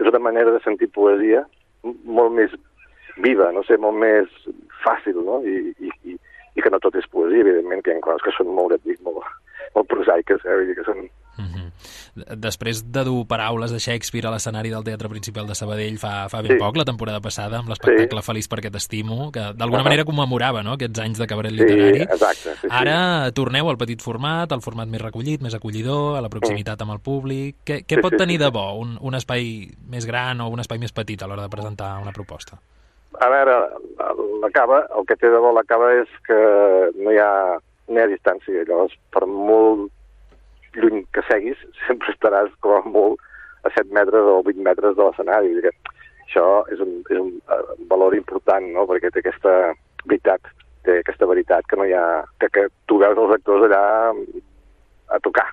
és 0.00 0.08
una 0.08 0.22
manera 0.24 0.54
de 0.54 0.62
sentir 0.64 0.88
poesia 0.96 1.44
molt 1.84 2.32
més 2.34 2.54
viva, 3.20 3.50
no 3.52 3.62
sé, 3.68 3.76
molt 3.78 3.98
més 4.00 4.32
fàcil, 4.84 5.20
no? 5.26 5.40
I, 5.44 5.74
i, 5.78 5.92
i, 6.10 6.16
i 6.56 6.64
que 6.64 6.72
no 6.72 6.80
tot 6.82 6.96
és 6.98 7.08
poesia, 7.12 7.44
evidentment, 7.44 7.84
que 7.84 7.92
hi 7.92 7.98
ha 7.98 8.04
coses 8.04 8.24
que 8.24 8.34
són 8.36 8.50
molt, 8.56 8.76
molt, 9.06 9.28
molt 9.76 9.90
prosaiques, 9.92 10.44
eh? 10.48 10.60
Que 10.78 10.86
són... 10.88 11.04
Mm 11.36 11.44
-hmm. 11.46 12.36
després 12.36 12.82
de 12.92 13.04
dur 13.04 13.26
paraules 13.26 13.70
de 13.70 13.78
Shakespeare 13.78 14.26
a 14.28 14.30
l'escenari 14.30 14.68
del 14.70 14.84
Teatre 14.84 15.08
Principal 15.08 15.46
de 15.46 15.54
Sabadell 15.54 15.96
fa, 15.98 16.28
fa 16.28 16.42
ben 16.42 16.52
Sí. 16.52 16.58
poc, 16.58 16.76
la 16.76 16.84
temporada 16.84 17.20
passada, 17.20 17.58
amb 17.58 17.68
l'espectacle 17.68 18.20
Sí. 18.20 18.26
Feliç 18.26 18.48
perquè 18.48 18.70
t'estimo, 18.70 19.30
que 19.32 19.40
d'alguna 19.54 19.82
manera 19.82 20.04
commemorava 20.04 20.62
no? 20.62 20.72
aquests 20.72 20.98
anys 21.00 21.18
de 21.18 21.26
cabaret 21.26 21.52
Sí, 21.52 21.56
literari. 21.58 22.02
exacte. 22.02 22.54
Sí, 22.54 22.58
sí. 22.60 22.66
Ara 22.70 23.30
torneu 23.32 23.68
al 23.70 23.76
petit 23.78 24.00
format, 24.02 24.52
al 24.52 24.60
format 24.60 24.88
més 24.88 25.00
recollit, 25.00 25.40
més 25.40 25.54
acollidor, 25.54 26.18
a 26.18 26.20
la 26.20 26.28
proximitat 26.28 26.80
amb 26.82 26.92
el 26.92 27.00
públic. 27.00 27.56
Què, 27.64 27.84
què 27.86 27.94
Sí, 27.96 28.00
pot 28.02 28.12
sí, 28.12 28.16
tenir 28.18 28.38
sí, 28.38 28.44
de 28.44 28.50
bo 28.50 28.74
un, 28.74 28.98
un 29.00 29.14
espai 29.14 29.70
més 29.88 30.04
gran 30.06 30.40
o 30.40 30.48
un 30.48 30.60
espai 30.60 30.78
més 30.78 30.92
petit 30.92 31.22
a 31.22 31.26
l'hora 31.26 31.42
de 31.42 31.48
presentar 31.48 31.98
una 32.02 32.12
proposta? 32.12 32.58
A 33.20 33.28
veure, 33.28 33.52
la 34.40 34.50
cava, 34.52 34.86
el 34.98 35.04
que 35.06 35.16
té 35.16 35.28
de 35.28 35.38
bo 35.38 35.52
la 35.52 35.64
cava 35.64 35.92
és 36.00 36.08
que 36.26 36.92
no 37.02 37.10
hi 37.12 37.18
ha, 37.18 37.58
no 37.88 37.98
hi 37.98 38.02
ha 38.02 38.06
distància. 38.06 38.64
Llavors, 38.66 38.92
per 39.10 39.26
molt 39.26 39.90
lluny 40.76 41.04
que 41.14 41.24
seguis, 41.28 41.58
sempre 41.86 42.14
estaràs 42.14 42.52
com 42.60 42.76
a 42.76 42.82
molt 42.86 43.20
a 43.64 43.72
7 43.74 43.92
metres 43.92 44.24
o 44.24 44.40
20 44.46 44.64
metres 44.64 44.96
de 44.96 45.04
l'escenari. 45.04 45.52
Això 46.24 46.46
és 46.72 46.80
un, 46.80 47.00
és 47.10 47.18
un 47.20 47.34
eh, 47.36 47.62
valor 47.90 48.16
important, 48.16 48.66
no?, 48.74 48.86
perquè 48.88 49.10
té 49.10 49.20
aquesta 49.20 49.56
veritat, 50.06 50.52
té 50.86 51.00
aquesta 51.00 51.28
veritat 51.28 51.66
que 51.68 51.76
no 51.76 51.88
hi 51.88 51.94
ha... 51.96 52.22
que, 52.40 52.48
que 52.54 52.68
tu 52.88 53.00
veus 53.02 53.18
els 53.18 53.34
actors 53.36 53.66
allà 53.66 53.82
a 55.10 55.18
tocar. 55.26 55.48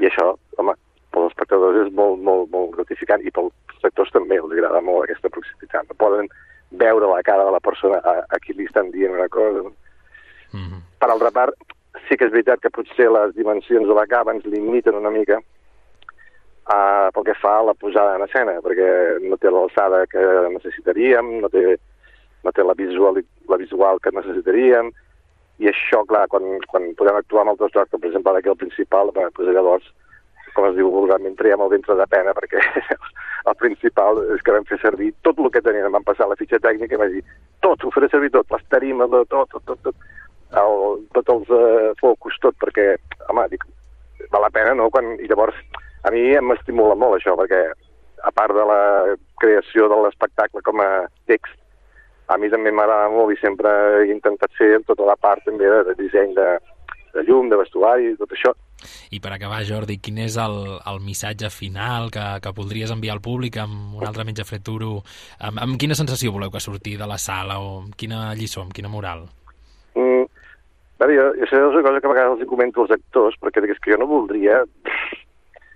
I 0.00 0.08
això, 0.08 0.32
home, 0.58 0.74
pels 1.14 1.30
espectadors 1.30 1.78
és 1.84 1.92
molt, 1.94 2.20
molt, 2.24 2.50
molt 2.52 2.74
gratificant 2.76 3.22
i 3.24 3.32
pels 3.32 3.86
actors 3.86 4.12
també 4.12 4.40
els 4.40 4.52
agrada 4.52 4.82
molt 4.84 5.06
aquesta 5.06 5.30
proximitat. 5.32 5.86
No 5.88 6.00
poden 6.00 6.28
veure 6.76 7.08
la 7.08 7.22
cara 7.22 7.46
de 7.46 7.54
la 7.54 7.62
persona 7.62 8.00
a, 8.02 8.18
a 8.26 8.40
qui 8.42 8.56
li 8.56 8.66
estan 8.66 8.90
dient 8.90 9.14
una 9.14 9.28
cosa. 9.28 9.62
Mm 10.52 10.64
-hmm. 10.66 10.80
Per 10.98 11.10
altra 11.10 11.30
part, 11.30 11.54
sí 12.06 12.16
que 12.16 12.28
és 12.28 12.32
veritat 12.32 12.62
que 12.62 12.72
potser 12.74 13.08
les 13.12 13.34
dimensions 13.36 13.88
de 13.88 13.96
la 13.96 14.06
cava 14.10 14.34
ens 14.34 14.46
limiten 14.50 14.98
una 14.98 15.12
mica 15.14 15.40
uh, 15.40 17.08
pel 17.14 17.26
que 17.28 17.36
fa 17.40 17.58
a 17.60 17.66
la 17.70 17.74
posada 17.74 18.16
en 18.16 18.26
escena, 18.26 18.58
perquè 18.64 18.88
no 19.26 19.38
té 19.40 19.52
l'alçada 19.52 20.04
que 20.10 20.22
necessitaríem, 20.54 21.36
no 21.42 21.50
té, 21.52 21.76
no 22.44 22.54
té 22.54 22.66
la, 22.66 22.76
visual, 22.78 23.20
la 23.50 23.60
visual 23.60 24.00
que 24.02 24.14
necessitaríem, 24.14 24.92
i 25.62 25.70
això, 25.70 26.02
clar, 26.08 26.26
quan, 26.32 26.58
quan 26.68 26.90
podem 26.98 27.16
actuar 27.16 27.46
amb 27.46 27.54
altres 27.54 27.88
com 27.90 28.00
per 28.02 28.10
exemple 28.10 28.34
d'aquí 28.36 28.52
el 28.52 28.60
principal, 28.60 29.12
bé, 29.16 29.24
doncs 29.38 29.54
llavors, 29.56 29.86
com 30.56 30.66
es 30.68 30.76
diu 30.76 30.90
vulgarment, 30.92 31.36
traiem 31.36 31.62
el 31.64 31.72
ventre 31.72 31.96
de 31.96 32.06
pena, 32.12 32.34
perquè 32.36 32.60
el 33.50 33.56
principal 33.60 34.20
és 34.34 34.44
que 34.44 34.52
vam 34.52 34.66
fer 34.68 34.78
servir 34.82 35.12
tot 35.24 35.40
el 35.40 35.50
que 35.54 35.64
teníem, 35.64 35.92
vam 35.92 36.04
passar 36.04 36.28
la 36.28 36.36
fitxa 36.36 36.60
tècnica 36.60 36.96
i 36.96 37.00
vam 37.00 37.14
dir, 37.14 37.24
tot, 37.64 37.84
ho 37.84 37.92
faré 37.94 38.10
servir 38.12 38.32
tot, 38.34 38.48
les 38.52 38.68
tarimes, 38.72 39.12
tot, 39.32 39.48
tot, 39.52 39.64
tot, 39.64 39.80
tot, 39.88 40.06
el, 40.54 41.06
tots 41.16 41.34
els 41.34 41.50
uh, 41.50 41.90
focus, 42.00 42.38
tot, 42.42 42.56
perquè, 42.62 42.94
home, 43.30 43.48
dic, 43.52 43.66
val 44.32 44.46
la 44.46 44.52
pena, 44.54 44.74
no? 44.78 44.88
Quan, 44.94 45.16
I 45.20 45.28
llavors, 45.30 45.58
a 46.06 46.12
mi 46.14 46.28
m'estimula 46.40 46.96
molt 46.98 47.18
això, 47.18 47.34
perquè 47.38 47.62
a 48.26 48.32
part 48.34 48.54
de 48.56 48.64
la 48.66 48.82
creació 49.40 49.88
de 49.92 50.00
l'espectacle 50.04 50.62
com 50.66 50.80
a 50.82 51.06
text, 51.30 51.58
a 52.26 52.38
mi 52.42 52.50
també 52.50 52.72
m'agrada 52.74 53.10
molt 53.12 53.34
i 53.34 53.38
sempre 53.38 53.70
he 54.00 54.10
intentat 54.10 54.54
fer 54.58 54.80
tota 54.86 55.06
la 55.06 55.14
part 55.20 55.44
també 55.46 55.68
de, 55.70 55.82
de 55.90 55.94
disseny 55.98 56.34
de, 56.34 56.46
de 57.14 57.26
llum, 57.28 57.50
de 57.50 57.58
vestuari, 57.60 58.14
tot 58.18 58.32
això. 58.34 58.52
I 59.14 59.20
per 59.22 59.32
acabar, 59.32 59.62
Jordi, 59.64 59.96
quin 60.02 60.18
és 60.24 60.36
el, 60.42 60.56
el 60.90 61.00
missatge 61.04 61.48
final 61.54 62.10
que, 62.12 62.24
que 62.42 62.54
voldries 62.56 62.92
enviar 62.92 63.16
al 63.16 63.24
públic 63.24 63.56
amb 63.62 63.96
un 64.00 64.04
altre 64.06 64.26
metge 64.28 64.44
freturo? 64.44 64.98
Amb, 65.38 65.62
amb 65.62 65.80
quina 65.80 65.96
sensació 65.98 66.34
voleu 66.34 66.52
que 66.52 66.62
surti 66.62 66.96
de 66.98 67.08
la 67.08 67.18
sala 67.18 67.60
o 67.62 67.78
amb 67.84 67.96
quina 67.96 68.28
lliçó, 68.36 68.66
amb 68.66 68.74
quina 68.76 68.92
moral? 68.92 69.28
Bé, 70.98 71.10
jo, 71.12 71.26
jo 71.36 71.46
sé 71.50 71.58
una 71.60 71.82
cosa 71.84 72.00
que 72.00 72.06
a 72.08 72.12
vegades 72.14 72.40
els 72.40 72.48
comento 72.48 72.82
als 72.82 72.94
actors, 72.96 73.34
perquè 73.42 73.62
és 73.68 73.78
que 73.84 73.92
jo 73.92 73.98
no 74.00 74.06
voldria 74.08 74.62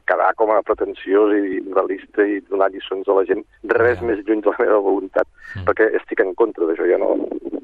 quedar 0.09 0.31
com 0.35 0.51
a 0.51 0.63
pretensiós 0.67 1.35
i 1.37 1.61
moralista 1.69 2.25
i 2.27 2.41
donar 2.49 2.71
lliçons 2.73 3.07
a 3.09 3.15
la 3.19 3.25
gent, 3.29 3.45
res 3.77 4.01
Ja. 4.01 4.07
més 4.09 4.25
lluny 4.27 4.41
de 4.43 4.51
la 4.51 4.57
meva 4.65 4.79
voluntat, 4.81 5.27
Mm. 5.55 5.65
perquè 5.69 5.91
estic 6.01 6.21
en 6.25 6.35
contra 6.35 6.65
d'això, 6.67 6.89
jo 6.89 6.99
no, 6.99 7.11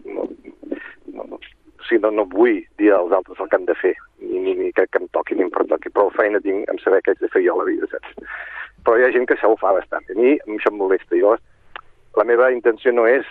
no, 0.04 0.28
no, 1.14 1.24
no, 1.24 1.34
o 1.40 1.82
sigui, 1.88 2.02
no, 2.02 2.10
no 2.10 2.24
vull 2.26 2.60
dir 2.78 2.92
als 2.92 3.10
altres 3.12 3.40
el 3.40 3.48
que 3.48 3.56
han 3.56 3.64
de 3.66 3.74
fer, 3.74 3.94
ni, 4.20 4.38
ni, 4.38 4.54
ni 4.54 4.72
que, 4.72 4.86
que 4.86 4.98
em 5.02 5.08
toqui 5.08 5.34
ni 5.34 5.42
em 5.42 5.50
pertoqui, 5.50 5.90
prou 5.90 6.10
feina 6.10 6.38
tinc 6.40 6.68
en 6.68 6.78
saber 6.84 7.00
què 7.02 7.10
haig 7.16 7.18
de 7.24 7.28
fer 7.32 7.42
jo 7.42 7.54
a 7.56 7.58
la 7.64 7.64
vida, 7.72 7.86
saps? 7.90 8.14
Però 8.84 8.98
hi 8.98 9.02
ha 9.08 9.12
gent 9.12 9.26
que 9.26 9.34
això 9.34 9.50
ho 9.50 9.56
fa 9.56 9.72
bastant, 9.72 10.04
a 10.10 10.14
mi 10.14 10.36
això 10.38 10.70
em 10.70 10.76
molesta, 10.78 11.16
llavors 11.16 11.42
la 12.16 12.24
meva 12.24 12.52
intenció 12.52 12.92
no 12.92 13.06
és 13.06 13.26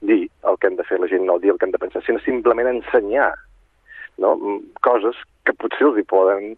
dir 0.00 0.28
el 0.44 0.58
que 0.58 0.66
han 0.66 0.76
de 0.76 0.84
fer 0.84 1.00
la 1.00 1.08
gent, 1.08 1.24
no 1.24 1.38
dir 1.38 1.50
el 1.50 1.58
que 1.58 1.64
han 1.64 1.72
de 1.72 1.78
pensar, 1.78 2.02
sinó 2.04 2.20
simplement 2.20 2.68
ensenyar 2.68 3.32
no? 4.18 4.36
Coses 4.84 5.16
que 5.44 5.54
potser 5.56 5.86
els 5.88 5.98
hi 6.00 6.04
poden 6.08 6.54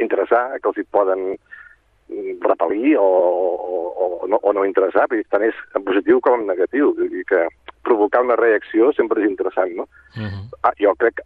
interessar, 0.00 0.46
que 0.60 0.70
els 0.70 0.78
hi 0.80 0.86
poden 0.94 1.24
mm, 1.34 2.36
repel·lir 2.46 2.96
o, 3.00 3.06
o, 3.06 3.80
o, 3.90 4.28
no, 4.30 4.38
o 4.42 4.52
no 4.56 4.66
interessar, 4.68 5.08
perquè 5.10 5.26
tant 5.32 5.46
és 5.48 5.58
en 5.76 5.84
positiu 5.86 6.20
com 6.24 6.38
en 6.40 6.46
negatiu. 6.50 6.94
Dir 7.00 7.24
que 7.28 7.46
provocar 7.86 8.22
una 8.24 8.38
reacció 8.38 8.92
sempre 8.96 9.22
és 9.22 9.30
interessant, 9.30 9.74
no? 9.76 9.88
Uh 10.16 10.28
-huh. 10.28 10.44
Ah, 10.62 10.74
jo 10.78 10.94
crec 10.94 11.20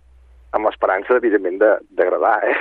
amb 0.52 0.66
l'esperança, 0.66 1.16
evidentment, 1.16 1.58
de- 1.58 1.78
d'agradar, 1.90 2.40
eh? 2.48 2.56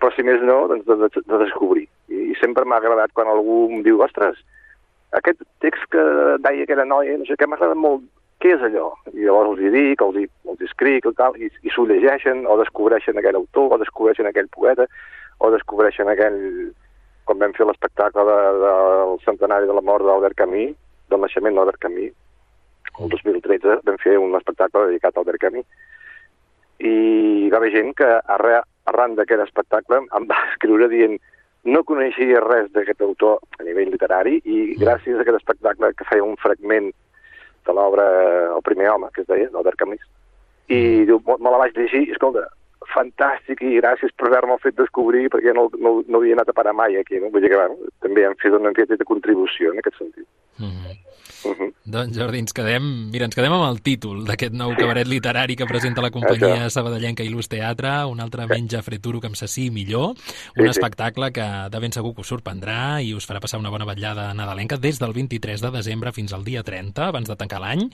Però 0.00 0.10
si 0.14 0.22
més 0.22 0.40
no, 0.42 0.66
doncs 0.68 0.84
de, 0.86 0.96
de, 0.96 1.08
de 1.26 1.38
descobrir. 1.44 1.88
I, 2.08 2.32
I 2.32 2.34
sempre 2.40 2.64
m'ha 2.64 2.76
agradat 2.76 3.12
quan 3.12 3.28
algú 3.28 3.68
em 3.70 3.82
diu, 3.82 4.00
ostres, 4.00 4.38
aquest 5.18 5.42
text 5.64 5.88
que 5.92 6.02
deia 6.44 6.66
aquella 6.66 6.88
noia, 6.88 7.18
no 7.20 7.28
sé 7.28 7.36
què, 7.38 7.48
m'ha 7.48 7.58
agradat 7.58 7.80
molt, 7.80 8.04
què 8.42 8.54
és 8.56 8.64
allò? 8.66 8.88
I 9.12 9.26
llavors 9.26 9.52
els 9.52 9.60
hi 9.62 9.72
dic, 9.74 10.02
els 10.02 10.16
hi, 10.18 10.24
els 10.50 10.62
hi 10.62 10.68
escric, 10.68 11.06
i, 11.06 11.14
tal, 11.18 11.36
i, 11.38 11.50
i 11.62 11.74
s'ho 11.74 11.84
llegeixen, 11.86 12.46
o 12.50 12.56
descobreixen 12.60 13.20
aquell 13.20 13.38
autor, 13.38 13.76
o 13.76 13.80
descobreixen 13.82 14.28
aquell 14.30 14.50
poeta, 14.56 14.88
o 15.38 15.52
descobreixen 15.54 16.10
aquell... 16.10 16.40
quan 17.22 17.38
vam 17.38 17.52
fer 17.54 17.68
l'espectacle 17.68 18.24
de, 18.26 18.38
del 18.64 19.12
centenari 19.22 19.68
de 19.68 19.76
la 19.76 19.84
mort 19.86 20.02
d'Albert 20.02 20.34
Camus, 20.40 20.74
del 21.12 21.22
naixement 21.22 21.54
d'Albert 21.54 21.78
Camus, 21.84 22.16
el 22.98 23.12
2013 23.12 23.78
vam 23.86 23.98
fer 24.02 24.16
un 24.20 24.34
espectacle 24.36 24.88
dedicat 24.88 25.16
a 25.16 25.22
Albert 25.22 25.40
Camus, 25.44 25.68
i 26.82 26.92
hi 27.44 27.50
va 27.52 27.60
haver 27.60 27.70
gent 27.76 27.92
que 28.00 28.08
arran 28.34 29.14
d'aquest 29.14 29.44
espectacle 29.46 30.02
em 30.02 30.26
va 30.30 30.40
escriure 30.50 30.90
dient 30.90 31.14
no 31.64 31.84
coneixia 31.86 32.40
res 32.42 32.70
d'aquest 32.74 33.02
autor 33.06 33.38
a 33.58 33.66
nivell 33.66 33.92
literari 33.92 34.40
i 34.44 34.74
gràcies 34.80 35.18
a 35.18 35.22
aquest 35.22 35.38
espectacle 35.38 35.92
que 35.94 36.08
feia 36.08 36.24
un 36.24 36.36
fragment 36.42 36.90
de 37.66 37.76
l'obra 37.76 38.06
El 38.56 38.62
primer 38.66 38.88
home, 38.90 39.10
que 39.14 39.22
es 39.22 39.28
deia, 39.28 39.50
d'Albert 39.52 39.78
Camus, 39.78 40.02
i 40.68 41.04
diu, 41.06 41.20
me 41.38 41.52
la 41.52 41.60
vaig 41.62 41.76
llegir, 41.78 42.02
i 42.08 42.14
escolta, 42.16 42.48
fantàstic 42.92 43.62
i 43.62 43.76
gràcies 43.78 44.12
per 44.18 44.28
haver-me'l 44.28 44.60
fet 44.62 44.76
descobrir 44.78 45.28
perquè 45.32 45.54
no, 45.54 45.68
no, 45.78 46.00
no 46.06 46.18
havia 46.18 46.34
anat 46.38 46.50
a 46.50 46.56
parar 46.56 46.74
mai 46.74 46.98
aquí, 46.98 47.20
no? 47.22 47.30
Vull 47.30 47.44
dir 47.44 47.52
que, 47.52 47.60
bueno, 47.60 47.92
també 48.02 48.26
hem 48.26 48.34
fet 48.42 48.56
una 48.58 48.74
petita 48.76 49.06
contribució 49.08 49.72
en 49.72 49.78
aquest 49.82 50.00
sentit. 50.00 50.26
Uh 50.58 50.66
-huh. 50.66 50.96
Uh 51.44 51.56
-huh. 51.58 51.72
Doncs 51.84 52.14
Jordi, 52.16 52.38
ens 52.38 52.52
quedem, 52.54 53.10
mira, 53.10 53.26
ens 53.26 53.34
quedem 53.34 53.52
amb 53.52 53.64
el 53.66 53.80
títol 53.82 54.20
d'aquest 54.24 54.54
nou 54.54 54.70
cabaret 54.78 55.08
literari 55.10 55.56
que 55.58 55.66
presenta 55.66 56.00
la 56.00 56.12
companyia 56.14 56.70
sabadellenca 56.70 57.24
Il·lus 57.24 57.48
Teatre, 57.50 58.06
un 58.06 58.20
altre 58.22 58.46
menja 58.46 58.82
freturo 58.86 59.20
que 59.20 59.26
amb 59.26 59.34
sací 59.34 59.68
millor, 59.74 60.14
un 60.56 60.68
espectacle 60.68 61.32
que 61.32 61.46
de 61.70 61.80
ben 61.80 61.90
segur 61.90 62.14
que 62.14 62.20
us 62.20 62.30
sorprendrà 62.30 63.02
i 63.02 63.14
us 63.14 63.26
farà 63.26 63.40
passar 63.40 63.58
una 63.58 63.70
bona 63.70 63.84
vetllada 63.84 64.32
nadalenca 64.32 64.76
des 64.76 65.00
del 65.00 65.12
23 65.12 65.60
de 65.60 65.70
desembre 65.70 66.12
fins 66.12 66.32
al 66.32 66.44
dia 66.44 66.62
30, 66.62 67.08
abans 67.08 67.28
de 67.28 67.36
tancar 67.36 67.60
l'any, 67.60 67.90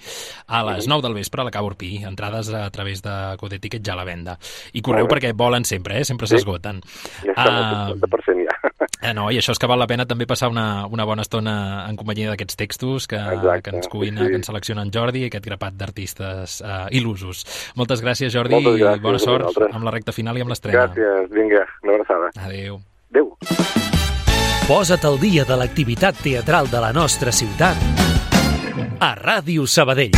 a 0.47 0.63
les 0.65 0.87
9 0.87 1.03
del 1.03 1.15
vespre 1.15 1.41
a 1.41 1.45
la 1.45 1.51
Cau 1.51 1.65
Urpí. 1.65 2.05
Entrades 2.05 2.51
a 2.51 2.69
través 2.71 3.01
de 3.03 3.37
Code 3.39 3.59
Ticket 3.59 3.83
ja 3.83 3.95
a 3.95 3.97
la 3.97 4.05
venda. 4.05 4.39
I 4.73 4.83
correu 4.83 5.09
perquè 5.09 5.33
volen 5.33 5.65
sempre, 5.65 5.99
eh? 5.99 6.05
Sempre 6.05 6.27
s'esgoten. 6.27 6.83
Ja 7.25 7.33
està 7.33 7.49
el 7.49 7.97
50% 7.97 8.45
ja. 8.45 8.78
Eh, 9.01 9.13
no, 9.15 9.29
i 9.31 9.39
això 9.39 9.53
és 9.55 9.61
que 9.63 9.69
val 9.71 9.79
la 9.79 9.87
pena 9.87 10.07
també 10.11 10.27
passar 10.27 10.49
una, 10.51 10.87
una 10.91 11.05
bona 11.07 11.23
estona 11.23 11.87
en 11.87 11.95
companyia 11.97 12.33
d'aquests 12.33 12.57
textos 12.59 13.07
que, 13.07 13.17
Exacte, 13.17 13.71
que 13.71 13.77
ens 13.77 13.87
cuina, 13.93 14.21
sí, 14.21 14.25
sí. 14.27 14.31
que 14.33 14.41
ens 14.41 14.51
selecciona 14.51 14.83
en 14.83 14.91
Jordi 14.95 15.23
i 15.23 15.29
aquest 15.29 15.47
grapat 15.47 15.77
d'artistes 15.79 16.59
eh, 16.67 16.99
il·lusos. 16.99 17.45
Moltes 17.79 18.03
gràcies, 18.03 18.33
Jordi, 18.35 18.57
Moltes 18.59 18.81
gràcies 18.81 18.99
i 18.99 19.05
bona 19.07 19.21
sort 19.23 19.47
vosaltres. 19.47 19.75
amb 19.79 19.87
la 19.87 19.95
recta 19.95 20.13
final 20.17 20.37
i 20.39 20.43
amb 20.43 20.51
l'estrena. 20.51 20.89
Gràcies, 20.89 21.31
vinga, 21.31 21.63
una 21.87 21.95
abraçada. 22.01 22.33
Adéu. 22.49 22.81
Adéu. 23.15 23.31
Posa't 24.69 25.07
al 25.09 25.17
dia 25.23 25.47
de 25.49 25.57
l'activitat 25.57 26.19
teatral 26.21 26.67
de 26.69 26.83
la 26.83 26.91
nostra 26.93 27.33
ciutat 27.33 27.79
a 29.01 29.15
Ràdio 29.17 29.65
Sabadell. 29.71 30.13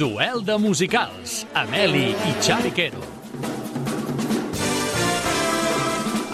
Duel 0.00 0.40
de 0.40 0.56
musicals, 0.56 1.46
Ameli 1.52 2.08
i 2.08 2.36
Xavi 2.40 2.70
Quero. 2.72 3.19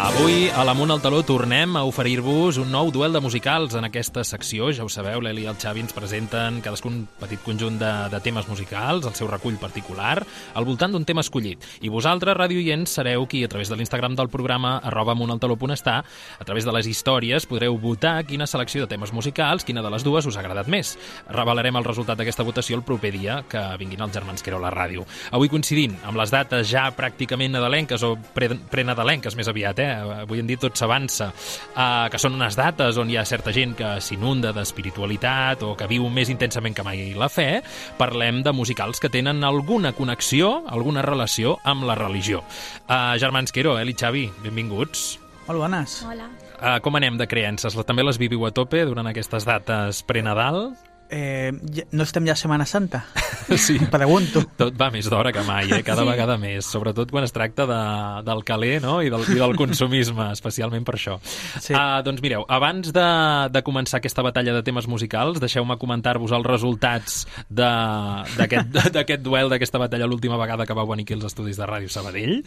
Avui, 0.06 0.46
a 0.54 0.62
l'Amunt 0.62 0.92
al 0.94 1.00
Taló, 1.02 1.18
tornem 1.26 1.72
a 1.74 1.80
oferir-vos 1.82 2.60
un 2.62 2.68
nou 2.70 2.92
duel 2.94 3.10
de 3.16 3.18
musicals 3.18 3.74
en 3.74 3.88
aquesta 3.88 4.22
secció. 4.22 4.68
Ja 4.70 4.84
ho 4.86 4.90
sabeu, 4.92 5.18
l'Eli 5.18 5.42
i 5.42 5.48
el 5.50 5.56
Xavi 5.58 5.82
ens 5.82 5.94
presenten 5.96 6.60
cadascun 6.62 6.92
un 6.94 7.00
petit 7.18 7.40
conjunt 7.42 7.74
de, 7.80 7.90
de 8.12 8.20
temes 8.22 8.46
musicals, 8.46 9.08
el 9.08 9.16
seu 9.18 9.26
recull 9.26 9.56
particular, 9.58 10.20
al 10.54 10.66
voltant 10.68 10.94
d'un 10.94 11.02
tema 11.04 11.24
escollit. 11.26 11.64
I 11.82 11.90
vosaltres, 11.90 12.36
radioients, 12.38 12.94
sereu 13.00 13.26
qui, 13.26 13.40
a 13.42 13.50
través 13.50 13.66
de 13.72 13.80
l'Instagram 13.80 14.14
del 14.14 14.30
programa, 14.30 14.76
arroba 14.78 15.16
amuntaltaló.està, 15.16 15.96
a 16.38 16.46
través 16.46 16.68
de 16.68 16.76
les 16.78 16.86
històries, 16.86 17.48
podreu 17.50 17.74
votar 17.74 18.20
quina 18.30 18.46
selecció 18.46 18.86
de 18.86 18.92
temes 18.94 19.10
musicals, 19.10 19.66
quina 19.66 19.82
de 19.82 19.90
les 19.90 20.06
dues 20.06 20.30
us 20.30 20.38
ha 20.38 20.44
agradat 20.44 20.70
més. 20.70 20.94
Revelarem 21.34 21.82
el 21.82 21.88
resultat 21.90 22.22
d'aquesta 22.22 22.46
votació 22.46 22.78
el 22.78 22.86
proper 22.86 23.10
dia 23.18 23.40
que 23.50 23.64
vinguin 23.82 24.06
els 24.06 24.14
germans 24.14 24.46
Quero 24.46 24.62
a 24.62 24.66
la 24.68 24.70
ràdio. 24.70 25.02
Avui 25.34 25.50
coincidint 25.50 25.98
amb 26.06 26.22
les 26.22 26.30
dates 26.30 26.70
ja 26.70 26.86
pràcticament 26.94 27.58
nadalenques 27.58 28.06
o 28.06 28.14
pre 28.38 28.52
prenadalenques 28.70 29.34
més 29.34 29.50
aviat, 29.50 29.82
eh? 29.82 29.95
Avui 30.22 30.40
en 30.42 30.48
dia 30.48 30.60
tot 30.60 30.76
s'avança, 30.78 31.30
uh, 31.30 32.06
que 32.12 32.20
són 32.20 32.36
unes 32.38 32.56
dates 32.58 32.98
on 33.00 33.10
hi 33.10 33.18
ha 33.18 33.26
certa 33.28 33.54
gent 33.54 33.76
que 33.78 33.96
s'inunda 34.04 34.52
d'espiritualitat 34.56 35.62
o 35.66 35.74
que 35.78 35.88
viu 35.90 36.08
més 36.12 36.30
intensament 36.32 36.76
que 36.76 36.86
mai 36.86 37.12
la 37.16 37.30
fe, 37.32 37.62
parlem 37.98 38.42
de 38.46 38.54
musicals 38.56 39.00
que 39.02 39.12
tenen 39.12 39.44
alguna 39.44 39.92
connexió, 39.96 40.62
alguna 40.66 41.04
relació 41.06 41.58
amb 41.64 41.86
la 41.88 41.98
religió. 41.98 42.42
Uh, 42.86 43.14
germans 43.20 43.54
Quero, 43.54 43.78
Eli 43.78 43.94
Xavi, 43.96 44.26
benvinguts. 44.44 45.16
Molt 45.46 45.62
bones. 45.62 46.00
Hola. 46.06 46.26
Uh, 46.56 46.78
com 46.82 46.96
anem 46.96 47.18
de 47.20 47.28
creences? 47.28 47.76
També 47.86 48.02
les 48.02 48.18
viviu 48.18 48.46
a 48.48 48.52
tope 48.54 48.80
durant 48.88 49.06
aquestes 49.06 49.46
dates 49.46 50.02
prenadal? 50.08 50.72
Eh, 51.10 51.52
no 51.92 52.02
estem 52.02 52.26
ja 52.26 52.34
a 52.34 52.40
Setmana 52.40 52.66
Santa? 52.66 53.04
Sí. 53.56 53.76
Pregunto. 53.78 54.42
Tot 54.58 54.74
va 54.74 54.88
més 54.90 55.06
d'hora 55.06 55.30
que 55.30 55.42
mai, 55.46 55.68
eh? 55.70 55.82
cada 55.86 56.02
sí. 56.02 56.08
vegada 56.08 56.34
més, 56.40 56.66
sobretot 56.66 57.12
quan 57.14 57.22
es 57.22 57.30
tracta 57.30 57.62
de, 57.68 57.78
del 58.26 58.42
caler 58.46 58.80
no? 58.82 58.96
I, 59.04 59.10
del, 59.12 59.22
i 59.30 59.38
del 59.38 59.54
consumisme, 59.58 60.26
especialment 60.36 60.82
per 60.86 60.96
això. 60.98 61.14
Sí. 61.22 61.70
Uh, 61.70 62.00
doncs 62.06 62.24
mireu, 62.24 62.42
abans 62.50 62.90
de, 62.94 63.06
de 63.54 63.62
començar 63.66 64.00
aquesta 64.00 64.24
batalla 64.26 64.56
de 64.56 64.64
temes 64.66 64.88
musicals, 64.90 65.38
deixeu-me 65.42 65.78
comentar-vos 65.78 66.34
els 66.34 66.48
resultats 66.48 67.20
d'aquest 67.60 69.22
duel, 69.22 69.52
d'aquesta 69.52 69.78
batalla 69.82 70.10
l'última 70.10 70.40
vegada 70.42 70.66
que 70.66 70.76
vau 70.76 70.90
venir 70.90 71.06
aquí 71.06 71.14
als 71.14 71.30
estudis 71.30 71.60
de 71.60 71.70
Ràdio 71.70 71.92
Sabadell. 71.92 72.40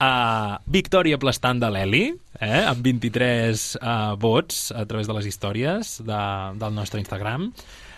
Uh, 0.00 0.56
victòria 0.72 1.20
aplastant 1.20 1.60
de 1.60 1.72
l'Eli, 1.72 2.06
eh? 2.40 2.62
amb 2.64 2.80
23 2.80 3.66
uh, 3.82 4.14
vots 4.20 4.70
a 4.72 4.86
través 4.88 5.08
de 5.08 5.18
les 5.20 5.28
històries 5.28 5.98
de, 6.00 6.22
del 6.56 6.80
nostre 6.80 7.04
Instagram. 7.04 7.50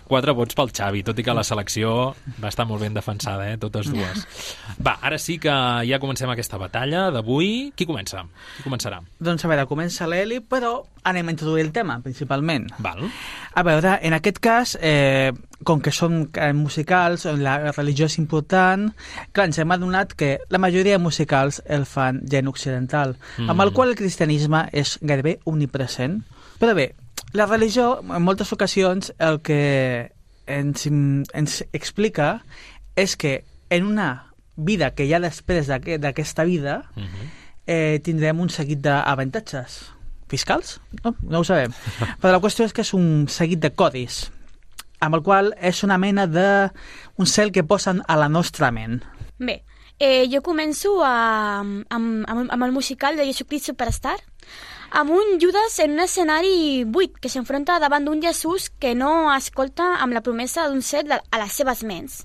4 0.09 0.35
vots 0.37 0.57
pel 0.59 0.73
Xavi, 0.75 1.03
tot 1.07 1.19
i 1.21 1.25
que 1.27 1.35
la 1.37 1.45
selecció 1.47 1.95
va 2.43 2.51
estar 2.51 2.67
molt 2.69 2.83
ben 2.85 2.97
defensada, 2.97 3.49
eh? 3.53 3.59
totes 3.61 3.91
dues. 3.93 4.25
Va, 4.85 4.97
ara 5.05 5.19
sí 5.21 5.39
que 5.43 5.55
ja 5.89 6.01
comencem 6.03 6.31
aquesta 6.33 6.59
batalla 6.61 7.09
d'avui. 7.15 7.73
Qui 7.77 7.87
comença? 7.89 8.25
Qui 8.57 8.65
començarà? 8.67 9.03
Doncs 9.21 9.45
a 9.45 9.51
veure, 9.53 9.67
comença 9.71 10.09
l'Eli, 10.11 10.41
però 10.41 10.79
anem 11.09 11.29
a 11.29 11.35
introduir 11.35 11.65
el 11.67 11.73
tema, 11.73 11.99
principalment. 12.05 12.69
Val. 12.85 13.05
A 13.55 13.65
veure, 13.67 13.99
en 14.05 14.17
aquest 14.17 14.41
cas, 14.45 14.77
eh, 14.81 15.33
com 15.65 15.81
que 15.81 15.93
som 15.93 16.21
eh, 16.33 16.53
musicals, 16.53 17.27
on 17.27 17.43
la 17.45 17.73
religió 17.73 18.07
és 18.07 18.19
important, 18.21 18.89
clar, 19.33 19.49
ens 19.49 19.59
hem 19.59 19.75
adonat 19.75 20.15
que 20.19 20.37
la 20.49 20.61
majoria 20.63 20.99
de 20.99 21.03
musicals 21.03 21.63
el 21.67 21.87
fan 21.89 22.23
gent 22.31 22.49
occidental, 22.51 23.17
mm. 23.39 23.51
amb 23.51 23.67
el 23.67 23.73
qual 23.77 23.93
el 23.93 23.99
cristianisme 23.99 24.67
és 24.73 24.99
gairebé 25.03 25.39
omnipresent. 25.45 26.21
Però 26.59 26.75
bé, 26.75 26.93
la 27.33 27.47
religió, 27.47 28.01
en 28.03 28.23
moltes 28.23 28.53
ocasions, 28.53 29.13
el 29.19 29.41
que 29.45 30.13
ens, 30.47 30.87
ens 30.89 31.61
explica 31.73 32.39
és 32.97 33.17
que 33.17 33.45
en 33.71 33.85
una 33.85 34.33
vida 34.57 34.91
que 34.95 35.07
hi 35.07 35.13
ha 35.15 35.21
després 35.23 35.69
d'aquesta 35.69 36.45
vida 36.45 36.83
uh 36.97 37.01
mhm. 37.01 37.07
-huh. 37.07 37.29
eh, 37.67 38.01
tindrem 38.03 38.41
un 38.41 38.49
seguit 38.49 38.81
d'avantatges 38.81 39.93
fiscals? 40.29 40.81
No, 41.05 41.15
no 41.21 41.41
ho 41.41 41.45
sabem. 41.45 41.73
Però 42.21 42.33
la 42.33 42.41
qüestió 42.41 42.65
és 42.65 42.73
que 42.73 42.83
és 42.83 42.95
un 42.95 43.29
seguit 43.29 43.61
de 43.61 43.71
codis 43.71 44.31
amb 45.01 45.15
el 45.15 45.23
qual 45.23 45.55
és 45.61 45.83
una 45.83 45.99
mena 45.99 46.27
de 46.27 46.71
un 47.17 47.27
cel 47.27 47.53
que 47.53 47.65
posen 47.65 48.03
a 48.07 48.17
la 48.17 48.29
nostra 48.29 48.71
ment. 48.71 49.03
Bé, 49.39 49.63
eh, 49.99 50.27
jo 50.31 50.43
començo 50.43 51.05
a, 51.05 51.61
amb, 51.61 51.85
amb, 51.89 52.51
amb 52.51 52.65
el 52.65 52.73
musical 52.73 53.17
de 53.17 53.25
Jesucrist 53.25 53.67
Superstar, 53.67 54.19
amb 54.91 55.11
un 55.11 55.39
Judas 55.41 55.79
en 55.81 55.93
un 55.93 56.01
escenari 56.01 56.85
buit 56.85 57.17
que 57.21 57.29
s'enfronta 57.29 57.79
davant 57.79 58.05
d'un 58.07 58.23
Jesús 58.23 58.71
que 58.81 58.95
no 58.95 59.29
escolta 59.35 59.97
amb 60.03 60.17
la 60.17 60.23
promesa 60.25 60.69
d'un 60.69 60.83
cel 60.83 61.13
a 61.13 61.41
les 61.41 61.53
seves 61.53 61.83
ments. 61.85 62.25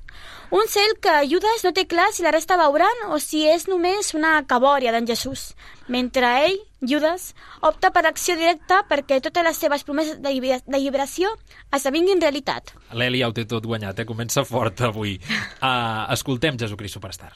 Un 0.54 0.68
cel 0.70 0.96
que 1.02 1.14
Judas 1.30 1.64
no 1.66 1.74
té 1.74 1.88
clar 1.90 2.12
si 2.14 2.24
la 2.24 2.32
resta 2.32 2.58
veuran 2.60 3.08
o 3.10 3.20
si 3.20 3.44
és 3.50 3.68
només 3.68 4.14
una 4.14 4.36
cabòria 4.48 4.94
d'en 4.94 5.08
Jesús, 5.10 5.54
mentre 5.88 6.30
ell, 6.46 6.60
Judas, 6.84 7.32
opta 7.62 7.90
per 7.96 8.06
acció 8.06 8.36
directa 8.38 8.84
perquè 8.90 9.20
totes 9.24 9.48
les 9.48 9.58
seves 9.58 9.86
promeses 9.88 10.20
d'alliberació 10.22 11.32
esdevinguin 11.74 12.22
realitat. 12.22 12.76
L'Eli 12.94 13.24
ja 13.24 13.32
ho 13.32 13.36
té 13.36 13.48
tot 13.50 13.66
guanyat, 13.66 14.04
eh? 14.04 14.06
comença 14.06 14.46
fort 14.46 14.84
avui. 14.86 15.18
Uh, 15.60 16.06
escoltem 16.14 16.60
Jesucrist 16.60 17.00
Superstar. 17.00 17.34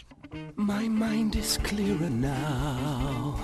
My 0.55 0.87
mind 0.91 1.35
is 1.35 1.57
clearer 1.63 2.11
now 2.11 3.39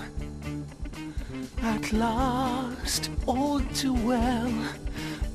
At 1.62 1.92
last, 1.92 3.10
all 3.26 3.60
too 3.74 3.94
well, 3.94 4.52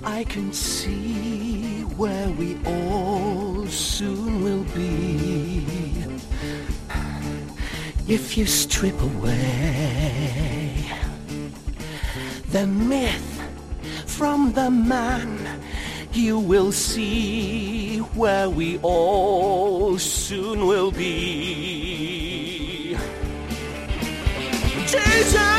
I 0.04 0.24
can 0.26 0.54
see 0.54 1.82
where 1.98 2.30
we 2.30 2.58
all 2.66 3.66
soon 3.68 4.44
will 4.44 4.64
be. 4.76 5.66
If 8.08 8.38
you 8.38 8.46
strip 8.46 9.00
away 9.02 10.86
the 12.52 12.66
myth 12.66 13.44
from 14.08 14.54
the 14.54 14.72
man, 14.72 15.62
you 16.14 16.40
will 16.40 16.72
see 16.72 18.00
where 18.16 18.50
we 18.50 18.80
all 18.80 20.00
soon 20.00 20.66
will 20.66 20.92
be. 20.92 22.98
Jesus! 24.88 25.59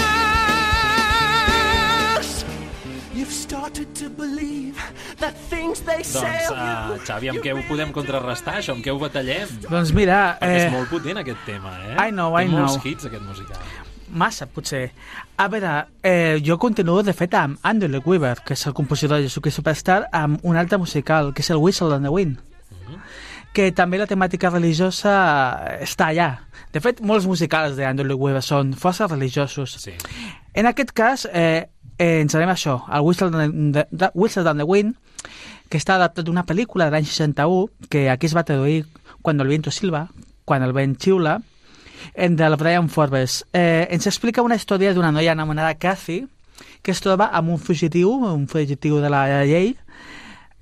Doncs, 6.14 6.50
uh, 6.54 6.98
Xavi, 7.06 7.30
amb 7.32 7.42
què 7.42 7.54
ho 7.54 7.62
podem 7.66 7.90
contrarrestar, 7.94 8.60
això? 8.60 8.76
Amb 8.76 8.84
què 8.84 8.92
ho 8.94 8.98
batallem? 9.00 9.50
Doncs 9.66 9.90
mira... 9.96 10.18
Perquè 10.38 10.58
eh... 10.58 10.66
és 10.68 10.74
molt 10.74 10.90
potent, 10.92 11.18
aquest 11.24 11.42
tema, 11.48 11.72
eh? 11.88 11.96
I 11.96 12.14
know, 12.14 12.36
I 12.38 12.46
Té 12.46 12.52
know. 12.52 12.66
molts 12.68 12.86
hits, 12.86 13.08
aquest 13.10 13.24
musical. 13.26 13.64
Massa, 14.22 14.46
potser. 14.50 14.84
A 15.38 15.48
veure, 15.50 15.72
eh, 16.06 16.38
jo 16.46 16.58
continuo, 16.62 17.02
de 17.06 17.14
fet, 17.14 17.34
amb 17.38 17.58
Andrew 17.66 17.90
Lloyd 17.90 18.06
Webber, 18.06 18.36
que 18.46 18.54
és 18.58 18.62
el 18.70 18.76
compositor 18.78 19.18
de 19.18 19.26
Jesucrist 19.26 19.58
Superstar, 19.58 20.04
amb 20.14 20.46
un 20.46 20.58
altre 20.60 20.78
musical, 20.78 21.34
que 21.34 21.42
és 21.42 21.50
el 21.50 21.62
Whistle 21.62 21.98
on 21.98 22.06
the 22.06 22.14
Wind. 22.14 22.38
Mhm. 22.70 22.94
-huh 22.94 23.28
que 23.52 23.70
també 23.74 23.98
la 23.98 24.06
temàtica 24.06 24.50
religiosa 24.52 25.12
està 25.82 26.10
allà. 26.12 26.28
De 26.70 26.80
fet, 26.82 27.00
molts 27.02 27.26
musicals 27.26 27.76
d'Andrew 27.78 28.06
Lloyd 28.06 28.20
Webber 28.20 28.42
són 28.46 28.74
força 28.78 29.08
religiosos. 29.10 29.74
Sí. 29.82 29.96
En 30.54 30.66
aquest 30.70 30.92
cas, 30.94 31.26
eh, 31.32 31.66
eh, 32.00 32.22
ens 32.24 32.34
anem 32.34 32.48
a 32.48 32.56
això, 32.56 32.80
el 32.88 33.04
Whistle, 33.04 33.30
de, 33.30 33.84
de, 33.90 34.10
Whistle 34.14 34.42
Down 34.42 34.62
the 34.62 34.64
Wind, 34.64 34.96
que 35.68 35.78
està 35.78 35.98
adaptat 35.98 36.24
d'una 36.24 36.46
pel·lícula 36.48 36.88
de 36.88 36.96
l'any 36.96 37.06
61, 37.06 37.68
que 37.92 38.08
aquí 38.10 38.26
es 38.26 38.34
va 38.34 38.46
traduir 38.48 38.86
quan 39.20 39.38
el 39.38 39.52
viento 39.52 39.70
silva, 39.70 40.08
quan 40.48 40.64
el 40.64 40.72
vent 40.72 40.96
xiula, 40.96 41.42
en 42.14 42.36
del 42.36 42.56
Brian 42.56 42.88
Forbes. 42.88 43.44
Eh, 43.52 43.86
ens 43.92 44.08
explica 44.08 44.42
una 44.42 44.56
història 44.56 44.94
d'una 44.96 45.12
noia 45.12 45.36
anomenada 45.36 45.76
Cathy, 45.76 46.24
que 46.80 46.94
es 46.96 47.02
troba 47.04 47.28
amb 47.36 47.52
un 47.52 47.60
fugitiu, 47.60 48.14
un 48.32 48.48
fugitiu 48.48 48.96
de 49.04 49.10
la 49.12 49.44
llei, 49.44 49.74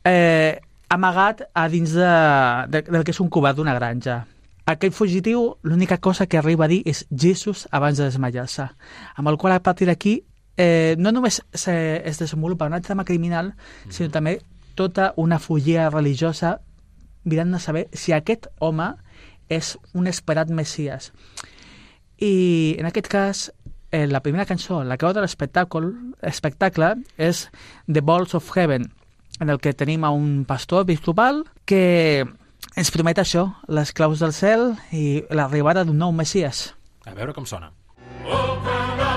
eh, 0.04 0.58
amagat 0.90 1.44
a 1.54 1.68
dins 1.70 1.94
de, 1.94 2.10
de, 2.66 2.82
del 2.82 3.06
que 3.06 3.14
és 3.14 3.22
un 3.22 3.30
covard 3.30 3.56
d'una 3.56 3.76
granja. 3.78 4.24
Aquell 4.66 4.92
fugitiu, 4.92 5.54
l'única 5.62 6.00
cosa 6.02 6.26
que 6.26 6.36
arriba 6.36 6.66
a 6.66 6.68
dir 6.68 6.82
és 6.84 7.06
Jesus 7.08 7.68
abans 7.70 7.96
de 7.96 8.10
desmallar-se, 8.10 8.66
amb 9.14 9.30
el 9.30 9.38
qual 9.38 9.54
a 9.54 9.62
partir 9.62 9.86
d'aquí 9.88 10.18
eh, 10.58 10.96
no 10.98 11.12
només 11.14 11.40
se, 11.54 12.02
es 12.04 12.18
desenvolupa 12.18 12.66
una 12.66 12.82
trama 12.82 13.06
criminal, 13.06 13.54
mm. 13.86 13.94
sinó 13.94 14.10
també 14.12 14.40
tota 14.74 15.12
una 15.16 15.38
fugida 15.38 15.88
religiosa 15.88 16.58
mirant 17.24 17.54
de 17.54 17.60
saber 17.62 17.86
si 17.92 18.12
aquest 18.12 18.50
home 18.58 18.90
és 19.48 19.76
un 19.94 20.10
esperat 20.10 20.50
messies. 20.50 21.12
I 22.18 22.76
en 22.78 22.90
aquest 22.90 23.08
cas, 23.08 23.44
eh, 23.92 24.06
la 24.10 24.20
primera 24.20 24.46
cançó, 24.46 24.82
la 24.84 24.98
que 24.98 25.12
de 25.14 25.22
l'espectacle 25.22 25.94
espectacle 26.22 26.96
és 27.16 27.48
The 27.86 28.02
Balls 28.02 28.34
of 28.34 28.50
Heaven, 28.56 28.90
en 29.40 29.50
el 29.50 29.60
que 29.60 29.72
tenim 29.72 30.04
a 30.04 30.10
un 30.10 30.44
pastor 30.44 30.82
episcopal 30.82 31.44
que 31.64 32.26
ens 32.74 32.90
promet 32.90 33.22
això, 33.22 33.46
les 33.68 33.92
claus 33.92 34.18
del 34.18 34.34
cel 34.34 34.72
i 34.90 35.22
l'arribada 35.30 35.84
d'un 35.84 35.98
nou 35.98 36.12
messies. 36.12 36.74
A 37.06 37.14
veure 37.14 37.32
com 37.32 37.46
sona. 37.46 37.70
Open 38.26 39.07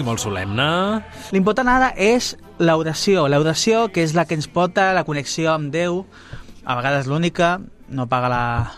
idíl·lic, 0.00 0.06
molt 0.06 0.20
solemne. 0.20 1.02
L'important 1.32 1.68
ara 1.68 1.92
és 1.96 2.36
l'oració. 2.58 3.28
L'oració, 3.28 3.90
que 3.92 4.02
és 4.02 4.14
la 4.14 4.26
que 4.26 4.34
ens 4.34 4.48
porta 4.48 4.92
la 4.94 5.04
connexió 5.04 5.52
amb 5.52 5.72
Déu, 5.72 6.06
a 6.64 6.76
vegades 6.76 7.06
l'única, 7.06 7.60
no 7.88 8.06
paga 8.08 8.28
la, 8.28 8.72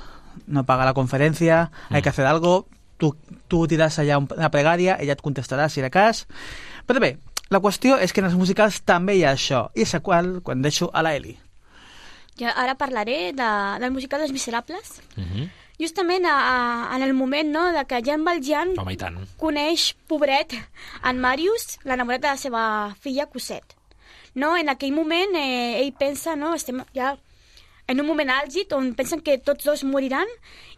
no 0.46 0.64
paga 0.64 0.84
la 0.84 0.94
conferència, 0.94 1.70
mm. 1.70 1.94
hay 1.94 2.02
que 2.02 2.08
hacer 2.08 2.26
algo, 2.26 2.66
tu, 2.98 3.14
tu 3.48 3.66
diràs 3.66 3.98
allà 3.98 4.18
una 4.18 4.50
pregària, 4.50 4.98
ella 4.98 5.14
et 5.14 5.22
contestarà 5.22 5.68
si 5.68 5.82
de 5.82 5.90
cas. 5.90 6.26
Però 6.86 7.00
bé, 7.00 7.18
la 7.50 7.60
qüestió 7.60 7.98
és 7.98 8.12
que 8.12 8.20
en 8.20 8.30
els 8.30 8.38
musicals 8.38 8.82
també 8.82 9.16
hi 9.16 9.24
ha 9.24 9.32
això, 9.32 9.70
i 9.74 9.82
és 9.86 9.94
el 9.94 10.02
qual 10.02 10.40
quan 10.42 10.62
deixo 10.62 10.90
a 10.92 11.02
la 11.02 11.14
Eli. 11.14 11.36
Ja 12.40 12.54
ara 12.56 12.74
parlaré 12.80 13.32
de, 13.36 13.50
del 13.78 13.92
musical 13.92 14.22
dels 14.22 14.32
Miserables. 14.32 15.02
Uh 15.16 15.22
-huh. 15.22 15.50
Justament 15.82 16.28
a, 16.30 16.36
a, 16.38 16.96
en 16.96 17.02
el 17.02 17.14
moment 17.18 17.50
no, 17.50 17.64
de 17.74 17.82
que 17.90 18.02
Jan 18.06 18.22
Valjean 18.26 18.76
Home, 18.78 18.94
i 18.94 19.00
tant. 19.00 19.18
coneix, 19.40 19.92
pobret, 20.06 20.54
en 21.02 21.18
Marius, 21.18 21.80
l'enamorat 21.88 22.22
de 22.22 22.30
la 22.30 22.38
seva 22.38 22.62
filla 23.02 23.26
Cosette. 23.32 23.74
No? 24.38 24.54
En 24.56 24.70
aquell 24.70 24.94
moment 24.94 25.34
eh, 25.36 25.82
ell 25.82 25.92
pensa, 25.98 26.36
no, 26.38 26.54
estem 26.54 26.84
ja 26.94 27.16
en 27.90 28.00
un 28.00 28.06
moment 28.06 28.30
àlgid 28.30 28.72
on 28.76 28.92
pensen 28.98 29.20
que 29.24 29.40
tots 29.42 29.66
dos 29.66 29.82
moriran 29.84 30.28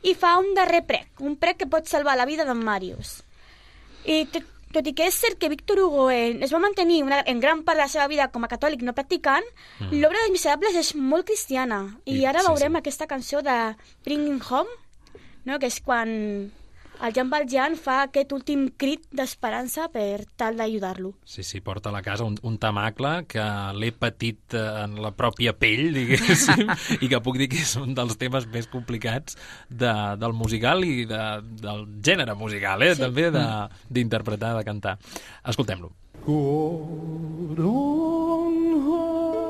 i 0.02 0.16
fa 0.18 0.34
un 0.40 0.54
darrer 0.56 0.82
prec, 0.88 1.10
un 1.20 1.36
prec 1.36 1.60
que 1.62 1.70
pot 1.70 1.86
salvar 1.88 2.16
la 2.16 2.26
vida 2.28 2.46
d'en 2.48 2.60
Marius. 2.64 3.20
I 4.04 4.24
tot, 4.32 4.46
tot 4.74 4.88
i 4.90 4.94
que 4.96 5.06
és 5.08 5.16
cert 5.16 5.38
que 5.40 5.50
Víctor 5.52 5.80
Hugo 5.84 6.08
eh, 6.12 6.34
es 6.44 6.52
va 6.52 6.62
mantenir 6.62 7.02
una, 7.04 7.20
en 7.30 7.40
gran 7.40 7.62
part 7.66 7.78
de 7.78 7.84
la 7.84 7.92
seva 7.92 8.08
vida 8.10 8.30
com 8.32 8.44
a 8.44 8.50
catòlic 8.50 8.82
no 8.82 8.96
practicant, 8.96 9.46
mm. 9.80 9.92
l'obra 10.00 10.24
dels 10.24 10.34
Miserables 10.34 10.80
és 10.80 10.94
molt 10.96 11.28
cristiana. 11.28 11.84
I, 12.04 12.18
I 12.22 12.26
ara 12.32 12.42
sí, 12.42 12.48
veurem 12.50 12.74
sí. 12.78 12.82
aquesta 12.82 13.08
cançó 13.10 13.44
de 13.46 13.58
Bringing 14.08 14.42
Home, 14.50 14.80
no? 15.44 15.58
que 15.58 15.66
és 15.72 15.80
quan 15.84 16.08
el 17.04 17.10
Jean 17.12 17.26
Valjean 17.28 17.72
fa 17.74 17.96
aquest 18.04 18.30
últim 18.32 18.68
crit 18.78 19.02
d'esperança 19.10 19.88
per 19.90 20.22
tal 20.38 20.54
d'ajudar-lo. 20.56 21.10
Sí, 21.26 21.42
sí, 21.42 21.58
porta 21.60 21.90
a 21.90 21.92
la 21.92 22.02
casa 22.06 22.22
un, 22.22 22.36
un 22.46 22.54
tamacle 22.62 23.24
que 23.26 23.42
l'he 23.74 23.90
patit 23.90 24.54
eh, 24.54 24.62
en 24.84 24.94
la 25.02 25.10
pròpia 25.10 25.56
pell, 25.58 25.88
diguéssim, 25.92 26.62
i 27.04 27.10
que 27.10 27.20
puc 27.20 27.36
dir 27.42 27.48
que 27.50 27.58
és 27.64 27.74
un 27.82 27.96
dels 27.98 28.14
temes 28.16 28.46
més 28.54 28.70
complicats 28.70 29.34
de, 29.68 29.90
del 30.22 30.32
musical 30.38 30.86
i 30.86 31.02
de, 31.10 31.20
del 31.66 31.82
gènere 32.00 32.38
musical, 32.38 32.86
eh? 32.86 32.94
Sí. 32.94 33.02
també 33.02 33.26
de- 33.34 33.44
d'interpretar, 33.90 34.54
de, 34.54 34.62
de 34.62 34.68
cantar. 34.70 34.96
Escoltem-lo. 35.50 35.90
God 36.24 37.58
on 37.58 38.54
high, 38.86 39.43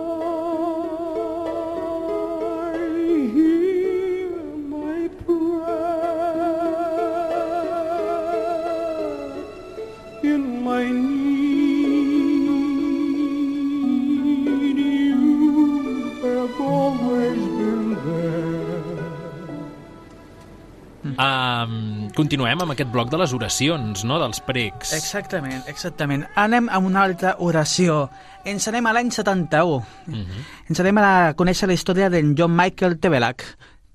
Um, 21.14 22.09
continuem 22.16 22.59
amb 22.64 22.72
aquest 22.74 22.91
bloc 22.91 23.11
de 23.12 23.18
les 23.20 23.32
oracions, 23.37 24.03
no?, 24.09 24.18
dels 24.22 24.41
precs. 24.45 24.95
Exactament, 24.97 25.62
exactament. 25.70 26.24
Anem 26.41 26.68
a 26.72 26.80
una 26.82 27.05
altra 27.07 27.37
oració. 27.45 28.09
Ens 28.49 28.66
anem 28.70 28.89
a 28.89 28.95
l'any 28.97 29.12
71. 29.14 29.85
Mhm. 30.07 30.47
Ens 30.70 30.80
anem 30.80 30.99
a 30.99 31.35
conèixer 31.39 31.68
la 31.70 31.76
història 31.76 32.11
d'en 32.11 32.35
John 32.39 32.57
Michael 32.57 32.99
Tebelak, 32.99 33.45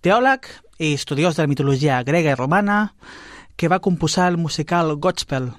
teòleg 0.02 0.48
i 0.80 0.94
estudiós 0.94 1.36
de 1.36 1.44
la 1.44 1.52
mitologia 1.52 2.02
grega 2.04 2.32
i 2.32 2.40
romana, 2.40 2.94
que 3.58 3.68
va 3.68 3.84
composar 3.84 4.30
el 4.30 4.38
musical 4.38 4.96
Godspell. 4.96 5.52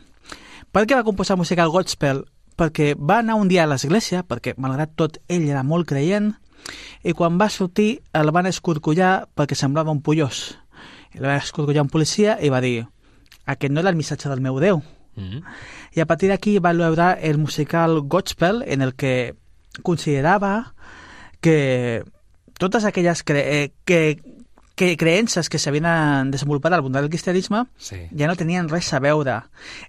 Per 0.71 0.85
què 0.87 0.95
va 0.95 1.07
composar 1.07 1.35
el 1.35 1.43
musical 1.43 1.73
Godspell? 1.75 2.23
Perquè 2.59 2.93
va 2.95 3.19
anar 3.25 3.39
un 3.41 3.49
dia 3.49 3.65
a 3.65 3.71
l'església, 3.71 4.23
perquè 4.23 4.55
malgrat 4.61 4.93
tot 4.95 5.19
ell 5.29 5.49
era 5.49 5.65
molt 5.67 5.89
creient, 5.89 6.35
i 7.03 7.15
quan 7.17 7.39
va 7.41 7.49
sortir 7.51 8.03
el 8.15 8.31
van 8.37 8.47
escorcollar 8.47 9.27
perquè 9.35 9.57
semblava 9.59 9.91
un 9.91 10.03
pollós. 10.05 10.59
El 11.17 11.27
va 11.27 11.41
escorcollar 11.41 11.87
un 11.87 11.91
policia 11.91 12.37
i 12.39 12.53
va 12.53 12.61
dir 12.63 12.85
aquest 13.51 13.73
no 13.73 13.81
era 13.83 13.91
el 13.91 13.99
missatge 13.99 14.31
del 14.31 14.43
meu 14.45 14.61
Déu. 14.63 14.83
Mm. 15.17 15.43
I 15.97 16.01
a 16.01 16.07
partir 16.07 16.31
d'aquí 16.31 16.59
va 16.63 16.71
elaborar 16.71 17.19
el 17.21 17.39
musical 17.39 18.01
Godspell, 18.07 18.63
en 18.67 18.83
el 18.83 18.95
que 18.95 19.35
considerava 19.83 20.75
que 21.41 22.05
totes 22.61 22.85
aquelles 22.85 23.25
cre 23.25 23.43
eh, 23.43 23.73
que, 23.85 24.21
que 24.81 24.95
creences 24.97 25.51
que 25.53 25.59
s'havien 25.61 26.31
desenvolupat 26.33 26.73
al 26.73 26.81
voltant 26.81 27.03
del 27.05 27.11
cristianisme 27.13 27.67
Sí. 27.77 27.99
ja 28.17 28.27
no 28.31 28.37
tenien 28.37 28.69
res 28.73 28.89
a 28.97 29.01
veure. 29.05 29.35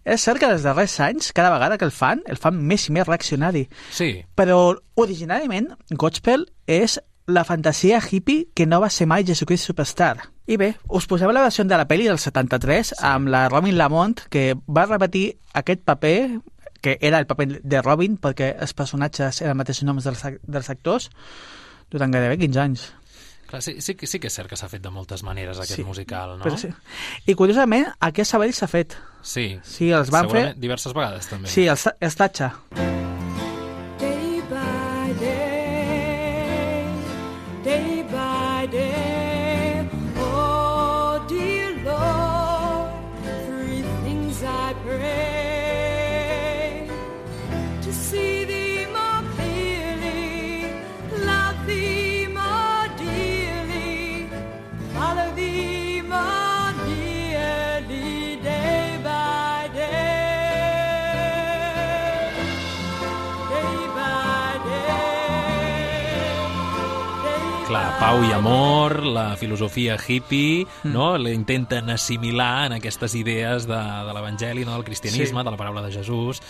És 0.04 0.26
cert 0.28 0.42
que 0.42 0.50
dels 0.52 0.66
darrers 0.68 0.98
anys, 1.00 1.32
cada 1.32 1.50
vegada 1.54 1.78
que 1.78 1.88
el 1.88 1.94
fan, 1.96 2.20
el 2.28 2.36
fan 2.38 2.60
més 2.60 2.90
i 2.90 2.92
més 2.92 3.08
reaccionari. 3.08 3.70
Sí, 3.92 4.26
Però 4.36 4.76
originàriament, 5.00 5.72
Godspell 5.96 6.46
és 6.68 7.00
la 7.32 7.46
fantasia 7.48 8.02
hippie 8.04 8.50
que 8.54 8.66
no 8.68 8.82
va 8.82 8.90
ser 8.90 9.08
mai 9.08 9.24
Jesucrist 9.24 9.70
Superstar. 9.70 10.18
I 10.52 10.58
bé, 10.58 10.74
us 10.90 11.08
posem 11.08 11.32
la 11.32 11.46
versió 11.46 11.64
de 11.64 11.78
la 11.78 11.88
pel·li 11.88 12.10
del 12.10 12.20
73 12.20 12.88
sí. 12.92 12.96
amb 13.08 13.30
la 13.32 13.48
Robin 13.48 13.78
Lamont, 13.78 14.26
que 14.30 14.56
va 14.68 14.86
repetir 14.90 15.38
aquest 15.54 15.86
paper 15.88 16.42
que 16.82 16.98
era 17.00 17.20
el 17.20 17.28
paper 17.30 17.62
de 17.64 17.82
Robin, 17.82 18.18
perquè 18.18 18.56
els 18.60 18.74
personatges 18.74 19.40
eren 19.44 19.54
els 19.54 19.58
mateixos 19.62 19.86
noms 19.86 20.04
dels, 20.04 20.24
dels 20.42 20.70
actors, 20.74 21.12
durant 21.94 22.12
gairebé 22.12 22.40
15 22.42 22.60
anys. 22.60 22.88
Clar, 23.52 23.62
sí, 23.62 23.76
sí, 23.82 23.96
que- 23.96 24.08
sí 24.08 24.20
que 24.20 24.28
és 24.32 24.34
cert 24.34 24.50
que 24.50 24.58
s'ha 24.58 24.70
fet 24.72 24.82
de 24.82 24.90
moltes 24.90 25.22
maneres 25.28 25.60
aquest 25.60 25.76
Sí, 25.76 25.84
musical, 25.84 26.38
no? 26.40 26.44
Però 26.46 26.58
sí. 26.58 26.70
I 27.28 27.36
curiosament, 27.36 27.88
aquí 28.00 28.22
a 28.22 28.26
Sabadell 28.26 28.54
s'ha 28.58 28.68
fet. 28.72 28.96
Sí, 29.22 29.60
Sí, 29.64 29.92
els 29.92 30.10
van 30.10 30.24
Segurament 30.26 30.54
fer... 30.56 30.62
diverses 30.62 30.94
vegades, 30.98 31.28
també. 31.30 31.48
Sí, 31.52 31.68
els, 31.68 31.88
els 32.00 32.16
Tatxa. 32.16 32.54
Day 32.76 33.11
Clar, 67.72 67.94
pau 68.02 68.20
i 68.28 68.34
amor, 68.36 68.98
la 69.16 69.38
filosofia 69.40 69.96
hippie, 69.96 70.66
no? 70.92 71.14
La 71.16 71.32
intenten 71.32 71.88
assimilar 71.94 72.66
en 72.66 72.74
aquestes 72.76 73.14
idees 73.16 73.64
de, 73.64 73.78
de 73.80 74.16
l'Evangeli, 74.18 74.66
no? 74.68 74.74
del 74.76 74.84
cristianisme, 74.84 75.40
Sí. 75.40 75.46
de 75.46 75.54
la 75.54 75.56
paraula 75.56 75.82
de 75.86 75.94
Jesús. 75.94 76.42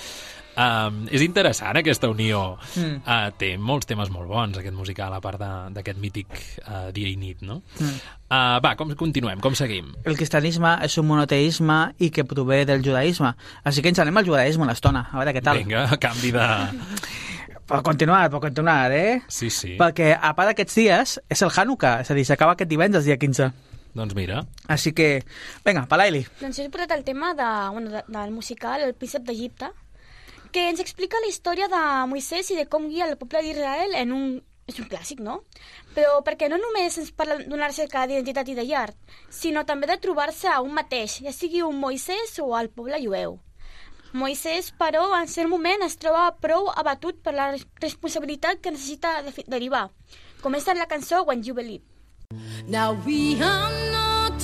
Um, 0.58 1.04
és 1.14 1.22
interessant 1.22 1.78
aquesta 1.78 2.10
unió. 2.10 2.58
Mm. 2.74 3.04
Uh, 3.06 3.30
té 3.38 3.52
molts 3.62 3.86
temes 3.86 4.10
molt 4.10 4.32
bons, 4.34 4.58
aquest 4.58 4.74
musical, 4.74 5.14
a 5.14 5.22
part 5.22 5.38
d'aquest 5.78 6.02
mític 6.02 6.34
uh, 6.66 6.90
dia 6.92 7.14
i 7.14 7.16
nit, 7.22 7.46
no? 7.46 7.62
Mm. 7.78 8.02
Uh, 8.26 8.58
va, 8.66 8.74
com 8.80 8.90
continuem, 8.98 9.38
com 9.46 9.54
seguim? 9.54 9.94
El 10.02 10.18
cristianisme 10.18 10.74
és 10.88 10.98
un 10.98 11.06
monoteisme 11.06 11.84
i 12.02 12.10
que 12.10 12.26
prové 12.26 12.64
del 12.66 12.82
judaïsme. 12.82 13.36
Així 13.62 13.86
que 13.86 13.94
ens 13.94 14.02
anem 14.02 14.18
al 14.18 14.26
judaïsme 14.26 14.66
una 14.66 14.74
estona, 14.74 15.06
a 15.12 15.22
veure 15.22 15.38
què 15.38 15.46
tal. 15.46 15.62
Vinga, 15.62 15.86
a 15.86 16.02
canvi 16.02 16.34
de... 16.34 16.50
Per 17.72 17.80
continuar, 17.88 18.26
per 18.28 18.42
continuar, 18.44 18.92
eh? 18.92 19.22
Sí, 19.32 19.48
sí. 19.48 19.78
Perquè 19.80 20.10
a 20.12 20.34
part 20.36 20.50
d'aquests 20.50 20.74
dies 20.76 21.14
és 21.32 21.42
el 21.46 21.52
Hanukkah, 21.56 22.02
és 22.04 22.10
a 22.12 22.16
dir, 22.18 22.26
s'acaba 22.28 22.58
aquest 22.58 22.68
divendres, 22.68 23.06
dia 23.08 23.16
15. 23.16 23.46
Doncs 23.96 24.16
mira, 24.16 24.42
Així 24.72 24.92
que, 24.96 25.22
vinga, 25.64 25.86
Palaili. 25.88 26.26
Doncs 26.42 26.60
jo 26.60 26.66
he 26.68 26.72
portat 26.72 26.92
el 26.98 27.06
tema 27.08 27.30
de, 27.36 27.48
bueno, 27.72 27.94
de, 27.94 28.02
del 28.12 28.34
musical 28.36 28.84
El 28.84 28.92
príncep 28.96 29.24
d'Egipte, 29.24 29.70
que 30.52 30.66
ens 30.68 30.84
explica 30.84 31.20
la 31.24 31.30
història 31.32 31.70
de 31.72 31.82
Moisès 32.12 32.52
i 32.52 32.58
de 32.60 32.66
com 32.68 32.90
guia 32.90 33.08
el 33.08 33.16
poble 33.22 33.44
d'Israel 33.46 33.96
en 34.02 34.12
un... 34.18 34.26
És 34.68 34.78
un 34.80 34.90
clàssic, 34.92 35.20
no? 35.24 35.42
Però 35.96 36.20
perquè 36.28 36.48
no 36.52 36.60
només 36.60 36.98
ens 37.00 37.14
parla 37.16 37.40
d'una 37.40 37.72
recerca 37.72 38.04
d'identitat 38.08 38.52
i 38.52 38.56
de 38.56 38.68
llar, 38.68 38.90
sinó 39.32 39.64
també 39.68 39.88
de 39.88 39.98
trobar-se 40.00 40.52
a 40.52 40.60
un 40.64 40.76
mateix, 40.76 41.22
ja 41.24 41.32
sigui 41.36 41.64
un 41.64 41.80
Moisès 41.80 42.36
o 42.44 42.52
al 42.56 42.70
poble 42.70 43.00
jueu. 43.04 43.40
Moisès, 44.14 44.72
però, 44.78 45.06
en 45.16 45.28
cert 45.32 45.48
moment 45.50 45.84
es 45.86 45.96
troba 45.98 46.26
prou 46.44 46.68
abatut 46.76 47.16
per 47.24 47.34
la 47.34 47.52
res- 47.54 47.66
responsabilitat 47.82 48.60
que 48.62 48.72
necessita 48.76 49.22
de 49.24 49.32
derivar. 49.48 49.90
Comença 50.42 50.72
en 50.72 50.80
la 50.80 50.88
cançó 50.88 51.24
When 51.24 51.44
You 51.46 51.54
Believe. 51.54 51.84
Now 52.68 52.94
we 53.06 53.36
are 53.42 53.72
not 53.92 54.42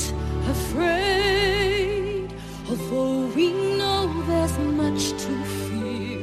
afraid, 0.49 2.31
although 2.69 3.27
we 3.35 3.51
know 3.77 4.07
there's 4.27 4.57
much 4.59 5.11
to 5.23 5.31
fear. 5.67 6.19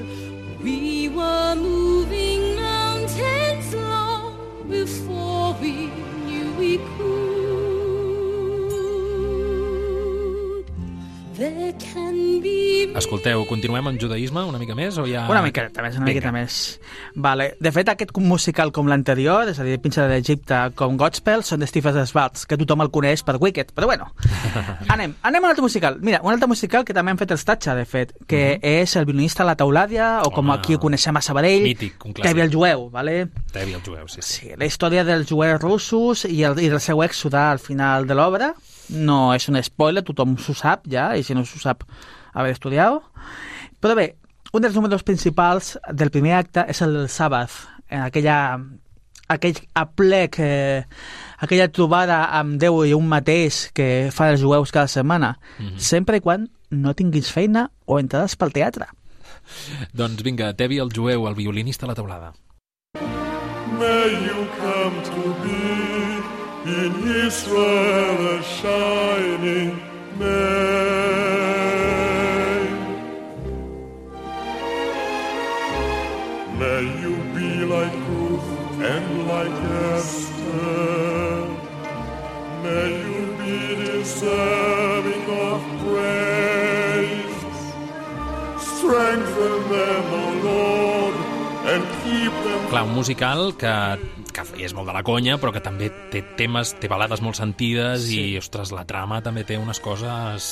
We 0.63 1.09
were 1.09 1.55
moving 1.57 2.57
mountains 2.57 3.75
long 3.75 4.37
before 4.69 5.55
we 5.61 5.91
knew 6.27 6.53
we 6.59 6.79
could. 6.97 7.34
Escolteu, 12.95 13.41
continuem 13.49 13.89
amb 13.91 13.99
judaïsme 13.99 14.45
una 14.47 14.59
mica 14.61 14.77
més 14.79 14.95
o 15.03 15.07
ja... 15.09 15.25
Una 15.31 15.41
miqueta 15.43 15.83
més, 15.83 15.97
una 15.99 16.07
miqueta 16.07 16.31
més. 16.35 16.59
Vale. 17.19 17.49
De 17.59 17.73
fet, 17.75 17.89
aquest 17.91 18.13
musical 18.23 18.71
com 18.75 18.87
l'anterior, 18.91 19.49
és 19.51 19.59
a 19.59 19.67
dir, 19.67 19.81
Pinxa 19.83 20.07
d'Egipte 20.11 20.61
com 20.79 20.95
Godspell, 21.01 21.43
són 21.43 21.65
de 21.65 21.67
Stephen 21.67 21.99
Schwartz, 22.07 22.45
que 22.47 22.59
tothom 22.61 22.85
el 22.85 22.93
coneix 22.95 23.25
per 23.27 23.35
Wicked, 23.43 23.73
però 23.75 23.89
bueno. 23.91 24.07
anem, 24.95 25.17
anem 25.27 25.41
a 25.43 25.49
un 25.49 25.51
altre 25.51 25.65
musical. 25.65 25.99
Mira, 26.07 26.21
un 26.23 26.31
altre 26.33 26.47
musical 26.51 26.87
que 26.87 26.95
també 26.95 27.15
han 27.15 27.19
fet 27.19 27.35
els 27.35 27.47
Tatxa, 27.49 27.75
de 27.75 27.87
fet, 27.89 28.15
que 28.31 28.45
és 28.63 28.95
el 29.01 29.09
violinista 29.09 29.43
a 29.43 29.49
la 29.51 29.57
Taulàdia, 29.59 30.13
o 30.23 30.31
com. 30.31 30.45
Home. 30.45 30.55
aquí 30.61 30.79
ho 30.79 30.83
coneixem 30.83 31.19
a 31.19 31.25
Sabadell, 31.25 31.67
Mític, 31.67 31.99
un 32.05 32.15
clàssic. 32.15 32.31
Tevi 32.31 32.45
el 32.45 32.53
jueu, 32.53 32.87
vale? 32.95 33.17
Tevi 33.51 33.75
el 33.75 33.83
jueu, 33.83 34.07
sí, 34.13 34.23
sí. 34.23 34.39
Sí, 34.45 34.55
la 34.61 34.69
història 34.71 35.03
dels 35.09 35.27
jueus 35.31 35.59
russos 35.63 36.27
i, 36.29 36.45
el, 36.47 36.61
i 36.63 36.71
del 36.71 36.83
seu 36.85 37.03
èxode 37.03 37.41
al 37.41 37.63
final 37.63 38.07
de 38.07 38.19
l'obra 38.19 38.53
no 38.91 39.33
és 39.35 39.49
un 39.49 39.61
spoiler, 39.63 40.03
tothom 40.05 40.37
s'ho 40.39 40.55
sap 40.55 40.87
ja, 40.91 41.13
i 41.17 41.23
si 41.23 41.35
no 41.35 41.45
s'ho 41.45 41.59
sap, 41.63 41.85
haver 42.35 42.53
estudiat. 42.53 43.01
Però 43.81 43.95
bé, 43.95 44.15
un 44.53 44.63
dels 44.63 44.75
números 44.75 45.03
principals 45.03 45.79
del 45.93 46.11
primer 46.11 46.35
acte 46.39 46.65
és 46.69 46.81
el 46.83 46.93
del 46.95 47.09
sàbat, 47.09 47.51
en 47.91 48.01
aquella, 48.07 48.59
aquell 49.29 49.57
aplec, 49.75 50.39
eh, 50.41 50.85
aquella 51.39 51.69
trobada 51.69 52.25
amb 52.39 52.59
Déu 52.61 52.85
i 52.85 52.95
un 52.95 53.07
mateix 53.09 53.71
que 53.75 54.11
fan 54.13 54.33
els 54.35 54.41
jueus 54.41 54.71
cada 54.73 54.89
setmana, 54.89 55.39
Mhm. 55.59 55.79
sempre 55.79 56.17
i 56.17 56.21
quan 56.21 56.49
no 56.71 56.95
tinguis 56.95 57.31
feina 57.31 57.71
o 57.87 57.99
entrades 57.99 58.37
pel 58.37 58.53
teatre. 58.53 58.87
Doncs 59.93 60.23
vinga, 60.23 60.55
Tevi 60.55 60.79
el 60.79 60.91
jueu, 60.95 61.27
el 61.29 61.35
violinista 61.35 61.87
a 61.87 61.89
la 61.89 61.95
taulada. 61.95 62.33
May 63.79 64.11
you 64.27 64.47
come 64.61 65.03
to 65.03 65.35
be 65.43 65.94
in 66.67 66.93
Israel 67.27 68.39
a 68.39 68.43
shining 68.43 69.77
name. 70.19 70.55
May 76.59 76.83
you 77.03 77.15
be 77.37 77.51
like 77.67 77.93
Ruth 78.09 78.49
and 78.81 79.29
like 79.29 79.59
Esther. 79.93 81.47
May 82.63 82.89
you 83.13 83.23
be 83.43 83.59
deserving 83.85 85.27
of 85.49 85.61
praise. 85.85 87.41
Strengthen 88.73 89.59
them, 89.69 90.05
O 90.23 90.25
Lord, 90.49 91.17
and 91.73 91.83
keep 92.03 92.33
them 92.45 92.61
Clar, 92.71 92.85
un 92.85 92.95
musical 92.95 93.53
que, 93.53 93.99
que 94.35 94.43
és 94.65 94.73
molt 94.75 94.89
de 94.91 94.95
la 94.97 95.03
conya, 95.07 95.37
però 95.39 95.53
que 95.55 95.63
també 95.63 95.91
té 96.11 96.25
temes, 96.39 96.75
té 96.83 96.89
balades 96.91 97.23
molt 97.23 97.39
sentides 97.39 98.09
sí. 98.09 98.21
i, 98.35 98.39
ostres, 98.41 98.73
la 98.75 98.83
trama 98.89 99.21
també 99.23 99.45
té 99.47 99.57
unes 99.61 99.79
coses 99.81 100.49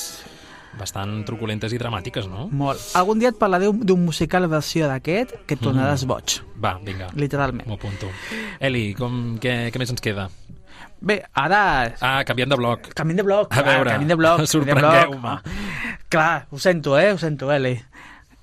bastant 0.79 1.19
truculentes 1.27 1.73
i 1.75 1.77
dramàtiques, 1.77 2.25
no? 2.31 2.47
Molt. 2.49 2.81
Algun 2.97 3.19
dia 3.21 3.29
et 3.29 3.37
parlaré 3.37 3.67
d'un 3.69 4.05
musical 4.07 4.47
versió 4.49 4.87
d'aquest 4.89 5.35
que 5.45 5.53
et 5.57 5.61
tornaràs 5.61 6.07
boig, 6.09 6.39
Va, 6.63 6.77
vinga, 6.81 7.11
literalment. 7.13 7.67
m'ho 7.69 7.75
apunto. 7.77 8.09
Eli, 8.59 8.93
com, 8.97 9.35
què, 9.43 9.67
què 9.69 9.81
més 9.83 9.91
ens 9.93 10.01
queda? 10.01 10.29
Bé, 11.03 11.19
ara 11.35 11.59
Ah, 11.99 12.23
canviem 12.25 12.49
de 12.49 12.55
bloc. 12.57 12.87
Canviem 12.95 13.19
de 13.19 13.25
bloc. 13.27 13.51
A 13.53 13.61
veure, 13.67 13.91
canviem 13.93 14.13
de 14.15 14.17
bloc. 14.17 14.45
sorprengueu-me. 14.47 15.35
Clar, 16.09 16.47
ho 16.49 16.57
sento, 16.57 16.97
eh? 16.97 17.11
Ho 17.13 17.19
sento, 17.19 17.51
Eli. 17.51 17.75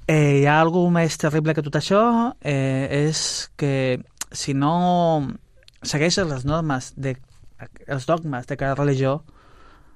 Eh, 0.06 0.42
hi 0.42 0.46
ha 0.46 0.60
alguna 0.60 1.00
més 1.00 1.16
terrible 1.18 1.54
que 1.54 1.62
tot 1.66 1.80
això? 1.80 2.00
Eh, 2.42 3.06
és 3.08 3.50
que 3.56 4.02
si 4.32 4.54
no 4.54 5.26
segueixes 5.82 6.26
les 6.28 6.44
normes, 6.44 6.92
de, 6.96 7.16
els 7.86 8.06
dogmes 8.06 8.46
de 8.46 8.56
cada 8.56 8.74
religió, 8.78 9.22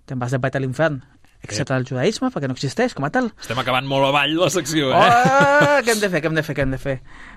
te'n 0.09 0.19
vas 0.21 0.33
de 0.35 0.41
pet 0.41 0.57
a 0.57 0.63
l'infern. 0.63 1.03
Excepte 1.45 1.75
el 1.77 1.85
judaïsme, 1.85 2.31
perquè 2.33 2.49
no 2.49 2.55
existeix 2.57 2.95
com 2.97 3.05
a 3.05 3.11
tal. 3.13 3.27
Estem 3.41 3.59
acabant 3.61 3.85
molt 3.85 4.07
avall 4.09 4.33
la 4.39 4.49
secció, 4.49 4.89
eh? 4.97 4.97
Oh, 4.97 5.75
què 5.85 5.93
hem 5.93 6.01
de 6.01 6.09
fer, 6.09 6.23
què 6.25 6.31
hem 6.31 6.39
de 6.39 6.43
fer, 6.47 6.55
què 6.57 6.65
hem 6.65 6.73
de 6.73 6.79
fer? 6.81 6.95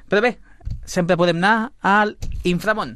Però 0.07 0.21
bé, 0.23 0.37
sempre 0.87 1.17
podem 1.19 1.41
anar 1.43 1.73
al 1.83 2.15
inframont. 2.47 2.95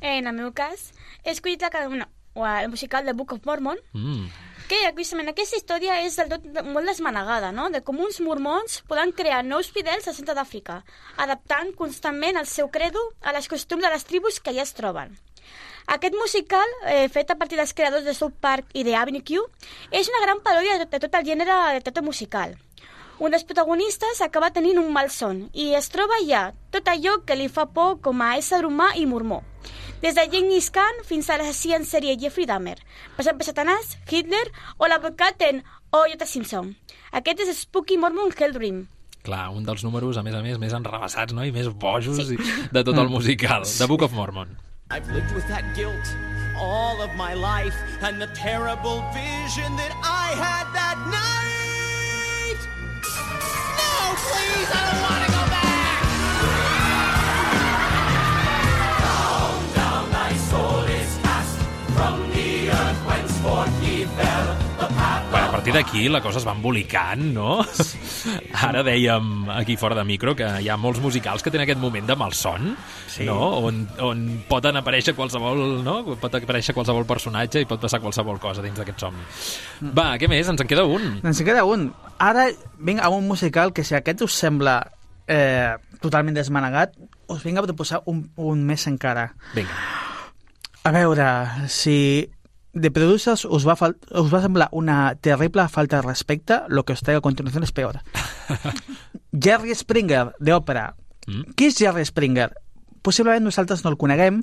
En 0.00 0.28
el 0.28 0.36
meu 0.36 0.52
cas, 0.52 0.90
he 1.24 1.32
escollit 1.32 1.64
la, 1.64 1.70
ca- 1.72 1.86
no, 1.88 2.04
o 2.36 2.44
el 2.46 2.68
musical 2.68 3.04
de 3.08 3.12
Book 3.16 3.32
of 3.32 3.46
Mormon, 3.48 3.80
Mm. 3.96 4.28
Que 4.70 4.78
justament 4.94 5.32
aquesta 5.32 5.58
història 5.58 5.96
és 6.04 6.14
del 6.20 6.28
tot 6.30 6.44
molt 6.70 6.86
desmanegada, 6.86 7.50
no? 7.50 7.66
de 7.74 7.80
com 7.82 7.98
uns 7.98 8.20
mormons 8.22 8.78
poden 8.90 9.10
crear 9.18 9.40
nous 9.42 9.70
fidels 9.74 10.06
al 10.06 10.14
centre 10.14 10.36
d'Àfrica, 10.38 10.76
adaptant 11.24 11.72
constantment 11.80 12.38
el 12.38 12.46
seu 12.46 12.70
credo 12.70 13.02
a 13.22 13.34
les 13.34 13.50
costums 13.50 13.82
de 13.82 13.90
les 13.90 14.06
tribus 14.06 14.38
que 14.38 14.52
allà 14.52 14.62
es 14.62 14.74
troben. 14.78 15.16
Aquest 15.90 16.14
musical, 16.14 16.76
eh, 16.86 17.08
fet 17.10 17.32
a 17.32 17.38
partir 17.40 17.58
dels 17.58 17.74
creadors 17.74 18.06
de 18.06 18.14
South 18.14 18.36
Park 18.38 18.70
i 18.78 18.84
de 18.86 18.94
Avenue 18.94 19.24
Q, 19.26 19.42
és 19.90 20.10
una 20.12 20.22
gran 20.22 20.38
paròdia 20.44 20.78
de, 20.78 20.86
de 20.86 21.02
tot 21.02 21.18
el 21.18 21.26
gènere 21.26 21.56
de 21.74 21.82
teatre 21.82 22.06
musical. 22.06 22.54
Un 23.18 23.34
dels 23.34 23.44
protagonistes 23.44 24.22
acaba 24.24 24.52
tenint 24.54 24.78
un 24.78 24.92
malson 24.94 25.48
i 25.52 25.72
es 25.76 25.90
troba 25.92 26.14
allà 26.22 26.52
tot 26.70 26.86
allò 26.88 27.18
que 27.26 27.34
li 27.36 27.50
fa 27.50 27.66
por 27.66 27.98
com 28.06 28.22
a 28.22 28.36
ésser 28.38 28.62
humà 28.64 28.92
i 28.96 29.04
mormó. 29.10 29.42
Des 30.00 30.14
de 30.16 30.22
Genghis 30.32 30.70
Khan 30.72 31.02
fins 31.04 31.26
a 31.28 31.36
l'assassí 31.36 31.74
en 31.76 31.84
sèrie 31.84 32.14
Jeffrey 32.20 32.46
Dahmer, 32.48 32.78
passant 33.18 33.36
per 33.36 33.44
Satanàs, 33.44 33.98
Hitler 34.08 34.46
o 34.78 34.88
l'advocat 34.88 35.44
en 35.44 35.60
O.J. 35.92 36.24
Simpson. 36.24 36.70
Aquest 37.12 37.42
és 37.44 37.52
Spooky 37.66 37.98
Mormon 38.00 38.32
Hell 38.32 38.56
Dream. 38.56 38.86
Clar, 39.26 39.50
un 39.52 39.66
dels 39.66 39.84
números, 39.84 40.16
a 40.16 40.24
més 40.24 40.32
a 40.32 40.40
més, 40.40 40.56
més 40.56 40.72
enrabassats, 40.72 41.36
no? 41.36 41.44
I 41.44 41.52
més 41.52 41.68
bojos 41.68 42.16
sí. 42.16 42.40
de 42.72 42.84
tot 42.86 42.96
el 42.96 43.12
musical, 43.12 43.68
The 43.68 43.90
Book 43.90 44.06
of 44.08 44.16
Mormon. 44.16 44.56
I've 44.90 45.06
lived 45.12 45.34
with 45.36 45.46
that 45.48 45.68
guilt 45.76 46.16
all 46.56 47.00
of 47.02 47.14
my 47.16 47.34
life 47.34 47.76
and 48.00 48.20
the 48.20 48.26
terrible 48.28 49.04
vision 49.12 49.76
that 49.76 49.92
I 50.02 50.32
had 50.44 50.66
that 50.72 50.96
night. 51.12 52.60
No, 53.80 53.92
please, 54.32 54.68
I 54.72 54.80
don't 54.88 55.02
want 55.04 55.22
to 55.26 55.32
go 55.32 55.39
Bueno, 65.30 65.46
a 65.46 65.50
partir 65.50 65.72
d'aquí 65.72 66.08
la 66.08 66.20
cosa 66.20 66.38
es 66.40 66.46
va 66.46 66.52
embolicant, 66.52 67.22
no? 67.34 67.60
Ara 68.66 68.82
dèiem 68.86 69.48
aquí 69.54 69.76
fora 69.80 69.96
de 69.96 70.04
micro 70.04 70.34
que 70.36 70.48
hi 70.60 70.68
ha 70.68 70.76
molts 70.80 71.00
musicals 71.00 71.42
que 71.42 71.52
tenen 71.52 71.64
aquest 71.64 71.80
moment 71.80 72.06
de 72.08 72.16
malson, 72.18 72.74
sí. 73.08 73.24
no? 73.28 73.38
On, 73.68 73.82
on 74.04 74.24
poden 74.48 74.80
aparèixer 74.80 75.14
qualsevol, 75.18 75.80
no? 75.86 75.96
Pot 76.20 76.36
aparèixer 76.40 76.74
qualsevol 76.76 77.06
personatge 77.08 77.62
i 77.62 77.68
pot 77.70 77.80
passar 77.82 78.02
qualsevol 78.02 78.40
cosa 78.42 78.64
dins 78.64 78.78
d'aquest 78.80 79.06
somni. 79.06 79.24
Va, 79.96 80.14
què 80.20 80.28
més? 80.30 80.50
Ens 80.50 80.60
en 80.60 80.70
queda 80.70 80.84
un. 80.88 81.20
Ens 81.22 81.40
en 81.40 81.48
queda 81.48 81.64
un. 81.68 81.88
Ara 82.20 82.48
vinc 82.78 83.00
a 83.00 83.12
un 83.14 83.28
musical 83.28 83.72
que 83.76 83.86
si 83.86 83.96
aquest 83.96 84.26
us 84.26 84.36
sembla 84.36 84.80
eh, 85.30 85.76
totalment 86.02 86.36
desmanegat, 86.36 86.98
us 87.30 87.46
vinc 87.46 87.60
a 87.60 87.64
proposar 87.68 88.02
un, 88.10 88.26
un 88.36 88.66
més 88.66 88.86
encara. 88.90 89.30
Vinga. 89.54 89.78
A 90.82 90.92
veure, 90.96 91.26
si 91.68 91.96
de 92.72 92.90
producers 92.90 93.44
us 93.44 93.66
va, 93.66 93.74
us 93.74 94.32
va 94.32 94.42
semblar 94.42 94.68
una 94.72 95.14
terrible 95.16 95.66
falta 95.68 95.96
de 95.96 96.02
respecte, 96.02 96.60
lo 96.68 96.84
que 96.84 96.92
os 96.92 97.02
traigo 97.02 97.18
a 97.18 97.22
continuación 97.22 97.64
es 97.64 97.72
peor. 97.72 98.00
Jerry 99.32 99.74
Springer, 99.74 100.32
d'òpera. 100.38 100.94
Mm. 101.26 101.54
Qui 101.56 101.70
és 101.70 101.78
Jerry 101.78 102.04
Springer? 102.06 102.50
Possiblement 103.02 103.46
nosaltres 103.46 103.82
no 103.84 103.90
el 103.90 103.98
coneguem, 103.98 104.42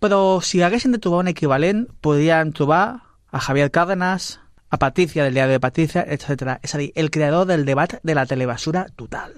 però 0.00 0.40
si 0.40 0.62
haguessin 0.62 0.94
de 0.94 1.00
trobar 1.02 1.24
un 1.24 1.32
equivalent, 1.32 1.86
podrien 2.00 2.52
trobar 2.54 3.02
a 3.30 3.40
Javier 3.40 3.70
Cárdenas, 3.70 4.38
a 4.70 4.78
Patricia 4.78 5.24
del 5.24 5.34
diario 5.34 5.52
de 5.52 5.60
Patricia, 5.60 6.04
etc. 6.06 6.58
És 6.62 6.74
a 6.74 6.78
dir, 6.78 6.92
el 6.94 7.10
creador 7.10 7.46
del 7.46 7.64
debat 7.64 7.98
de 8.02 8.14
la 8.14 8.26
telebasura 8.26 8.86
total. 8.96 9.34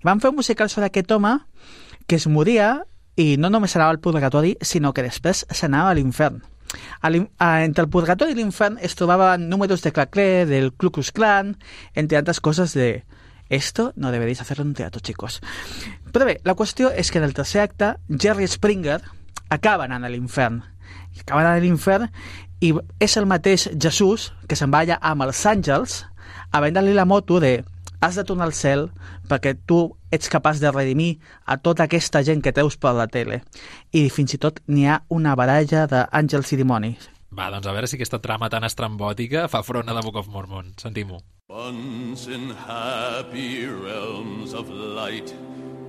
I 0.00 0.06
van 0.06 0.22
fer 0.22 0.30
un 0.30 0.38
musical 0.38 0.70
sobre 0.70 0.88
aquest 0.88 1.10
home 1.12 1.36
que 2.06 2.16
es 2.16 2.26
moria 2.26 2.84
i 3.18 3.36
no 3.36 3.50
només 3.50 3.74
anava 3.76 3.90
al 3.90 4.00
purgatori, 4.00 4.56
sinó 4.62 4.94
que 4.94 5.02
després 5.02 5.44
s'anava 5.50 5.90
a 5.90 5.98
l'infern. 5.98 6.40
Entre 7.02 7.84
el 7.84 7.90
purgatori 7.90 8.34
i 8.34 8.38
l'infern 8.38 8.78
es 8.82 8.94
trobaven 8.98 9.48
números 9.48 9.82
de 9.82 9.92
Claclé, 9.92 10.46
del 10.46 10.72
Ku 10.72 10.90
Klux 10.90 11.12
Klan, 11.12 11.56
entre 11.94 12.18
altres 12.18 12.40
coses 12.40 12.74
de 12.74 13.04
esto 13.48 13.92
no 13.96 14.12
deberéis 14.12 14.40
hacerlo 14.40 14.62
en 14.62 14.68
un 14.68 14.74
teatro, 14.74 15.00
chicos. 15.00 15.40
Però 16.12 16.26
bé, 16.28 16.38
la 16.44 16.54
qüestió 16.56 16.90
és 16.92 17.10
que 17.10 17.18
en 17.18 17.24
el 17.24 17.34
tercer 17.34 17.62
acte, 17.62 17.94
Jerry 18.08 18.46
Springer 18.48 19.00
acaba 19.48 19.88
anant 19.88 20.04
a 20.04 20.12
l'infern. 20.12 20.60
Acaba 21.20 21.40
anant 21.40 21.56
a 21.56 21.64
l'infern 21.64 22.10
i 22.60 22.74
és 23.00 23.16
el 23.16 23.26
mateix 23.30 23.68
Jesús 23.80 24.32
que 24.48 24.56
se'n 24.58 24.72
va 24.74 24.82
allà 24.84 24.98
amb 25.00 25.24
els 25.24 25.40
àngels 25.46 26.02
a 26.52 26.60
vendre-li 26.60 26.94
la 26.96 27.06
moto 27.08 27.40
de 27.40 27.62
has 28.00 28.16
de 28.16 28.24
tornar 28.24 28.48
al 28.48 28.56
cel 28.56 28.88
perquè 29.28 29.54
tu 29.66 29.80
ets 30.14 30.30
capaç 30.32 30.60
de 30.62 30.70
redimir 30.72 31.18
a 31.44 31.58
tota 31.58 31.84
aquesta 31.84 32.22
gent 32.22 32.42
que 32.42 32.54
treus 32.54 32.76
per 32.76 32.94
la 32.96 33.06
tele. 33.06 33.42
I 33.92 34.08
fins 34.10 34.34
i 34.34 34.42
tot 34.42 34.60
n'hi 34.66 34.86
ha 34.88 35.02
una 35.08 35.36
baralla 35.36 35.86
d'àngels 35.90 36.52
i 36.54 36.60
dimonis. 36.60 37.08
Va, 37.30 37.50
doncs 37.52 37.66
a 37.68 37.72
veure 37.76 37.86
si 37.86 37.96
aquesta 37.98 38.22
trama 38.24 38.48
tan 38.48 38.64
estrambòtica 38.64 39.48
fa 39.52 39.62
front 39.62 39.88
a 39.88 39.94
The 39.94 40.02
Book 40.06 40.16
of 40.16 40.28
Mormon. 40.32 40.72
Sentim-ho. 40.80 41.20
Once 41.48 42.26
in 42.26 42.50
happy 42.50 43.66
realms 43.66 44.54
of 44.54 44.70
light, 44.70 45.34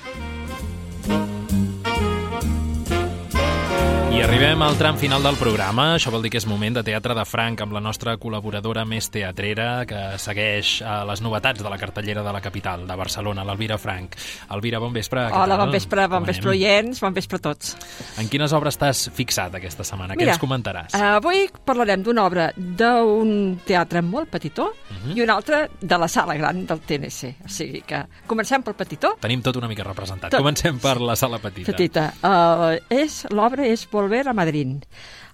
I 4.17 4.23
arribem 4.25 4.63
al 4.65 4.79
tram 4.81 4.97
final 4.97 5.21
del 5.23 5.37
programa. 5.37 5.91
Això 5.99 6.09
vol 6.09 6.23
dir 6.25 6.31
que 6.33 6.39
és 6.41 6.47
moment 6.49 6.73
de 6.79 6.81
Teatre 6.87 7.13
de 7.15 7.25
Franc 7.29 7.61
amb 7.61 7.75
la 7.77 7.83
nostra 7.85 8.15
col·laboradora 8.17 8.87
més 8.89 9.11
teatrera 9.13 9.83
que 9.85 9.99
segueix 10.23 10.79
eh, 10.81 10.93
les 11.11 11.21
novetats 11.21 11.61
de 11.61 11.69
la 11.69 11.77
cartellera 11.77 12.23
de 12.25 12.33
la 12.33 12.41
capital, 12.41 12.87
de 12.89 12.97
Barcelona, 12.97 13.45
l'Alvira 13.45 13.77
Franc. 13.79 14.17
Alvira, 14.57 14.81
bon 14.81 14.95
vespre. 14.97 15.27
què 15.29 15.37
Hola, 15.37 15.59
tal? 15.59 15.67
bon 15.67 15.75
vespre, 15.77 16.07
bon 16.09 16.25
vespre, 16.25 16.55
oients, 16.55 17.03
bon 17.05 17.13
vespre 17.19 17.37
a 17.37 17.45
tots. 17.45 17.75
En 18.17 18.31
quines 18.33 18.55
obres 18.57 18.81
t'has 18.81 19.03
fixat 19.13 19.59
aquesta 19.61 19.85
setmana? 19.85 20.17
Què 20.17 20.25
Mira, 20.25 20.33
ens 20.39 20.41
comentaràs? 20.41 20.97
Uh, 20.97 21.19
avui 21.19 21.45
parlarem 21.69 22.07
d'una 22.07 22.25
obra 22.25 22.49
d'un 22.57 23.59
teatre 23.69 24.01
molt 24.03 24.33
petitó 24.33 24.71
Mhm. 24.97 25.13
i 25.19 25.21
una 25.27 25.35
altra 25.37 25.69
de 25.81 25.99
la 25.99 26.09
sala 26.09 26.35
gran 26.39 26.65
del 26.65 26.81
TNC. 26.81 27.35
O 27.45 27.49
sigui 27.53 27.83
que 27.83 28.01
comencem 28.27 28.63
pel 28.63 28.75
petitó. 28.75 29.13
Tenim 29.21 29.43
tot 29.43 29.57
una 29.61 29.69
mica 29.69 29.85
representat. 29.85 30.31
Tot. 30.31 30.41
Comencem 30.41 30.79
per 30.81 30.97
la 31.03 31.15
sala 31.17 31.39
petita. 31.39 31.73
Petita. 31.73 32.09
Uh, 32.23 32.81
és, 32.89 33.27
L'obra 33.31 33.67
és 33.67 33.85
Volver 34.07 34.29
a 34.29 34.33
Madrid, 34.33 34.85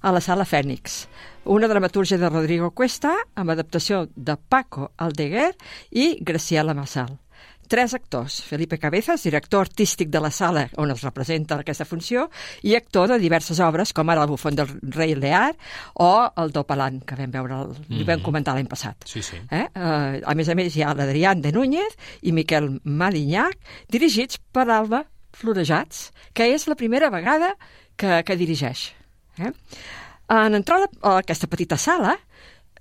a 0.01 0.11
la 0.17 0.21
sala 0.25 0.47
Fènix. 0.49 1.03
Una 1.45 1.69
dramatúrgia 1.69 2.17
de 2.17 2.31
Rodrigo 2.31 2.71
Cuesta, 2.73 3.11
amb 3.37 3.53
adaptació 3.53 4.07
de 4.17 4.39
Paco 4.49 4.87
Aldeguer 4.97 5.51
i 5.91 6.15
Graciela 6.25 6.73
Massal. 6.73 7.19
Tres 7.69 7.93
actors, 7.93 8.39
Felipe 8.49 8.79
Cabezas, 8.81 9.27
director 9.29 9.61
artístic 9.67 10.09
de 10.09 10.23
la 10.25 10.31
sala 10.33 10.65
on 10.81 10.91
es 10.91 11.05
representa 11.05 11.59
aquesta 11.61 11.85
funció, 11.85 12.31
i 12.65 12.73
actor 12.81 13.13
de 13.13 13.21
diverses 13.21 13.61
obres, 13.61 13.93
com 13.93 14.09
ara 14.09 14.25
el 14.25 14.33
bufon 14.33 14.57
del 14.57 14.73
rei 14.97 15.13
Lear 15.21 15.53
o 16.01 16.09
el 16.41 16.57
Dopalan, 16.57 17.03
que 17.05 17.21
vam 17.21 17.31
veure, 17.37 17.61
el, 17.67 17.77
mm 17.91 18.07
vam 18.09 18.19
Mhm. 18.21 18.25
comentar 18.25 18.55
l'any 18.57 18.69
passat. 18.73 18.97
Sí, 19.05 19.21
sí. 19.21 19.37
Eh? 19.51 19.67
Uh, 19.77 20.25
a 20.25 20.35
més 20.35 20.49
a 20.49 20.55
més, 20.55 20.75
hi 20.77 20.81
ha 20.83 20.95
l'Adrián 20.95 21.43
de 21.45 21.53
Núñez 21.53 21.93
i 22.23 22.33
Miquel 22.33 22.81
Madignac, 22.85 23.59
dirigits 23.91 24.39
per 24.51 24.71
Alba 24.71 25.05
Florejats, 25.33 26.11
que 26.35 26.53
és 26.55 26.67
la 26.69 26.75
primera 26.75 27.09
vegada 27.11 27.55
que, 27.97 28.21
que 28.27 28.39
dirigeix. 28.39 28.91
Eh? 29.39 29.53
En 30.33 30.59
entrar 30.59 30.83
a 30.85 31.17
aquesta 31.19 31.49
petita 31.51 31.79
sala, 31.81 32.17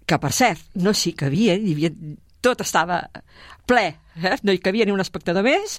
que 0.05 0.19
per 0.19 0.31
cert, 0.35 0.63
no 0.83 0.93
s'hi 0.95 1.13
cabia, 1.17 1.55
hi 1.55 1.75
havia, 1.75 1.91
tot 2.41 2.63
estava 2.63 3.03
ple, 3.69 3.85
eh? 4.17 4.37
no 4.43 4.53
hi 4.53 4.59
cabia 4.63 4.87
ni 4.87 4.93
un 4.95 5.03
espectador 5.03 5.45
més, 5.45 5.77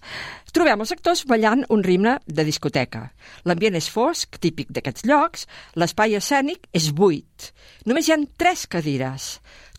trobem 0.55 0.85
els 0.85 0.93
actors 0.95 1.24
ballant 1.28 1.66
un 1.74 1.83
ritme 1.85 2.16
de 2.26 2.47
discoteca. 2.47 3.09
L'ambient 3.49 3.76
és 3.78 3.91
fosc, 3.93 4.39
típic 4.41 4.70
d'aquests 4.72 5.07
llocs, 5.09 5.47
l'espai 5.76 6.16
escènic 6.20 6.68
és 6.72 6.93
buit. 6.97 7.51
Només 7.89 8.09
hi 8.09 8.14
ha 8.14 8.20
tres 8.39 8.66
cadires. 8.70 9.35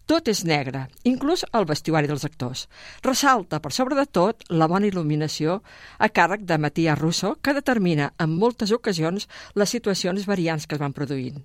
Tot 0.05 0.27
és 0.27 0.41
negre, 0.43 0.81
inclús 1.07 1.45
el 1.55 1.63
vestuari 1.63 2.09
dels 2.09 2.25
actors. 2.27 2.65
Ressalta, 3.05 3.61
per 3.63 3.71
sobre 3.71 3.95
de 3.95 4.03
tot, 4.03 4.43
la 4.51 4.67
bona 4.67 4.89
il·luminació 4.89 5.61
a 5.97 6.09
càrrec 6.11 6.43
de 6.49 6.57
Matías 6.59 6.99
Russo, 6.99 7.37
que 7.41 7.53
determina 7.55 8.09
en 8.19 8.33
moltes 8.35 8.73
ocasions 8.75 9.29
les 9.55 9.71
situacions 9.71 10.27
variants 10.27 10.67
que 10.67 10.75
es 10.75 10.81
van 10.81 10.95
produint. 10.97 11.39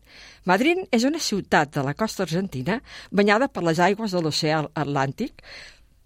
Madrid 0.44 0.82
és 0.90 1.06
una 1.06 1.22
ciutat 1.22 1.70
de 1.76 1.86
la 1.86 1.94
costa 1.94 2.26
argentina 2.26 2.80
banyada 3.12 3.46
per 3.46 3.62
les 3.62 3.78
aigües 3.78 4.10
de 4.10 4.24
l'oceà 4.24 4.64
Atlàntic, 4.74 5.38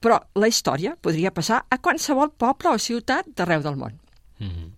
però 0.03 0.21
la 0.37 0.51
història 0.51 0.93
podria 1.01 1.33
passar 1.33 1.63
a 1.71 1.81
qualsevol 1.81 2.35
poble 2.37 2.75
o 2.75 2.79
ciutat 2.79 3.33
d'arreu 3.33 3.65
del 3.65 3.81
món. 3.81 3.97
Mhm. 4.39 4.71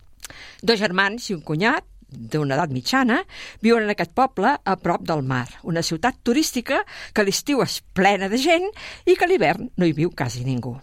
Dos 0.63 0.79
germans 0.79 1.27
i 1.31 1.35
un 1.35 1.43
cunyat 1.43 1.85
d'una 2.15 2.57
edat 2.57 2.73
mitjana 2.75 3.21
viuen 3.63 3.85
en 3.85 3.95
aquest 3.95 4.15
poble 4.17 4.55
a 4.57 4.77
prop 4.81 5.05
del 5.07 5.23
mar, 5.27 5.47
una 5.63 5.83
ciutat 5.83 6.23
turística 6.23 6.83
que 7.13 7.23
a 7.23 7.27
l'estiu 7.27 7.63
és 7.65 7.81
plena 7.95 8.31
de 8.33 8.41
gent 8.41 8.67
i 9.05 9.17
que 9.17 9.27
a 9.27 9.31
l'hivern 9.31 9.71
no 9.77 9.87
hi 9.87 9.97
viu 9.97 10.15
quasi 10.17 10.45
ningú. 10.47 10.77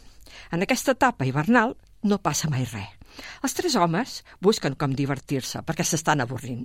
En 0.51 0.61
aquesta 0.61 0.95
etapa 0.97 1.25
hivernal 1.25 1.77
no 2.03 2.21
passa 2.21 2.49
mai 2.51 2.65
res. 2.67 3.00
Els 3.43 3.55
tres 3.57 3.75
homes 3.79 4.21
busquen 4.43 4.75
com 4.79 4.93
divertir-se 4.95 5.63
perquè 5.67 5.85
s'estan 5.87 6.23
avorrint 6.23 6.63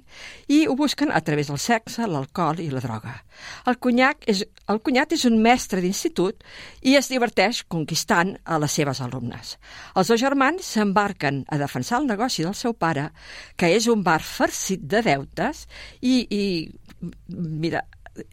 i 0.53 0.65
ho 0.67 0.77
busquen 0.79 1.13
a 1.13 1.21
través 1.25 1.51
del 1.51 1.61
sexe, 1.63 2.07
l'alcohol 2.07 2.61
i 2.65 2.69
la 2.73 2.83
droga. 2.85 3.15
El, 3.67 3.79
cunyac 3.83 4.27
és, 4.31 4.45
el 4.71 4.81
cunyat 4.85 5.17
és 5.17 5.27
un 5.29 5.39
mestre 5.43 5.83
d'institut 5.85 6.45
i 6.83 6.97
es 6.99 7.11
diverteix 7.13 7.63
conquistant 7.69 8.37
a 8.45 8.61
les 8.63 8.79
seves 8.79 9.03
alumnes. 9.05 9.57
Els 9.97 10.13
dos 10.13 10.21
germans 10.21 10.73
s'embarquen 10.77 11.45
a 11.49 11.61
defensar 11.61 12.01
el 12.01 12.11
negoci 12.11 12.47
del 12.47 12.57
seu 12.59 12.75
pare, 12.75 13.11
que 13.57 13.71
és 13.75 13.89
un 13.93 14.05
bar 14.07 14.21
farcit 14.25 14.85
de 14.87 15.03
deutes 15.07 15.67
i, 16.01 16.27
i 16.31 16.43
mira, 17.29 17.85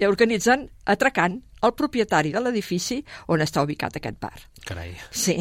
organitzen 0.08 0.68
atracant 0.90 1.42
el 1.64 1.74
propietari 1.80 2.34
de 2.34 2.42
l'edifici 2.44 3.00
on 3.32 3.44
està 3.44 3.64
ubicat 3.64 3.98
aquest 4.00 4.20
bar. 4.22 4.36
Carai. 4.68 4.94
Sí. 5.12 5.38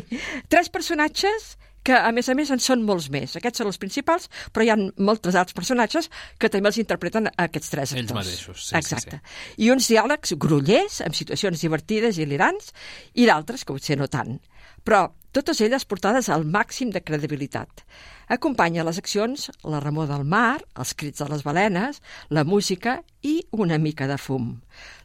Tres 0.52 0.70
personatges 0.74 1.54
que, 1.84 1.94
a 1.94 2.10
més 2.16 2.28
a 2.32 2.34
més, 2.34 2.50
en 2.54 2.62
són 2.62 2.82
molts 2.86 3.10
més. 3.12 3.36
Aquests 3.36 3.60
són 3.60 3.70
els 3.70 3.80
principals, 3.80 4.30
però 4.52 4.64
hi 4.64 4.72
ha 4.72 4.78
molts 4.78 5.34
altres 5.34 5.56
personatges 5.56 6.08
que 6.40 6.50
també 6.52 6.72
els 6.72 6.80
interpreten 6.80 7.28
aquests 7.30 7.74
tres 7.74 7.92
actors. 7.92 8.00
Ells 8.00 8.16
mateixos, 8.16 8.62
sí, 8.62 8.70
sí, 8.70 8.78
Exacte. 8.80 9.20
I 9.60 9.70
uns 9.74 9.90
diàlegs 9.92 10.34
grollers, 10.40 11.02
amb 11.04 11.16
situacions 11.16 11.60
divertides 11.60 12.18
i 12.18 12.24
hilirants, 12.24 12.72
i 13.14 13.28
d'altres 13.28 13.64
que 13.64 13.76
potser 13.76 14.00
no 14.00 14.08
tant. 14.08 14.38
Però 14.84 15.06
totes 15.34 15.60
elles 15.64 15.84
portades 15.88 16.28
al 16.30 16.44
màxim 16.46 16.92
de 16.94 17.02
credibilitat. 17.04 17.84
Acompanya 18.32 18.84
les 18.86 19.00
accions 19.00 19.50
la 19.68 19.80
remor 19.82 20.08
del 20.08 20.24
mar, 20.24 20.62
els 20.80 20.94
crits 20.96 21.20
de 21.20 21.28
les 21.32 21.44
balenes, 21.44 22.00
la 22.30 22.44
música 22.48 23.00
i 23.20 23.40
una 23.52 23.78
mica 23.78 24.08
de 24.08 24.16
fum. 24.16 24.54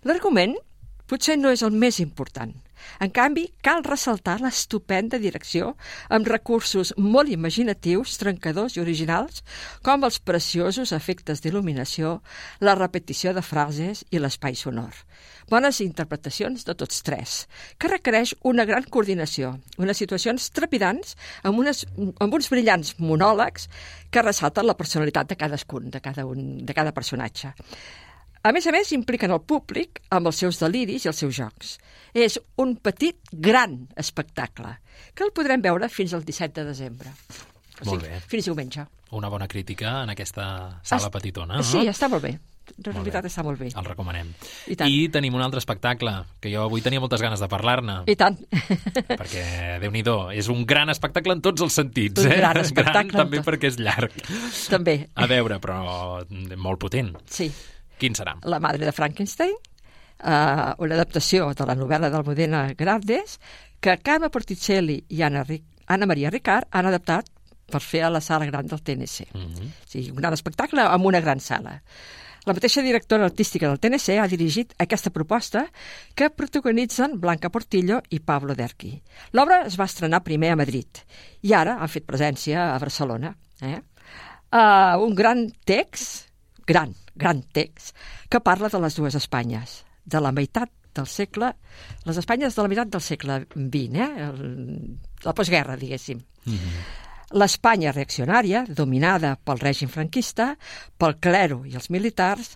L'argument 0.08 0.56
potser 1.10 1.40
no 1.40 1.52
és 1.52 1.64
el 1.66 1.74
més 1.74 2.00
important. 2.00 2.54
En 3.00 3.12
canvi, 3.16 3.46
cal 3.66 3.84
ressaltar 3.86 4.40
l'estupenda 4.44 5.20
direcció 5.22 5.74
amb 6.10 6.28
recursos 6.28 6.94
molt 6.98 7.32
imaginatius, 7.34 8.18
trencadors 8.22 8.78
i 8.78 8.84
originals, 8.84 9.44
com 9.86 10.04
els 10.08 10.20
preciosos 10.20 10.94
efectes 10.96 11.44
d'il·luminació, 11.44 12.20
la 12.60 12.76
repetició 12.80 13.34
de 13.34 13.44
frases 13.46 14.06
i 14.12 14.20
l'espai 14.20 14.56
sonor. 14.56 14.96
Bones 15.50 15.80
interpretacions 15.82 16.66
de 16.68 16.76
tots 16.78 17.02
tres, 17.06 17.48
que 17.82 17.90
requereix 17.90 18.36
una 18.46 18.66
gran 18.70 18.86
coordinació, 18.86 19.56
unes 19.82 19.98
situacions 19.98 20.52
trepidants 20.54 21.16
amb, 21.42 21.58
unes, 21.58 21.86
amb 22.22 22.36
uns 22.38 22.52
brillants 22.54 22.94
monòlegs 23.00 23.66
que 24.12 24.26
ressalten 24.26 24.70
la 24.70 24.78
personalitat 24.78 25.32
de 25.32 25.40
cadascun, 25.40 25.90
de 25.90 26.04
cada, 26.06 26.28
un, 26.30 26.66
de 26.66 26.78
cada 26.78 26.94
personatge. 26.94 27.56
A 28.44 28.54
més 28.56 28.66
a 28.68 28.72
més, 28.72 28.92
impliquen 28.96 29.34
el 29.36 29.42
públic 29.44 30.00
amb 30.16 30.30
els 30.32 30.38
seus 30.40 30.60
deliris 30.62 31.04
i 31.06 31.10
els 31.12 31.18
seus 31.20 31.36
jocs. 31.36 31.74
És 32.16 32.40
un 32.58 32.78
petit, 32.80 33.18
gran 33.32 33.88
espectacle, 34.00 34.78
que 35.14 35.26
el 35.28 35.34
podrem 35.36 35.62
veure 35.62 35.90
fins 35.92 36.14
al 36.16 36.24
17 36.24 36.62
de 36.62 36.68
desembre. 36.72 37.12
O 37.82 37.86
Molt 37.90 38.02
sigui, 38.04 38.14
bé. 38.14 38.22
Fins 38.32 38.48
diumenge. 38.48 38.86
Una 39.16 39.30
bona 39.32 39.48
crítica 39.48 40.04
en 40.04 40.12
aquesta 40.14 40.80
sala 40.84 41.08
Es- 41.08 41.14
petitona, 41.14 41.58
no? 41.58 41.64
Sí, 41.64 41.84
està 41.90 42.08
molt 42.10 42.24
bé. 42.24 42.38
De 42.70 42.92
Molt 42.94 43.02
veritat 43.02 43.26
està 43.26 43.42
molt 43.44 43.58
bé. 43.58 43.72
El 43.74 43.86
recomanem. 43.88 44.28
I 44.70 44.76
tant. 44.78 44.92
I 44.94 45.08
tenim 45.10 45.34
un 45.34 45.42
altre 45.42 45.58
espectacle, 45.58 46.12
que 46.40 46.52
jo 46.54 46.62
avui 46.68 46.84
tenia 46.86 47.02
moltes 47.02 47.20
ganes 47.20 47.42
de 47.42 47.48
parlar-ne. 47.50 48.04
I 48.06 48.16
tant. 48.16 48.38
Perquè, 49.10 49.80
déu 49.82 49.90
nhi 49.92 50.04
és 50.38 50.48
un 50.54 50.66
gran 50.70 50.88
espectacle 50.94 51.34
en 51.34 51.42
tots 51.42 51.62
els 51.66 51.74
sentits. 51.74 52.22
Un 52.22 52.32
eh? 52.32 52.38
gran 52.44 52.58
espectacle 52.62 53.10
en 53.10 53.24
també 53.26 53.42
tot. 53.42 53.48
perquè 53.50 53.72
és 53.74 53.80
llarg. 53.82 54.14
També. 54.70 55.10
A 55.16 55.26
veure, 55.26 55.58
però 55.60 56.24
molt 56.58 56.80
potent. 56.80 57.16
Sí. 57.26 57.50
Quin 58.00 58.16
serà? 58.16 58.38
La 58.48 58.62
madre 58.64 58.86
de 58.88 58.94
Frankenstein, 58.96 59.56
eh, 59.56 60.30
una 60.30 60.96
adaptació 60.96 61.52
de 61.54 61.68
la 61.68 61.76
novel·la 61.76 62.10
d'Almudena 62.10 62.70
Grandes, 62.80 63.40
que 63.80 63.98
Carme 64.04 64.30
Porticelli 64.30 65.02
i 65.10 65.22
Anna, 65.24 65.44
Ric 65.48 65.64
Anna 65.90 66.06
Maria 66.06 66.30
Ricard 66.30 66.70
han 66.70 66.86
adaptat 66.86 67.30
per 67.70 67.82
fer 67.82 68.04
a 68.06 68.12
la 68.14 68.22
sala 68.22 68.46
gran 68.46 68.68
del 68.68 68.82
TNC. 68.82 69.28
Mm 69.34 69.40
-hmm. 69.40 69.68
O 69.68 69.88
sigui, 69.88 70.10
un 70.12 70.18
gran 70.18 70.34
espectacle 70.34 70.82
amb 70.82 71.06
una 71.06 71.20
gran 71.20 71.40
sala. 71.40 71.82
La 72.46 72.54
mateixa 72.54 72.82
directora 72.82 73.26
artística 73.26 73.68
del 73.68 73.80
TNC 73.80 74.18
ha 74.18 74.28
dirigit 74.28 74.74
aquesta 74.78 75.10
proposta 75.10 75.66
que 76.16 76.30
protagonitzen 76.30 77.20
Blanca 77.20 77.50
Portillo 77.50 78.02
i 78.10 78.20
Pablo 78.20 78.56
Derqui. 78.56 79.02
L'obra 79.34 79.66
es 79.66 79.78
va 79.80 79.86
estrenar 79.86 80.24
primer 80.24 80.52
a 80.52 80.56
Madrid 80.56 81.04
i 81.42 81.54
ara 81.54 81.78
han 81.80 81.92
fet 81.92 82.06
presència 82.06 82.74
a 82.76 82.80
Barcelona. 82.80 83.36
Eh? 83.62 83.82
Uh, 84.52 85.04
un 85.04 85.14
gran 85.16 85.52
text, 85.66 86.29
gran, 86.70 86.94
gran 87.16 87.42
text, 87.56 87.96
que 88.30 88.42
parla 88.46 88.70
de 88.70 88.82
les 88.84 88.98
dues 88.98 89.18
Espanyes, 89.18 89.82
de 90.06 90.22
la 90.22 90.34
meitat 90.36 90.72
del 90.96 91.10
segle... 91.10 91.54
Les 92.06 92.18
Espanyes 92.22 92.56
de 92.56 92.66
la 92.66 92.72
meitat 92.72 92.94
del 92.94 93.04
segle 93.06 93.42
XX, 93.50 94.00
eh? 94.06 94.10
El, 94.30 94.42
la 95.26 95.36
postguerra, 95.38 95.78
diguéssim. 95.80 96.22
L'Espanya 97.38 97.94
reaccionària, 97.94 98.64
dominada 98.66 99.36
pel 99.46 99.62
règim 99.62 99.90
franquista, 99.94 100.56
pel 100.98 101.20
clero 101.22 101.62
i 101.70 101.76
els 101.78 101.92
militars, 101.94 102.56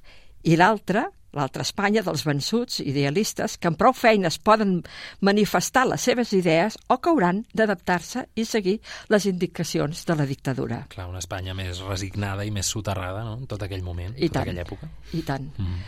i 0.50 0.58
l'altra, 0.58 1.06
l'altra 1.34 1.66
Espanya 1.66 2.04
dels 2.06 2.24
vençuts 2.26 2.80
idealistes 2.84 3.58
que 3.58 3.70
amb 3.70 3.80
prou 3.80 3.94
feines 3.98 4.38
poden 4.40 4.82
manifestar 5.22 5.86
les 5.90 6.02
seves 6.02 6.34
idees 6.34 6.78
o 6.88 7.00
que 7.02 7.10
hauran 7.12 7.44
d'adaptar-se 7.54 8.28
i 8.36 8.46
seguir 8.46 8.80
les 9.10 9.26
indicacions 9.30 10.06
de 10.06 10.16
la 10.16 10.28
dictadura. 10.30 10.84
Clar, 10.94 11.08
una 11.10 11.22
Espanya 11.24 11.56
més 11.58 11.82
resignada 11.86 12.46
i 12.46 12.52
més 12.52 12.70
soterrada, 12.70 13.24
no?, 13.26 13.38
en 13.42 13.48
tot 13.50 13.64
aquell 13.66 13.84
moment, 13.84 14.14
I 14.18 14.30
tota 14.30 14.46
aquella 14.46 14.64
època. 14.66 14.90
I 15.14 15.24
tant. 15.28 15.50
Mm. 15.58 15.82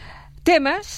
Temes 0.46 0.96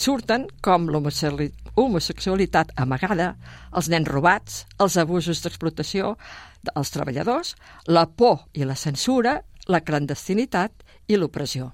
surten 0.00 0.46
com 0.64 0.88
l'homosexuali- 0.88 1.52
homosexualitat 1.74 2.72
amagada, 2.76 3.34
els 3.76 3.90
nens 3.92 4.08
robats, 4.08 4.64
els 4.78 4.96
abusos 4.96 5.42
d'explotació 5.44 6.16
dels 6.62 6.90
treballadors, 6.94 7.54
la 7.86 8.06
por 8.06 8.46
i 8.52 8.64
la 8.64 8.76
censura, 8.76 9.40
la 9.66 9.82
clandestinitat 9.84 10.72
i 11.06 11.16
l'opressió. 11.16 11.72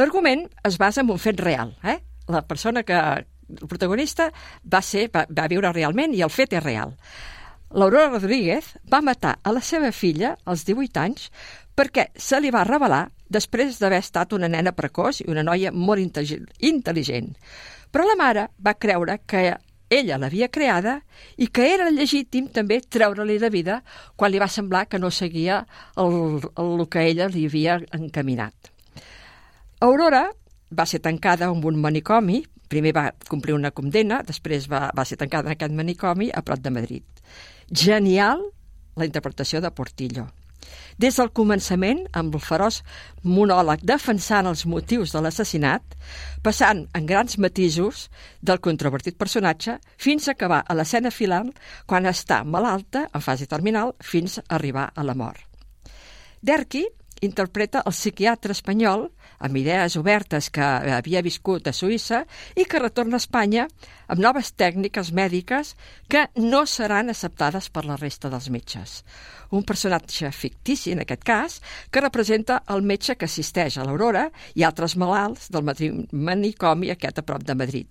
L'argument 0.00 0.46
es 0.64 0.78
basa 0.80 1.02
en 1.04 1.10
un 1.12 1.20
fet 1.20 1.40
real. 1.40 1.74
Eh? 1.84 1.98
La 2.32 2.46
persona 2.46 2.82
que... 2.82 3.02
El 3.50 3.66
protagonista 3.66 4.28
va, 4.62 4.78
ser, 4.78 5.08
va, 5.10 5.24
va 5.26 5.48
viure 5.50 5.72
realment 5.74 6.12
i 6.14 6.20
el 6.22 6.30
fet 6.30 6.52
és 6.54 6.62
real. 6.62 6.92
L'Aurora 7.74 8.12
Rodríguez 8.12 8.68
va 8.92 9.00
matar 9.02 9.32
a 9.42 9.50
la 9.54 9.62
seva 9.62 9.90
filla 9.90 10.36
als 10.46 10.62
18 10.68 11.02
anys 11.02 11.24
perquè 11.74 12.08
se 12.14 12.38
li 12.38 12.52
va 12.54 12.62
revelar 12.66 13.08
després 13.26 13.78
d'haver 13.82 13.98
estat 14.04 14.36
una 14.38 14.48
nena 14.50 14.72
precoç 14.76 15.24
i 15.24 15.28
una 15.34 15.42
noia 15.46 15.74
molt 15.74 16.02
intel- 16.02 16.46
intel·ligent. 16.70 17.34
Però 17.90 18.06
la 18.06 18.18
mare 18.18 18.48
va 18.62 18.78
creure 18.78 19.18
que 19.26 19.44
ella 19.90 20.18
l'havia 20.22 20.48
creada 20.48 21.00
i 21.36 21.50
que 21.50 21.66
era 21.74 21.90
legítim 21.90 22.48
també 22.54 22.80
treure-li 22.86 23.38
de 23.42 23.50
vida 23.50 23.80
quan 24.14 24.30
li 24.30 24.38
va 24.38 24.46
semblar 24.50 24.86
que 24.86 25.02
no 25.02 25.10
seguia 25.10 25.64
el, 25.98 26.38
el, 26.54 26.76
el 26.78 26.86
que 26.86 27.06
ella 27.10 27.26
li 27.26 27.48
havia 27.50 27.80
encaminat. 27.98 28.70
Aurora 29.80 30.26
va 30.76 30.84
ser 30.84 31.00
tancada 31.00 31.46
en 31.48 31.64
un 31.64 31.78
manicomi, 31.80 32.42
primer 32.68 32.92
va 32.92 33.06
complir 33.28 33.54
una 33.56 33.70
condemna, 33.72 34.20
després 34.28 34.66
va, 34.68 34.90
va 34.96 35.06
ser 35.08 35.16
tancada 35.16 35.48
en 35.48 35.56
aquest 35.56 35.72
manicomi 35.72 36.28
a 36.28 36.42
prop 36.44 36.60
de 36.60 36.70
Madrid. 36.70 37.22
Genial 37.72 38.44
la 39.00 39.08
interpretació 39.08 39.62
de 39.64 39.70
Portillo. 39.72 40.26
Des 41.00 41.16
del 41.16 41.30
començament, 41.32 42.02
amb 42.12 42.36
el 42.36 42.42
feroç 42.44 42.82
monòleg 43.24 43.80
defensant 43.88 44.50
els 44.50 44.66
motius 44.68 45.14
de 45.14 45.22
l'assassinat, 45.24 45.96
passant 46.44 46.84
en 46.92 47.08
grans 47.08 47.38
matisos 47.40 48.10
del 48.44 48.60
controvertit 48.60 49.16
personatge 49.16 49.78
fins 49.96 50.28
a 50.28 50.36
acabar 50.36 50.60
a 50.60 50.76
l'escena 50.76 51.10
final 51.10 51.54
quan 51.86 52.04
està 52.04 52.42
malalta, 52.44 53.06
en 53.08 53.24
fase 53.24 53.48
terminal, 53.48 53.96
fins 54.04 54.42
a 54.42 54.44
arribar 54.60 54.90
a 54.94 55.08
la 55.08 55.16
mort. 55.16 55.40
Derqui 56.44 56.84
interpreta 57.24 57.82
el 57.86 57.96
psiquiatre 57.96 58.52
espanyol 58.52 59.08
amb 59.40 59.56
idees 59.56 59.96
obertes 59.96 60.50
que 60.52 60.62
havia 60.94 61.22
viscut 61.24 61.66
a 61.66 61.72
Suïssa 61.72 62.24
i 62.56 62.66
que 62.68 62.80
retorna 62.82 63.16
a 63.16 63.22
Espanya 63.22 63.66
amb 64.10 64.20
noves 64.20 64.52
tècniques 64.58 65.12
mèdiques 65.16 65.74
que 66.10 66.26
no 66.36 66.64
seran 66.66 67.10
acceptades 67.10 67.70
per 67.72 67.86
la 67.88 67.96
resta 67.96 68.30
dels 68.30 68.50
metges. 68.52 69.00
Un 69.50 69.64
personatge 69.66 70.30
fictici, 70.30 70.92
en 70.92 71.00
aquest 71.02 71.24
cas, 71.26 71.60
que 71.90 72.02
representa 72.04 72.60
el 72.70 72.84
metge 72.86 73.16
que 73.16 73.26
assisteix 73.26 73.78
a 73.78 73.86
l'Aurora 73.86 74.28
i 74.54 74.62
altres 74.66 74.96
malalts 75.00 75.48
del 75.50 75.66
manicomi 76.12 76.92
aquest 76.92 77.18
a 77.18 77.26
prop 77.26 77.42
de 77.42 77.56
Madrid. 77.58 77.88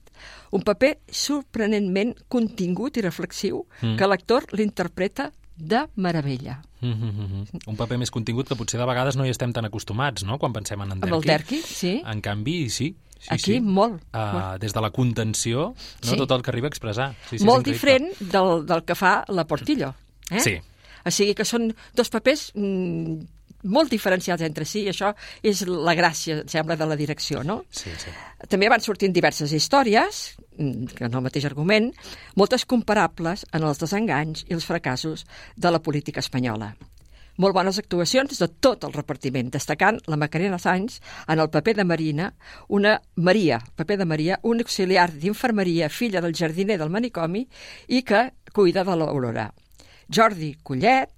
Un 0.51 0.63
paper 0.67 0.97
sorprenentment 1.11 2.13
contingut 2.27 2.97
i 2.97 3.03
reflexiu 3.05 3.65
Mm. 3.81 3.97
que 3.97 4.07
l'actor 4.07 4.45
l'interpreta 4.51 5.31
de 5.59 5.87
meravella. 5.95 6.61
Mm 6.81 6.93
-hmm. 6.93 7.61
Un 7.67 7.75
paper 7.75 7.97
més 7.97 8.11
contingut 8.11 8.47
que 8.47 8.55
potser 8.55 8.79
de 8.79 8.85
vegades 8.85 9.15
no 9.15 9.25
hi 9.25 9.29
estem 9.29 9.51
tan 9.53 9.65
acostumats, 9.65 10.23
no?, 10.23 10.37
quan 10.37 10.53
pensem 10.53 10.81
en 10.81 10.91
en 10.91 11.03
Amb 11.03 11.13
el 11.13 11.21
Derqui, 11.21 11.61
sí. 11.61 12.01
En 12.05 12.21
canvi, 12.21 12.69
sí. 12.69 12.95
sí 13.19 13.27
Aquí 13.29 13.53
sí. 13.53 13.59
molt, 13.61 14.01
Uh. 14.13 14.57
Des 14.59 14.73
de 14.73 14.81
la 14.81 14.89
contenció, 14.91 15.75
no 16.03 16.09
Sí. 16.09 16.17
tot 16.17 16.31
el 16.31 16.41
que 16.41 16.51
arriba 16.51 16.67
a 16.67 16.69
expressar. 16.69 17.15
Sí, 17.29 17.39
sí, 17.39 17.45
molt 17.45 17.65
diferent 17.65 18.17
del, 18.19 18.65
del 18.65 18.83
que 18.83 18.95
fa 18.95 19.25
la 19.27 19.45
Portillo. 19.45 19.93
Eh? 20.31 20.39
Sí. 20.39 20.61
O 21.05 21.11
sigui 21.11 21.33
que 21.35 21.45
són 21.45 21.73
dos 21.95 22.09
papers 22.09 22.51
mm, 22.55 23.19
molt 23.63 23.91
diferenciats 23.91 24.41
entre 24.41 24.65
si, 24.65 24.83
i 24.85 24.89
això 24.89 25.13
és 25.43 25.65
la 25.67 25.95
gràcia, 25.95 26.41
em 26.41 26.47
sembla, 26.47 26.75
de 26.79 26.85
la 26.85 26.95
direcció, 26.95 27.43
no? 27.43 27.65
Sí, 27.69 27.89
sí. 27.97 28.09
També 28.47 28.69
van 28.69 28.81
sortint 28.81 29.13
diverses 29.13 29.51
històries, 29.51 30.37
que 30.59 31.07
en 31.07 31.15
el 31.15 31.25
mateix 31.25 31.47
argument, 31.49 31.89
moltes 32.35 32.67
comparables 32.69 33.45
en 33.55 33.65
els 33.65 33.81
desenganys 33.81 34.45
i 34.49 34.55
els 34.57 34.67
fracassos 34.67 35.25
de 35.55 35.71
la 35.71 35.81
política 35.81 36.19
espanyola. 36.19 36.73
Molt 37.39 37.55
bones 37.55 37.77
actuacions 37.79 38.35
de 38.35 38.47
tot 38.59 38.83
el 38.83 38.91
repartiment, 38.91 39.47
destacant 39.53 40.01
la 40.11 40.17
Macarena 40.19 40.57
Sanz 40.59 40.97
en 41.23 41.39
el 41.39 41.47
paper 41.49 41.77
de 41.77 41.85
Marina, 41.87 42.33
una 42.67 42.97
Maria, 43.15 43.61
paper 43.79 43.97
de 44.01 44.07
Maria, 44.11 44.39
un 44.43 44.59
auxiliar 44.59 45.07
d'infermeria, 45.13 45.87
filla 45.87 46.19
del 46.19 46.35
jardiner 46.35 46.75
del 46.81 46.91
manicomi 46.91 47.45
i 47.87 48.03
que 48.03 48.25
cuida 48.51 48.83
de 48.83 48.97
l'Aurora. 48.99 49.47
Jordi 50.11 50.51
Collet, 50.67 51.13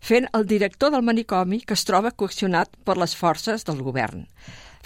fent 0.00 0.30
el 0.32 0.48
director 0.48 0.94
del 0.94 1.04
manicomi 1.04 1.60
que 1.60 1.76
es 1.76 1.84
troba 1.84 2.14
coaccionat 2.14 2.72
per 2.86 2.96
les 2.96 3.12
forces 3.18 3.68
del 3.68 3.84
govern. 3.84 4.24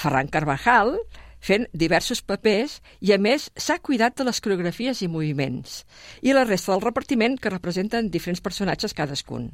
Ferran 0.01 0.27
Carvajal, 0.33 0.97
fent 1.41 1.67
diversos 1.73 2.21
papers 2.23 2.79
i, 3.01 3.13
a 3.13 3.19
més, 3.19 3.49
s'ha 3.57 3.79
cuidat 3.81 4.17
de 4.19 4.27
les 4.29 4.41
coreografies 4.45 5.03
i 5.03 5.09
moviments. 5.09 5.85
I 6.23 6.35
la 6.37 6.45
resta 6.45 6.75
del 6.75 6.85
repartiment 6.85 7.39
que 7.41 7.53
representen 7.53 8.11
diferents 8.13 8.45
personatges 8.45 8.95
cadascun. 8.95 9.51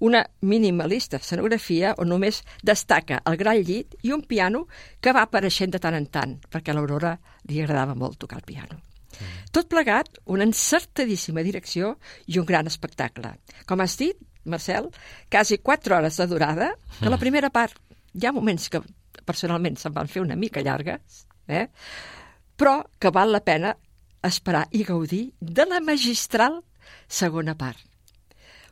Una 0.00 0.22
minimalista 0.40 1.18
escenografia 1.18 1.94
on 1.98 2.12
només 2.12 2.42
destaca 2.62 3.22
el 3.26 3.38
gran 3.40 3.62
llit 3.64 3.96
i 4.02 4.12
un 4.12 4.22
piano 4.28 4.66
que 5.00 5.12
va 5.12 5.24
apareixent 5.26 5.72
de 5.72 5.80
tant 5.82 5.96
en 5.96 6.06
tant, 6.06 6.38
perquè 6.50 6.72
a 6.72 6.76
l'Aurora 6.76 7.16
li 7.48 7.60
agradava 7.62 7.94
molt 7.98 8.18
tocar 8.20 8.40
el 8.40 8.48
piano. 8.48 8.80
Tot 9.52 9.68
plegat, 9.68 10.18
una 10.24 10.46
encertadíssima 10.48 11.44
direcció 11.44 11.96
i 12.26 12.38
un 12.40 12.46
gran 12.48 12.66
espectacle. 12.66 13.34
Com 13.68 13.82
has 13.84 13.98
dit, 14.00 14.16
Marcel, 14.44 14.88
quasi 15.30 15.58
4 15.58 15.96
hores 15.96 16.16
de 16.18 16.26
durada, 16.26 16.72
que 16.98 17.12
la 17.12 17.20
primera 17.20 17.50
part 17.52 17.76
hi 18.14 18.26
ha 18.26 18.32
moments 18.32 18.68
que 18.72 18.80
personalment 19.24 19.78
se'n 19.78 19.94
van 19.94 20.08
fer 20.08 20.22
una 20.22 20.36
mica 20.36 20.62
llargues, 20.62 21.26
eh? 21.48 21.68
però 22.56 22.82
que 22.98 23.10
val 23.10 23.32
la 23.32 23.40
pena 23.40 23.76
esperar 24.22 24.68
i 24.70 24.84
gaudir 24.84 25.32
de 25.40 25.66
la 25.66 25.80
magistral 25.80 26.60
segona 27.08 27.56
part. 27.58 27.80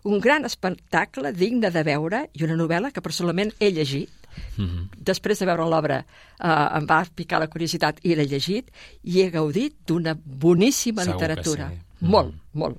Un 0.05 0.21
gran 0.21 0.47
espectacle 0.49 1.33
digne 1.33 1.71
de 1.71 1.83
veure 1.85 2.23
i 2.33 2.45
una 2.47 2.57
novel·la 2.57 2.93
que 2.93 3.03
personalment 3.05 3.53
he 3.61 3.71
llegit 3.71 4.17
Mm 4.57 4.67
-hmm. 4.67 4.89
després 4.97 5.39
de 5.39 5.47
veure 5.47 5.65
l'obra 5.69 5.99
eh, 5.99 6.79
em 6.79 6.87
va 6.87 7.05
picar 7.15 7.41
la 7.41 7.49
curiositat 7.49 7.99
i 8.03 8.15
l'he 8.15 8.27
llegit 8.27 8.71
i 9.03 9.21
he 9.21 9.31
gaudit 9.31 9.75
d'una 9.87 10.15
boníssima 10.15 11.03
Segur 11.03 11.15
literatura. 11.15 11.69
sí. 11.69 12.07
Molt, 12.07 12.35
molt. 12.53 12.79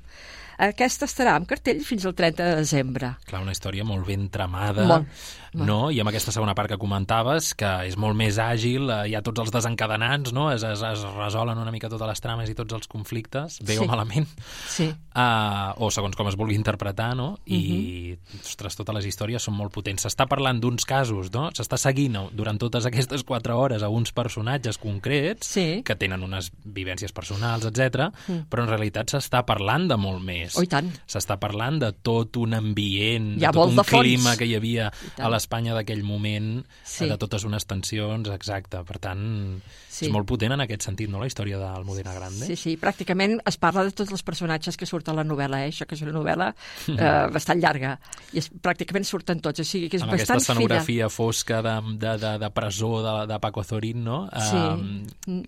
Aquesta 0.58 1.06
estarà 1.06 1.36
en 1.38 1.46
cartell 1.46 1.84
fins 1.84 2.06
al 2.06 2.14
30 2.14 2.44
de 2.44 2.56
desembre. 2.56 3.16
Clar, 3.26 3.42
una 3.42 3.52
història 3.52 3.84
molt 3.84 4.06
ben 4.06 4.30
tramada, 4.30 4.86
Molt, 4.86 5.08
no? 5.54 5.92
I 5.92 6.00
amb 6.00 6.10
aquesta 6.10 6.32
segona 6.32 6.54
part 6.56 6.70
que 6.72 6.78
comentaves, 6.80 7.54
que 7.58 7.70
és 7.88 7.98
molt 7.98 8.16
més 8.16 8.38
àgil, 8.40 8.90
eh, 8.90 9.10
hi 9.12 9.16
ha 9.16 9.22
tots 9.22 9.40
els 9.44 9.52
desencadenants, 9.52 10.32
no? 10.34 10.50
Es, 10.52 10.64
es, 10.64 10.82
es 10.82 11.02
resolen 11.16 11.58
una 11.58 11.72
mica 11.72 11.90
totes 11.90 12.08
les 12.08 12.22
trames 12.24 12.50
i 12.50 12.56
tots 12.56 12.74
els 12.74 12.88
conflictes, 12.88 13.60
bé 13.66 13.76
Sí. 13.76 13.80
o 13.84 13.86
malament, 13.90 14.28
Sí. 14.68 14.88
uh, 15.16 15.74
o 15.78 15.90
segons 15.92 16.16
com 16.16 16.28
es 16.28 16.36
vulgui 16.38 16.56
interpretar, 16.56 17.16
no? 17.16 17.38
I, 17.46 18.18
Mhm. 18.18 18.40
ostres, 18.42 18.76
totes 18.76 18.96
les 18.96 19.06
històries 19.06 19.42
són 19.44 19.56
molt 19.56 19.74
potents. 19.74 20.06
S'està 20.06 20.28
parlant 20.28 20.60
d'uns 20.62 20.86
casos, 20.86 21.32
no? 21.34 21.50
S'està 21.52 21.78
seguint 21.78 22.18
durant 22.34 22.58
totes 22.58 22.86
aquestes 22.86 23.24
quatre 23.24 23.54
hores 23.54 23.84
a 23.84 23.90
uns 23.90 24.12
personatges 24.12 24.78
concrets 24.78 25.48
Sí. 25.48 25.82
que 25.84 25.96
tenen 25.96 26.24
unes 26.24 26.52
vivències 26.66 27.12
personals, 27.14 27.66
etc. 27.66 28.12
Mm. 28.28 28.48
però 28.50 28.64
en 28.64 28.70
realitat 28.70 29.08
s'està 29.12 29.44
parlant 29.46 29.88
de 29.88 29.98
molt 29.98 30.22
més. 30.22 30.56
Oh. 30.58 30.62
S'està 30.62 31.38
parlant 31.40 31.80
de 31.80 31.92
tot 31.94 32.36
un 32.38 32.54
ambient, 32.54 33.38
Hi 33.40 33.46
ha 33.46 33.52
de 33.52 33.54
tot 33.60 33.70
un 33.70 33.76
de 33.76 33.84
clima 33.84 34.36
que 34.38 34.46
hi 34.46 34.56
havia 34.56 34.92
a 35.18 35.30
l'Espanya 35.42 35.74
d'aquell 35.74 36.04
moment, 36.06 36.62
Sí. 36.86 37.08
de 37.10 37.18
totes 37.18 37.44
unes 37.50 37.66
tensions, 37.66 38.30
exacte. 38.30 38.84
Per 38.86 39.00
tant, 39.02 39.24
Sí. 39.92 40.06
és 40.08 40.12
molt 40.14 40.24
potent 40.30 40.54
en 40.56 40.62
aquest 40.64 40.86
sentit, 40.88 41.10
no?, 41.12 41.20
la 41.20 41.28
història 41.28 41.58
d'Almudena 41.60 42.14
Grande. 42.16 42.46
Sí, 42.48 42.56
sí, 42.56 42.78
pràcticament 42.80 43.42
es 43.46 43.58
parla 43.60 43.84
de 43.84 43.92
tots 43.92 44.14
els 44.16 44.24
personatges 44.24 44.78
que 44.80 44.88
surten 44.88 45.12
a 45.12 45.18
la 45.20 45.26
novel·la, 45.28 45.66
eh? 45.66 45.74
això 45.74 45.84
que 45.86 45.98
és 45.98 46.04
una 46.06 46.14
novel·la 46.16 46.48
eh, 46.96 47.28
bastant 47.34 47.60
llarga, 47.60 47.98
i 48.32 48.40
es, 48.40 48.48
pràcticament 48.50 49.04
surten 49.04 49.42
tots, 49.44 49.60
o 49.60 49.68
sigui 49.68 49.90
que 49.92 50.00
és 50.00 50.06
amb 50.08 50.14
aquesta 50.16 50.38
bastant 50.40 50.56
escenografia 50.56 51.10
fosca 51.12 51.60
de, 51.66 51.76
de, 52.00 52.14
de, 52.24 52.32
de 52.46 52.50
presó 52.56 52.94
de, 53.04 53.16
de 53.34 53.40
Paco 53.44 53.66
Zorín, 53.68 54.04
no? 54.08 54.22
Sí. 54.32 54.64
Um, 55.28 55.44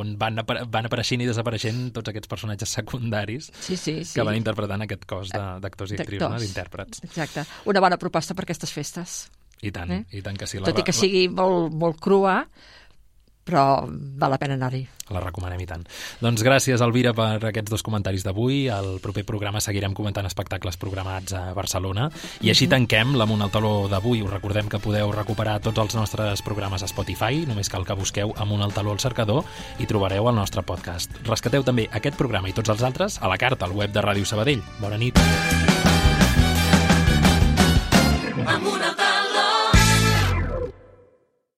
on 0.00 0.14
van, 0.18 0.40
van 0.48 0.88
apareixent 0.88 1.22
i 1.24 1.28
desapareixent 1.28 1.90
tots 1.94 2.08
aquests 2.12 2.30
personatges 2.30 2.72
secundaris 2.80 3.50
Sí, 3.60 3.76
sí, 3.76 3.98
sí. 4.04 4.14
que 4.16 4.24
van 4.26 4.36
interpretant 4.38 4.82
aquest 4.84 5.04
cos 5.10 5.28
de- 5.34 5.44
d'actors 5.60 5.92
i 5.92 6.00
actrius, 6.00 6.24
no? 6.24 6.38
D'intèrprets. 6.40 7.04
Exacte. 7.04 7.44
Una 7.70 7.80
bona 7.84 7.98
proposta 8.00 8.34
per 8.34 8.44
aquestes 8.48 8.72
festes. 8.72 9.18
I 9.64 9.70
tant, 9.72 9.90
Eh? 9.92 10.02
i 10.12 10.20
tant 10.22 10.36
que 10.36 10.46
sí. 10.46 10.58
La, 10.58 10.66
Tot 10.68 10.80
i 10.80 10.84
que 10.84 10.92
sigui 10.92 11.28
molt, 11.32 11.72
molt 11.72 12.00
crua, 12.02 12.42
però 13.44 13.84
val 13.86 14.32
la 14.32 14.40
pena 14.40 14.56
anar-hi. 14.58 14.82
La 15.12 15.20
recomanem 15.20 15.60
i 15.60 15.66
tant. 15.68 15.82
Doncs 16.24 16.42
gràcies, 16.46 16.80
Elvira, 16.80 17.12
per 17.12 17.36
aquests 17.50 17.70
dos 17.70 17.84
comentaris 17.84 18.24
d'avui. 18.24 18.70
Al 18.72 18.96
proper 19.04 19.26
programa 19.28 19.60
seguirem 19.60 19.92
comentant 19.92 20.24
espectacles 20.24 20.78
programats 20.80 21.36
a 21.36 21.42
Barcelona. 21.56 22.08
I 22.40 22.50
així 22.54 22.70
tanquem 22.72 23.12
l'Amunt 23.18 23.44
al 23.44 23.52
Taló 23.52 23.74
d'avui. 23.92 24.22
Us 24.24 24.32
recordem 24.32 24.70
que 24.72 24.80
podeu 24.80 25.12
recuperar 25.12 25.58
tots 25.60 25.84
els 25.84 25.98
nostres 25.98 26.40
programes 26.46 26.82
a 26.82 26.88
Spotify. 26.88 27.44
Només 27.44 27.68
cal 27.68 27.84
que 27.84 27.98
busqueu 28.00 28.32
Amunt 28.40 28.64
al 28.64 28.72
Taló 28.72 28.96
al 28.96 29.04
cercador 29.04 29.44
i 29.78 29.86
trobareu 29.90 30.30
el 30.32 30.40
nostre 30.40 30.64
podcast. 30.64 31.12
Rescateu 31.28 31.68
també 31.68 31.88
aquest 31.92 32.16
programa 32.16 32.48
i 32.48 32.56
tots 32.56 32.72
els 32.72 32.82
altres 32.82 33.20
a 33.20 33.28
la 33.28 33.36
carta 33.36 33.68
al 33.68 33.76
web 33.76 33.92
de 33.92 34.00
Ràdio 34.00 34.24
Sabadell. 34.24 34.64
Bona 34.80 34.96
nit. 34.96 35.20
Al 38.44 38.60
taló. 38.96 39.13